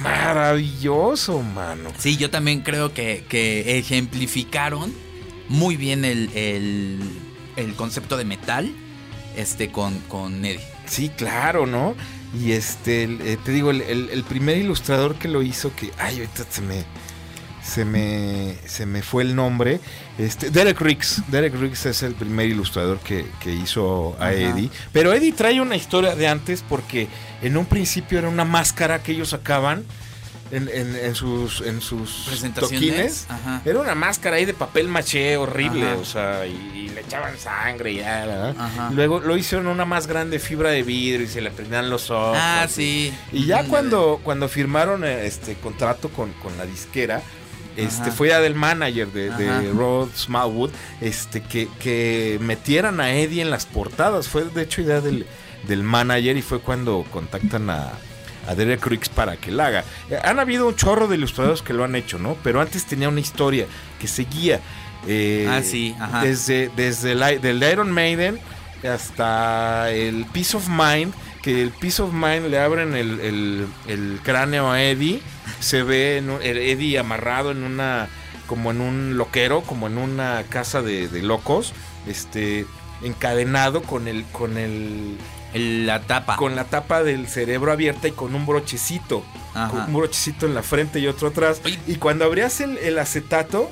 maravilloso, 0.03 1.41
mano. 1.43 1.91
Sí, 1.99 2.17
yo 2.17 2.31
también 2.31 2.61
creo 2.63 2.93
que, 2.93 3.25
que 3.29 3.79
ejemplificaron 3.79 4.93
muy 5.49 5.77
bien 5.77 6.05
el, 6.05 6.31
el- 6.35 7.01
el 7.57 7.75
concepto 7.75 8.17
de 8.17 8.25
metal 8.25 8.73
este, 9.37 9.71
con, 9.71 9.99
con 10.09 10.45
Eddie. 10.45 10.61
Sí, 10.87 11.09
claro, 11.11 11.67
¿no? 11.67 11.95
Y 12.39 12.53
este, 12.53 13.05
eh, 13.05 13.39
te 13.45 13.53
digo, 13.53 13.71
el, 13.71 13.81
el- 13.83 14.11
el 14.11 14.25
primer 14.25 14.57
ilustrador 14.59 15.15
que 15.17 15.29
lo 15.29 15.43
hizo, 15.43 15.75
que, 15.77 15.91
ay, 15.99 16.17
ahorita 16.19 16.45
se 16.51 16.61
me, 16.63 16.85
se 17.65 17.85
me, 17.85 18.57
se 18.67 18.85
me 18.87 19.03
fue 19.03 19.23
el 19.23 19.35
nombre, 19.35 19.81
este, 20.19 20.51
Derek 20.51 20.81
Riggs. 20.81 21.23
Derek 21.29 21.55
Riggs 21.55 21.87
es 21.87 22.03
el 22.03 22.15
primer 22.15 22.49
ilustrador 22.49 22.99
que, 23.01 23.25
que 23.41 23.53
hizo 23.55 24.15
a 24.21 24.25
Ajá. 24.27 24.33
Eddie. 24.33 24.71
Pero 24.93 25.13
Eddie 25.13 25.33
trae 25.33 25.61
una 25.61 25.75
historia 25.77 26.15
de 26.15 26.29
antes 26.29 26.63
porque 26.69 27.09
en 27.43 27.57
un 27.57 27.67
principio 27.67 28.19
era 28.19 28.29
una 28.29 28.45
máscara 28.45 29.03
que 29.03 29.13
ellos 29.13 29.31
sacaban 29.31 29.85
en, 30.51 30.69
en- 30.69 30.95
en 30.95 31.15
sus, 31.15 31.63
en 31.63 31.81
sus 31.81 32.27
toquines. 32.55 33.27
Ajá. 33.31 33.63
Era 33.65 33.81
una 33.81 33.95
máscara 33.95 34.37
ahí 34.37 34.45
de 34.45 34.53
papel 34.55 34.87
maché 34.89 35.37
horrible, 35.39 35.87
Ajá. 35.87 35.97
o 35.97 36.05
sea, 36.05 36.47
y, 36.47 36.53
y 36.53 36.89
le 36.91 37.01
echaban 37.01 37.37
sangre 37.39 37.93
y 37.93 37.97
ya. 37.97 38.55
Luego 38.93 39.21
lo 39.21 39.37
hicieron 39.39 39.67
una 39.69 39.87
más 39.87 40.07
grande 40.07 40.39
fibra 40.39 40.69
de 40.71 40.83
vidrio 40.83 41.25
y 41.25 41.29
se 41.29 41.41
le 41.41 41.51
prendían 41.51 41.89
los 41.89 42.11
ojos. 42.11 42.37
Ah, 42.39 42.67
y- 42.69 42.71
sí. 42.71 43.15
Y 43.33 43.47
ya 43.47 43.63
Mm, 43.63 43.69
cuando, 43.69 44.21
cuando 44.23 44.49
firmaron 44.49 45.03
eh, 45.05 45.27
este 45.27 45.55
contrato 45.55 46.11
con, 46.11 46.31
con 46.35 46.57
la 46.59 46.67
disquera, 46.67 47.23
este 47.77 48.03
Ajá. 48.03 48.13
fue 48.13 48.29
ya 48.29 48.41
del 48.41 48.55
manager 48.55 49.09
de, 49.09 49.31
de. 49.31 49.73
Rod 49.73 50.09
Smallwood, 50.17 50.71
este, 51.01 51.41
que, 51.43 51.69
que 51.81 52.39
metieran 52.41 53.01
a 53.01 53.13
Eddie 53.15 53.43
en 53.43 53.51
las 53.51 53.67
portadas. 53.67 54.29
Fue 54.29 54.45
de 54.45 54.63
hecho 54.63 54.81
idea 54.83 55.01
del, 55.01 55.27
del 55.69 55.83
manager 55.83 56.37
y 56.37 56.43
fue 56.43 56.61
cuando 56.61 57.05
contactan 57.11 57.71
a, 57.71 57.91
a 58.47 58.55
Derek 58.55 58.85
Riggs 58.87 59.09
para 59.09 59.37
que 59.37 59.51
la 59.51 59.67
haga. 59.67 59.85
Eh, 60.11 60.19
han 60.23 60.39
habido 60.39 60.69
un 60.69 60.77
chorro 60.77 61.09
de 61.09 61.17
ilustradores 61.17 61.63
que 61.63 61.73
lo 61.73 61.85
han 61.85 61.95
hecho, 61.97 62.19
¿no? 62.19 62.37
Pero 62.43 62.61
antes 62.61 62.85
tenía 62.87 63.09
una 63.09 63.21
historia 63.21 63.67
que 64.01 64.07
seguía. 64.09 64.61
eh, 65.07 65.47
Ah, 65.51 65.61
sí, 65.63 65.95
ajá. 65.99 66.23
Desde, 66.23 66.71
desde 66.77 67.13
el, 67.13 67.41
del 67.41 67.63
Iron 67.71 67.91
Maiden 67.91 68.39
hasta 68.95 69.91
el 69.91 70.27
Peace 70.27 70.57
of 70.57 70.69
Mind, 70.69 71.13
que 71.43 71.63
el 71.63 71.71
Peace 71.71 72.01
of 72.03 72.13
Mind 72.13 72.47
le 72.49 72.59
abren 72.59 72.95
el, 72.95 73.21
el- 73.21 73.67
el 73.89 74.21
cráneo 74.23 74.71
a 74.71 74.83
Eddie, 74.83 75.21
se 75.65 75.83
ve 75.83 76.19
en 76.19 76.31
un- 76.31 76.43
el 76.43 76.59
Eddie 76.59 76.99
amarrado 76.99 77.51
en 77.51 77.65
una, 77.65 78.09
como 78.47 78.71
en 78.71 78.81
un 78.81 79.17
loquero, 79.17 79.63
como 79.63 79.87
en 79.89 79.99
una 79.99 80.45
casa 80.49 80.81
de, 80.83 81.09
de 81.09 81.23
locos, 81.23 81.73
este, 82.07 82.67
encadenado 83.03 83.83
con 83.83 84.07
el, 84.09 84.25
con 84.33 84.57
el, 84.59 85.17
la 85.87 86.01
tapa. 86.03 86.37
con 86.37 86.55
la 86.57 86.65
tapa 86.65 87.03
del 87.03 87.27
cerebro 87.29 87.73
abierta 87.73 88.09
y 88.09 88.13
con 88.13 88.35
un 88.35 88.45
brochecito, 88.47 89.25
Ajá. 89.55 89.69
con 89.71 89.81
un 89.83 89.95
brochecito 89.95 90.47
en 90.47 90.55
la 90.55 90.63
frente 90.63 90.99
y 91.01 91.07
otro 91.07 91.29
atrás. 91.29 91.61
Y 91.87 91.97
cuando 91.97 92.25
abrías 92.25 92.61
el, 92.61 92.79
el 92.79 92.99
acetato, 92.99 93.71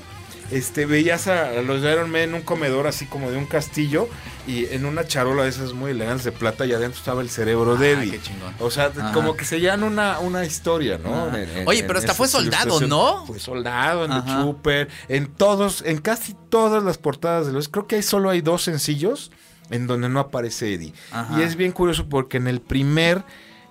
este, 0.51 0.87
veías 0.87 1.29
a, 1.29 1.53
los 1.63 1.81
de 1.83 1.93
Iron 1.93 2.11
Man 2.11 2.23
en 2.23 2.35
un 2.35 2.43
comedor 2.43 2.87
así 2.87 3.07
como 3.07 3.31
de 3.31 3.37
un 3.39 3.47
castillo 3.47 4.09
y 4.47 4.67
en 4.67 4.85
una 4.85 5.07
charola 5.07 5.45
de 5.45 5.49
esas 5.51 5.73
muy 5.73 5.93
elegantes 5.93 6.25
de 6.25 6.33
plata 6.33 6.67
y 6.67 6.73
adentro 6.73 6.99
estaba 6.99 7.23
el 7.23 7.31
cerebro 7.31 7.77
de 7.77 7.89
Ah, 7.95 8.03
Eddie. 8.03 8.11
qué 8.13 8.21
chingón. 8.23 8.55
O 8.59 8.71
sea, 8.71 8.87
Ajá. 8.87 9.13
como 9.13 9.37
que 9.37 9.45
se 9.45 9.61
llevan 9.61 9.83
una, 9.83 10.19
una 10.19 10.45
historia, 10.45 10.99
¿no? 10.99 11.27
Ajá. 11.29 11.41
En- 11.43 11.59
en- 11.59 11.69
Oye, 11.69 11.85
pero 11.85 11.99
hasta 11.99 12.15
fue 12.15 12.29
soldado. 12.29 12.81
¿no? 12.81 13.25
Fue 13.27 13.39
soldado, 13.39 14.05
en 14.05 14.11
The 14.11 14.17
Ajá. 14.19 14.41
Trooper, 14.43 14.89
en 15.09 15.27
todos, 15.29 15.83
en 15.87 15.99
casi 15.99 16.35
todas 16.51 16.83
las 16.83 16.99
portadas 16.99 17.47
de 17.47 17.53
los. 17.53 17.69
Creo 17.69 17.87
que 17.87 17.97
hay 17.97 18.03
solo 18.03 18.29
hay 18.31 18.41
dos 18.41 18.63
sencillos 18.63 19.31
en 19.71 19.87
donde 19.87 20.09
no 20.09 20.21
aparece 20.21 20.75
Eddie. 20.75 20.93
Ajá. 21.13 21.39
Y 21.41 21.43
es 21.45 21.57
bien 21.57 21.73
curioso 21.73 22.09
porque 22.09 22.37
en 22.37 22.47
el 22.49 22.61
primer 22.61 23.23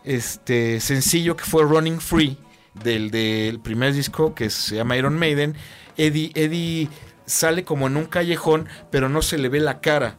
este 0.03 0.79
sencillo 0.79 1.35
que 1.35 1.43
fue 1.43 1.63
Running 1.63 1.99
Free 2.01 2.37
del, 2.73 3.11
del 3.11 3.59
primer 3.59 3.93
disco 3.93 4.33
que 4.33 4.49
se 4.49 4.75
llama 4.75 4.97
Iron 4.97 5.17
Maiden, 5.17 5.55
Eddie, 5.97 6.31
Eddie 6.35 6.89
sale 7.25 7.63
como 7.63 7.87
en 7.87 7.97
un 7.97 8.05
callejón, 8.05 8.67
pero 8.89 9.09
no 9.09 9.21
se 9.21 9.37
le 9.37 9.49
ve 9.49 9.59
la 9.59 9.79
cara. 9.81 10.17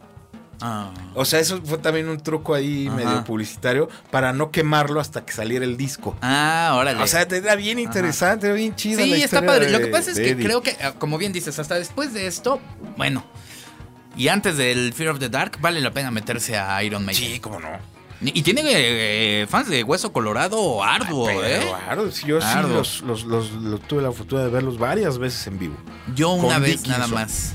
Ah. 0.60 0.92
O 1.14 1.24
sea, 1.24 1.40
eso 1.40 1.60
fue 1.64 1.78
también 1.78 2.08
un 2.08 2.20
truco 2.20 2.54
ahí 2.54 2.86
Ajá. 2.86 2.96
medio 2.96 3.24
publicitario 3.24 3.88
para 4.12 4.32
no 4.32 4.52
quemarlo 4.52 5.00
hasta 5.00 5.24
que 5.24 5.32
saliera 5.32 5.64
el 5.64 5.76
disco. 5.76 6.16
Ah, 6.22 6.74
órale. 6.76 7.02
O 7.02 7.06
sea, 7.08 7.26
te 7.26 7.38
era 7.38 7.56
bien 7.56 7.80
interesante, 7.80 8.46
era 8.46 8.54
bien 8.54 8.76
chido. 8.76 9.02
Sí, 9.02 9.12
está 9.14 9.44
padre. 9.44 9.70
Lo 9.70 9.80
que 9.80 9.88
pasa 9.88 10.12
es 10.12 10.20
que 10.20 10.36
creo 10.36 10.62
que, 10.62 10.76
ah, 10.82 10.92
como 10.98 11.18
bien 11.18 11.32
dices, 11.32 11.58
hasta 11.58 11.74
después 11.74 12.14
de 12.14 12.28
esto, 12.28 12.60
bueno, 12.96 13.24
y 14.16 14.28
antes 14.28 14.56
del 14.56 14.92
Fear 14.92 15.10
of 15.10 15.18
the 15.18 15.28
Dark, 15.28 15.58
vale 15.60 15.80
la 15.80 15.90
pena 15.90 16.10
meterse 16.10 16.56
a 16.56 16.82
Iron 16.84 17.04
Maiden. 17.04 17.32
Sí, 17.32 17.40
cómo 17.40 17.58
no. 17.58 17.70
Y 18.24 18.42
tiene 18.42 18.62
eh, 18.64 19.46
fans 19.48 19.68
de 19.68 19.82
Hueso 19.82 20.12
Colorado 20.12 20.82
arduo, 20.84 21.26
Pero, 21.26 21.44
¿eh? 21.44 22.10
sí, 22.12 22.26
yo 22.26 22.40
sí 22.40 22.46
Arduo. 22.46 22.74
los, 22.78 23.00
los- 23.02 23.24
los- 23.24 23.50
los 23.52 23.80
tuve 23.82 24.02
la 24.02 24.12
fortuna 24.12 24.42
de 24.42 24.48
verlos 24.50 24.78
varias 24.78 25.18
veces 25.18 25.46
en 25.48 25.58
vivo. 25.58 25.74
Yo 26.14 26.30
una 26.30 26.54
Con 26.54 26.62
vez 26.62 26.86
nada 26.86 27.06
más. 27.08 27.54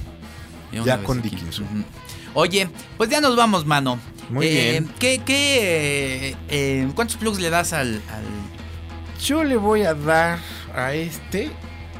Yo 0.73 0.83
Ya 0.83 0.97
con. 1.03 1.21
Dickinson. 1.21 1.85
Oye, 2.33 2.69
pues 2.97 3.09
ya 3.09 3.21
nos 3.21 3.35
vamos, 3.35 3.65
mano. 3.65 3.97
Muy 4.29 4.45
Eh, 4.47 4.71
bien. 4.71 4.91
¿qué, 4.99 5.21
qué, 5.25 6.29
eh, 6.31 6.35
eh, 6.49 6.89
¿Cuántos 6.95 7.15
plugs 7.15 7.39
le 7.39 7.49
das 7.49 7.71
al, 7.71 8.01
al- 8.11 9.21
Yo 9.23 9.43
le 9.45 9.55
voy 9.55 9.83
a 9.83 9.93
dar 9.93 10.37
a 10.75 10.93
este 10.93 11.49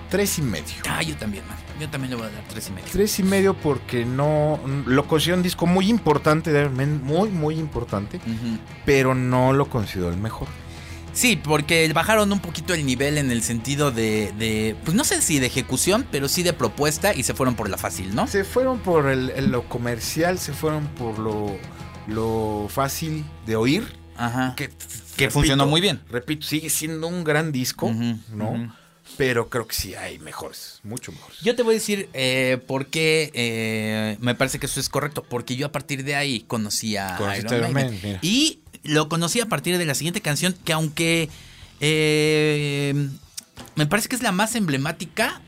tres 0.10 0.38
y 0.38 0.42
medio. 0.42 0.76
Ah, 0.90 1.02
yo 1.02 1.16
también, 1.16 1.44
man. 1.48 1.57
Yo 1.80 1.90
también 1.90 2.12
le 2.12 2.16
voy 2.18 2.28
a 2.28 2.30
dar 2.30 2.44
tres 2.50 2.70
y 2.70 2.72
medio. 2.72 2.88
Tres 2.92 3.20
y 3.20 3.24
medio 3.24 3.54
porque 3.56 4.06
no 4.06 4.60
lo 4.86 5.08
considero 5.08 5.38
un 5.38 5.44
disco 5.44 5.66
muy 5.66 5.90
importante 5.90 6.52
de 6.52 6.62
Iron 6.62 6.76
Man, 6.76 7.02
muy 7.04 7.30
muy 7.30 7.56
importante, 7.60 8.20
pero 8.86 9.14
no 9.16 9.54
lo 9.54 9.70
considero 9.70 10.10
el 10.10 10.18
mejor. 10.18 10.48
Sí, 11.14 11.36
porque 11.36 11.92
bajaron 11.94 12.32
un 12.32 12.40
poquito 12.40 12.76
el 12.76 12.86
nivel 12.86 13.18
en 13.18 13.32
el 13.32 13.42
sentido 13.42 13.90
de, 13.90 14.32
de, 14.38 14.76
pues 14.86 14.96
no 14.96 15.04
sé 15.04 15.20
si 15.24 15.40
de 15.40 15.48
ejecución, 15.48 16.06
pero 16.12 16.28
sí 16.30 16.44
de 16.44 16.54
propuesta 16.54 17.12
y 17.16 17.24
se 17.24 17.34
fueron 17.34 17.56
por 17.56 17.70
la 17.70 17.78
fácil, 17.78 18.14
¿no? 18.14 18.28
Se 18.28 18.44
fueron 18.44 18.78
por 18.80 19.08
el, 19.10 19.32
el- 19.32 19.50
lo 19.52 19.68
comercial, 19.68 20.38
se 20.38 20.54
fueron 20.54 20.86
por 20.90 21.18
lo, 21.18 21.58
lo 22.08 22.68
fácil 22.70 23.26
de 23.48 23.56
oír. 23.56 23.96
Ajá. 24.16 24.54
Que, 24.56 24.70
Que 25.16 25.32
funcionó 25.32 25.66
muy 25.66 25.82
bien. 25.82 26.02
Repito, 26.12 26.46
sigue 26.46 26.70
siendo 26.70 27.08
un 27.08 27.24
gran 27.24 27.52
disco, 27.52 27.92
¿no? 28.32 28.72
Pero 29.18 29.50
creo 29.50 29.68
que 29.68 29.76
sí 29.76 29.96
hay 29.96 30.20
mejores, 30.20 30.80
mucho 30.84 31.12
mejores. 31.12 31.40
Yo 31.42 31.56
te 31.56 31.64
voy 31.64 31.74
a 31.74 31.78
decir 31.80 32.10
eh, 32.14 32.60
por 32.68 32.88
qué 32.88 33.32
eh, 33.34 34.18
me 34.20 34.36
parece 34.36 34.60
que 34.60 34.68
eso 34.68 34.80
es 34.80 34.90
correcto. 34.90 35.24
Porque 35.24 35.56
yo 35.56 35.66
a 35.66 35.72
partir 35.72 36.04
de 36.04 36.16
ahí 36.16 36.42
conocí 36.42 36.98
a 36.98 37.16
Conociste 37.18 37.58
Iron 37.58 37.74
Maiden. 37.74 38.00
Man. 38.04 38.20
Y 38.22 38.60
lo 38.84 39.10
conocí 39.10 39.40
a 39.40 39.48
partir 39.48 39.78
de 39.78 39.86
la 39.86 39.96
siguiente 39.96 40.22
canción 40.22 40.54
que 40.54 40.74
aunque 40.74 41.30
eh, 41.80 43.10
me 43.76 43.86
parece 43.88 44.08
que 44.10 44.16
es 44.16 44.22
la 44.22 44.32
más 44.32 44.56
emblemática, 44.56 45.42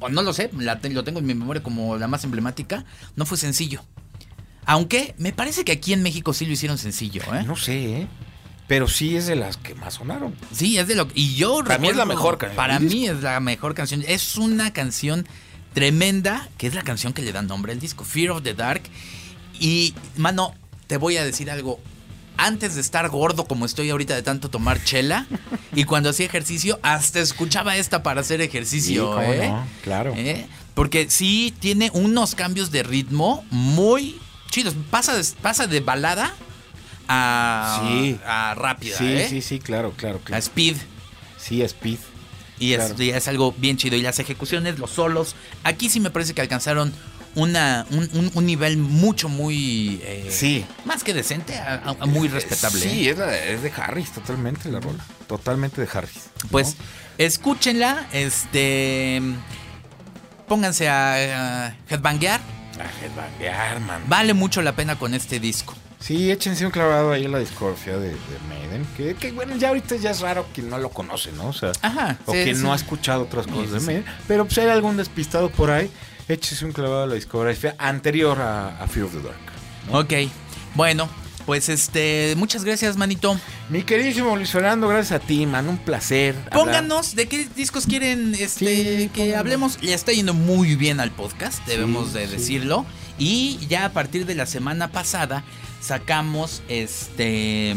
o 0.00 0.08
no 0.08 0.22
lo 0.22 0.32
sé, 0.32 0.50
la 0.58 0.80
lo 0.82 1.04
tengo 1.04 1.18
en 1.18 1.26
mi 1.26 1.34
memoria 1.34 1.62
como 1.62 1.96
la 1.96 2.08
más 2.08 2.24
emblemática, 2.24 2.84
no 3.16 3.26
fue 3.26 3.38
sencillo. 3.38 3.84
Aunque 4.66 5.14
me 5.18 5.32
parece 5.32 5.64
que 5.64 5.72
aquí 5.72 5.92
en 5.92 6.02
México 6.02 6.32
sí 6.32 6.46
lo 6.46 6.52
hicieron 6.52 6.78
sencillo, 6.78 7.22
¿eh? 7.34 7.44
No 7.44 7.56
sé, 7.56 8.02
¿eh? 8.02 8.08
Pero 8.66 8.88
sí 8.88 9.16
es 9.16 9.26
de 9.26 9.36
las 9.36 9.56
que 9.56 9.74
más 9.74 9.94
sonaron. 9.94 10.34
Sí, 10.52 10.78
es 10.78 10.88
de 10.88 10.94
lo 10.94 11.08
y 11.14 11.34
yo 11.34 11.62
Para 11.64 11.78
mí 11.78 11.88
es 11.88 11.96
la 11.96 12.06
mejor 12.06 12.38
canción 12.38 12.56
Para 12.56 12.78
mí 12.80 13.06
es 13.06 13.22
la 13.22 13.38
mejor 13.40 13.74
canción. 13.74 14.02
Es 14.06 14.36
una 14.36 14.72
canción 14.72 15.26
tremenda, 15.74 16.48
que 16.56 16.66
es 16.66 16.74
la 16.74 16.82
canción 16.82 17.12
que 17.12 17.22
le 17.22 17.32
da 17.32 17.42
nombre 17.42 17.72
al 17.72 17.80
disco, 17.80 18.04
Fear 18.04 18.30
of 18.30 18.42
the 18.42 18.54
Dark. 18.54 18.82
Y 19.60 19.94
mano, 20.16 20.54
te 20.86 20.96
voy 20.96 21.16
a 21.18 21.24
decir 21.24 21.50
algo. 21.50 21.78
Antes 22.36 22.74
de 22.74 22.80
estar 22.80 23.08
gordo 23.10 23.44
como 23.44 23.64
estoy 23.64 23.90
ahorita 23.90 24.16
de 24.16 24.22
tanto 24.22 24.48
tomar 24.48 24.82
chela 24.82 25.26
y 25.74 25.84
cuando 25.84 26.10
hacía 26.10 26.26
ejercicio, 26.26 26.80
hasta 26.82 27.20
escuchaba 27.20 27.76
esta 27.76 28.02
para 28.02 28.22
hacer 28.22 28.40
ejercicio, 28.40 29.10
cómo 29.10 29.22
¿eh? 29.22 29.48
no, 29.48 29.64
claro. 29.82 30.14
¿Eh? 30.16 30.46
Porque 30.74 31.08
sí 31.10 31.54
tiene 31.60 31.90
unos 31.92 32.34
cambios 32.34 32.72
de 32.72 32.82
ritmo 32.82 33.44
muy 33.50 34.18
chidos. 34.50 34.74
Pasa 34.90 35.14
de, 35.14 35.24
pasa 35.42 35.68
de 35.68 35.78
balada 35.78 36.34
a, 37.08 37.80
Sí. 37.82 38.18
a 38.26 38.54
rápida, 38.54 38.96
Sí, 38.98 39.06
¿eh? 39.06 39.26
sí, 39.28 39.42
sí, 39.42 39.58
claro, 39.58 39.92
claro, 39.96 40.18
a 40.22 40.24
claro. 40.24 40.38
speed. 40.42 40.76
Sí, 41.38 41.62
Speed. 41.62 41.98
Y 42.58 42.72
es, 42.72 42.84
Claro. 42.84 43.02
y 43.02 43.10
es 43.10 43.28
algo 43.28 43.52
bien 43.58 43.76
chido. 43.76 43.96
Y 43.96 44.02
las 44.02 44.18
ejecuciones, 44.18 44.78
los 44.78 44.90
solos. 44.90 45.34
Aquí 45.64 45.90
sí 45.90 46.00
me 46.00 46.10
parece 46.10 46.32
que 46.34 46.40
alcanzaron 46.40 46.92
una, 47.34 47.84
un, 47.90 48.08
un- 48.14 48.30
un 48.32 48.46
nivel 48.46 48.76
mucho, 48.78 49.28
muy. 49.28 50.00
eh, 50.04 50.28
Sí. 50.30 50.64
Más 50.84 51.02
que 51.02 51.12
decente, 51.12 51.56
a- 51.58 51.82
a- 51.84 51.96
a 52.00 52.06
muy 52.06 52.28
respetable. 52.28 52.80
Sí, 52.80 53.08
¿eh? 53.08 53.10
es, 53.10 53.18
la- 53.18 53.36
es 53.36 53.62
de 53.62 53.72
Harris, 53.76 54.12
totalmente 54.12 54.70
la 54.70 54.78
rola. 54.80 55.04
Totalmente 55.26 55.80
de 55.80 55.88
Harris. 55.92 56.28
¿no? 56.44 56.50
Pues 56.50 56.76
escúchenla. 57.18 58.06
Este. 58.12 59.20
Pónganse 60.48 60.88
a, 60.88 61.66
a 61.68 61.76
headbanguear. 61.90 62.40
A 62.78 63.04
headbanguear, 63.04 63.80
man. 63.80 64.02
Vale 64.06 64.34
mucho 64.34 64.62
la 64.62 64.76
pena 64.76 64.96
con 64.98 65.12
este 65.14 65.40
disco. 65.40 65.74
Sí, 66.04 66.30
échense 66.30 66.66
un 66.66 66.70
clavado 66.70 67.12
ahí 67.12 67.24
en 67.24 67.32
la 67.32 67.38
discografía 67.38 67.96
de, 67.96 68.10
de 68.10 68.16
Maiden. 68.46 68.86
Que, 68.94 69.14
que, 69.14 69.32
bueno, 69.32 69.56
ya 69.56 69.68
ahorita 69.68 69.96
ya 69.96 70.10
es 70.10 70.20
raro 70.20 70.46
quien 70.52 70.68
no 70.68 70.76
lo 70.76 70.90
conoce, 70.90 71.32
¿no? 71.32 71.46
O 71.48 71.52
sea, 71.54 71.72
Ajá. 71.80 72.18
o 72.26 72.32
sí, 72.32 72.42
quien 72.44 72.56
sí. 72.56 72.62
no 72.62 72.74
ha 72.74 72.76
escuchado 72.76 73.22
otras 73.22 73.46
cosas 73.46 73.72
de. 73.72 73.80
Maiden. 73.80 74.04
Pero 74.28 74.44
pues 74.44 74.58
hay 74.58 74.68
algún 74.68 74.98
despistado 74.98 75.48
por 75.48 75.70
ahí. 75.70 75.90
Échese 76.28 76.66
un 76.66 76.72
clavado 76.72 77.04
a 77.04 77.06
la 77.06 77.14
discografía 77.14 77.74
anterior 77.78 78.38
a, 78.38 78.82
a 78.82 78.86
Fear 78.86 79.06
of 79.06 79.12
the 79.12 79.22
Dark. 79.22 79.38
Ok. 79.92 80.30
Bueno, 80.74 81.08
pues 81.46 81.70
este. 81.70 82.34
Muchas 82.36 82.64
gracias, 82.64 82.98
manito. 82.98 83.40
Mi 83.70 83.82
queridísimo 83.82 84.36
Luis 84.36 84.50
Fernando, 84.50 84.88
gracias 84.88 85.22
a 85.22 85.26
ti, 85.26 85.46
man. 85.46 85.66
Un 85.70 85.78
placer. 85.78 86.34
hablar. 86.36 86.52
Pónganos 86.52 87.14
de 87.16 87.28
qué 87.28 87.48
discos 87.56 87.86
quieren 87.86 88.34
este, 88.34 88.48
Sí, 88.66 89.08
que 89.08 89.20
pónganos. 89.20 89.38
hablemos. 89.38 89.82
Le 89.82 89.94
está 89.94 90.12
yendo 90.12 90.34
muy 90.34 90.76
bien 90.76 91.00
al 91.00 91.12
podcast, 91.12 91.66
debemos 91.66 92.12
de 92.12 92.26
sí. 92.26 92.32
decirlo. 92.32 92.84
Y 93.18 93.58
ya 93.68 93.86
a 93.86 93.92
partir 93.94 94.26
de 94.26 94.34
la 94.34 94.44
semana 94.44 94.88
pasada 94.88 95.44
sacamos 95.84 96.62
este 96.68 97.74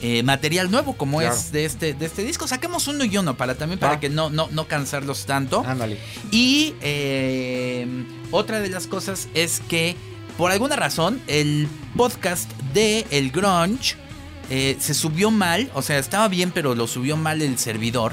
eh, 0.00 0.22
material 0.22 0.70
nuevo, 0.70 0.96
como 0.96 1.18
Claro. 1.18 1.34
es 1.34 1.52
de 1.52 1.64
este, 1.64 1.94
de 1.94 2.06
este 2.06 2.24
disco. 2.24 2.46
Saquemos 2.48 2.88
uno 2.88 3.04
y 3.04 3.16
uno 3.18 3.36
para 3.36 3.54
también 3.56 3.78
para 3.78 4.00
que 4.00 4.08
no, 4.08 4.30
no, 4.30 4.48
no 4.50 4.66
cansarlos 4.66 5.26
tanto. 5.26 5.62
Ándale. 5.66 5.98
Y 6.30 6.74
eh, 6.80 7.86
otra 8.30 8.60
de 8.60 8.68
las 8.68 8.86
cosas 8.86 9.28
es 9.34 9.60
que, 9.68 9.96
por 10.36 10.50
alguna 10.50 10.76
razón, 10.76 11.20
el 11.26 11.68
podcast 11.96 12.50
de 12.74 13.06
El 13.10 13.30
Grunge 13.30 13.96
eh, 14.50 14.76
se 14.80 14.94
subió 14.94 15.30
mal. 15.30 15.70
O 15.74 15.82
sea, 15.82 15.98
estaba 15.98 16.28
bien, 16.28 16.50
pero 16.52 16.74
lo 16.74 16.86
subió 16.86 17.16
mal 17.16 17.42
el 17.42 17.58
servidor. 17.58 18.12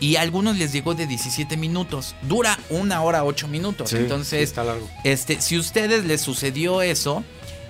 Y 0.00 0.16
a 0.16 0.22
algunos 0.22 0.56
les 0.56 0.72
llegó 0.72 0.94
de 0.94 1.06
17 1.06 1.56
minutos. 1.58 2.14
Dura 2.22 2.58
una 2.70 3.02
hora 3.02 3.22
8 3.24 3.46
minutos. 3.48 3.90
Sí, 3.90 3.96
Entonces, 3.96 4.42
está 4.48 4.64
largo. 4.64 4.88
este, 5.04 5.40
si 5.42 5.56
a 5.56 5.60
ustedes 5.60 6.06
les 6.06 6.22
sucedió 6.22 6.80
eso, 6.80 7.22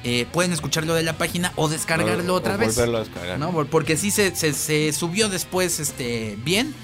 eh, 0.05 0.27
pueden 0.33 0.53
escucharlo 0.53 0.95
de 0.95 1.03
la 1.03 1.15
página 1.15 1.53
o 1.57 1.69
descargarlo 1.69 2.35
O- 2.35 2.37
otra 2.39 2.55
o 2.55 2.59
vez. 2.59 2.75
volverlo 2.75 2.99
a 2.99 3.01
descargar. 3.01 3.67
Porque 3.71 3.97
sí 3.97 4.11
se, 4.11 4.35
se- 4.35 4.53
se 4.53 4.93
subió 4.93 5.29
después 5.29 5.79
este, 5.81 6.39
bien 6.45 6.75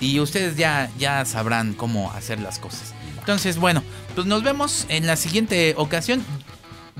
y 0.00 0.18
ustedes 0.20 0.56
ya, 0.56 0.90
ya 0.98 1.24
sabrán 1.24 1.74
cómo 1.74 2.10
hacer 2.12 2.40
las 2.40 2.58
cosas. 2.58 2.92
Entonces, 3.18 3.56
bueno, 3.58 3.82
pues 4.14 4.26
nos 4.26 4.42
vemos 4.42 4.86
en 4.88 5.06
la 5.06 5.16
siguiente 5.16 5.74
ocasión. 5.78 6.22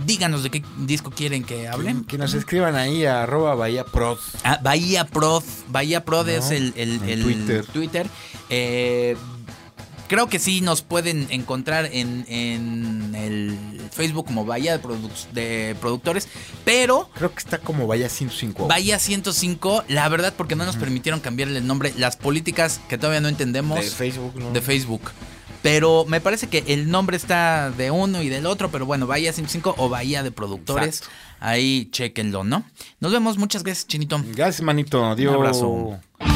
Díganos 0.06 0.42
de 0.42 0.50
qué 0.50 0.64
disco 0.78 1.10
quieren 1.10 1.44
que 1.44 1.68
hablen. 1.68 2.04
Que 2.04 2.18
nos 2.18 2.34
escriban 2.34 2.74
ahí 2.74 3.04
a 3.04 3.22
arroba 3.22 3.54
Bahía 3.54 3.84
Prod. 3.84 4.18
Ah, 4.42 4.58
Bahía 4.60 5.04
Prod. 5.06 5.44
Bahía 5.68 6.04
Prod 6.04 6.26
No, 6.26 6.32
es 6.32 6.50
el, 6.50 6.72
el 6.76 7.22
Twitter. 7.22 7.64
Twitter. 7.66 8.06
Eh, 8.50 9.16
creo 10.08 10.28
que 10.28 10.38
sí 10.38 10.60
nos 10.60 10.82
pueden 10.82 11.26
encontrar 11.30 11.86
en, 11.92 12.24
en 12.28 13.14
el 13.14 13.58
Facebook 13.92 14.26
como 14.26 14.44
Bahía 14.44 14.76
de, 14.78 14.82
Produc- 14.82 15.30
de 15.32 15.76
Productores. 15.80 16.28
Pero 16.64 17.08
Creo 17.14 17.32
que 17.32 17.38
está 17.38 17.58
como 17.58 17.86
Bahía 17.86 18.08
105. 18.08 18.66
Bahía 18.68 18.98
105, 18.98 19.84
la 19.88 20.08
verdad, 20.08 20.34
porque 20.36 20.56
no 20.56 20.64
nos 20.64 20.76
permitieron 20.76 21.20
cambiarle 21.20 21.58
el 21.58 21.66
nombre. 21.66 21.92
Las 21.96 22.16
políticas 22.16 22.80
que 22.88 22.98
todavía 22.98 23.20
no 23.20 23.28
entendemos 23.28 23.78
de 23.80 23.90
Facebook, 23.90 24.34
¿no? 24.36 24.50
de 24.52 24.60
Facebook. 24.60 25.02
Pero 25.62 26.04
me 26.06 26.20
parece 26.20 26.48
que 26.48 26.62
el 26.66 26.90
nombre 26.90 27.16
está 27.16 27.70
de 27.70 27.90
uno 27.90 28.20
y 28.22 28.28
del 28.28 28.44
otro, 28.44 28.70
pero 28.70 28.84
bueno, 28.84 29.06
Bahía 29.06 29.32
105 29.32 29.76
o 29.78 29.88
Bahía 29.88 30.22
de 30.22 30.30
Productores. 30.30 30.98
Exacto. 30.98 31.14
Ahí 31.40 31.88
chequenlo, 31.90 32.44
¿no? 32.44 32.64
Nos 33.00 33.12
vemos, 33.12 33.38
muchas 33.38 33.62
gracias, 33.62 33.86
Chinito. 33.86 34.22
Gracias, 34.34 34.60
manito. 34.62 35.04
Adiós. 35.06 35.30
Un 35.30 35.36
abrazo. 35.36 36.33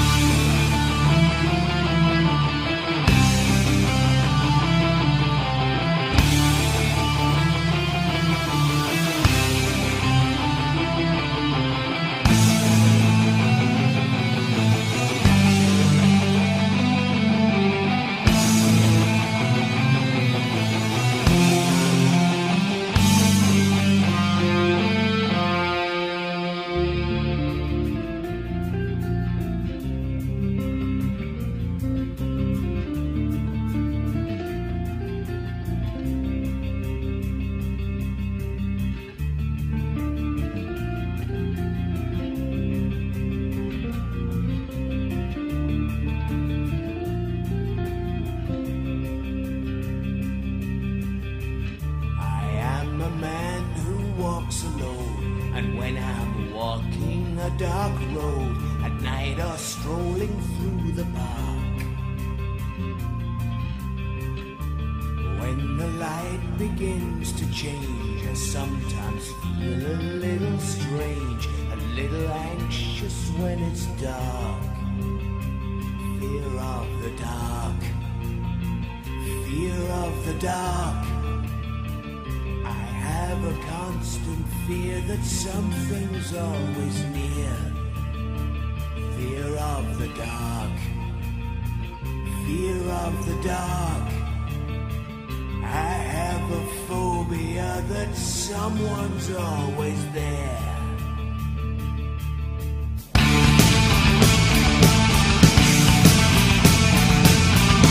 That 97.89 98.15
someone's 98.15 99.31
always 99.35 100.13
there. 100.13 100.59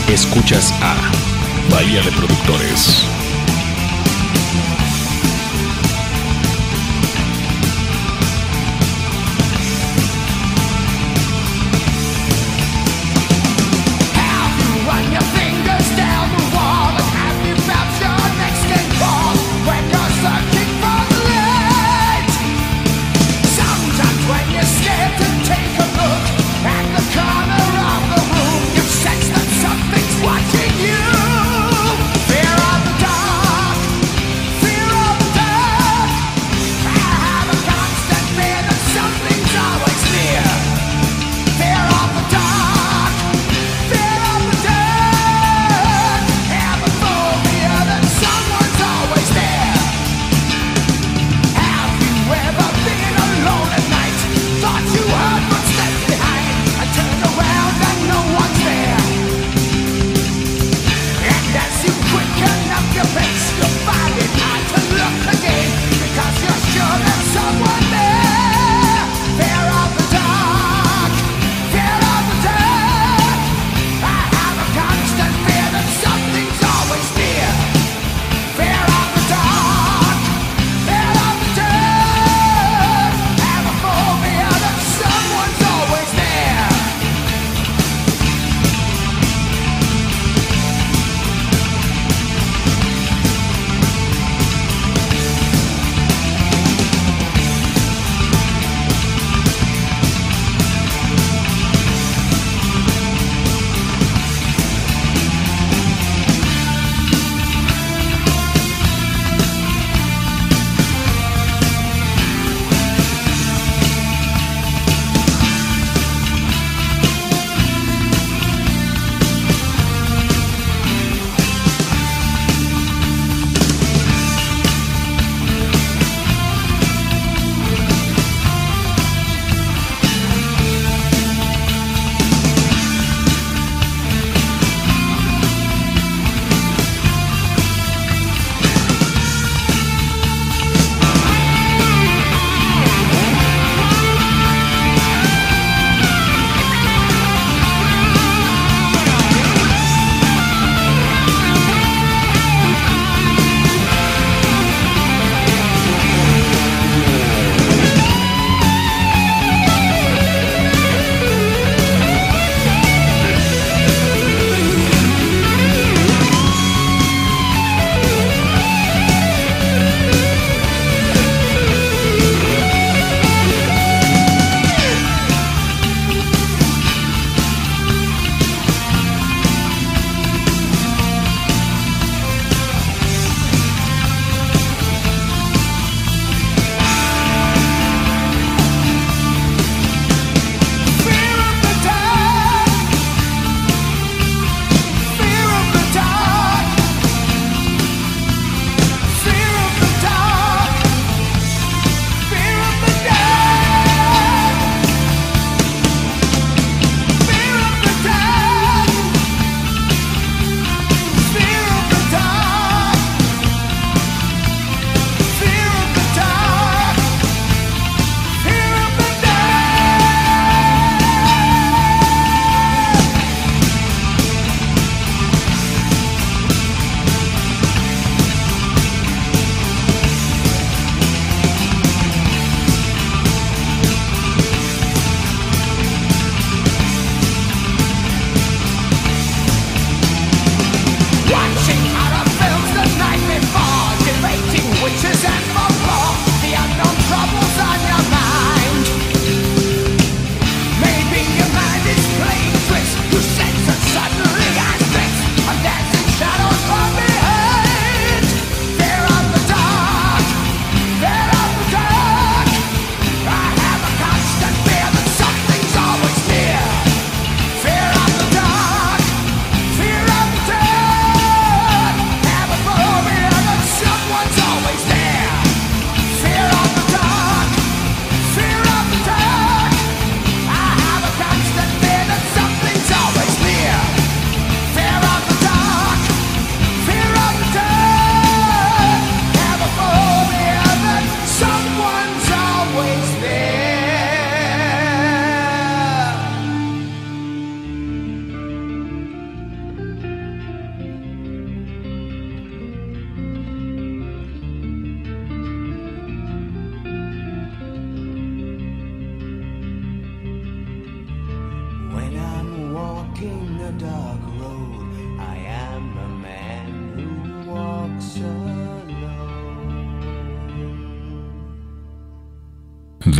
Escuchas 0.08 0.72
a 0.80 0.94
Bahía 1.70 2.02
de 2.02 2.12
Productores. 2.12 3.17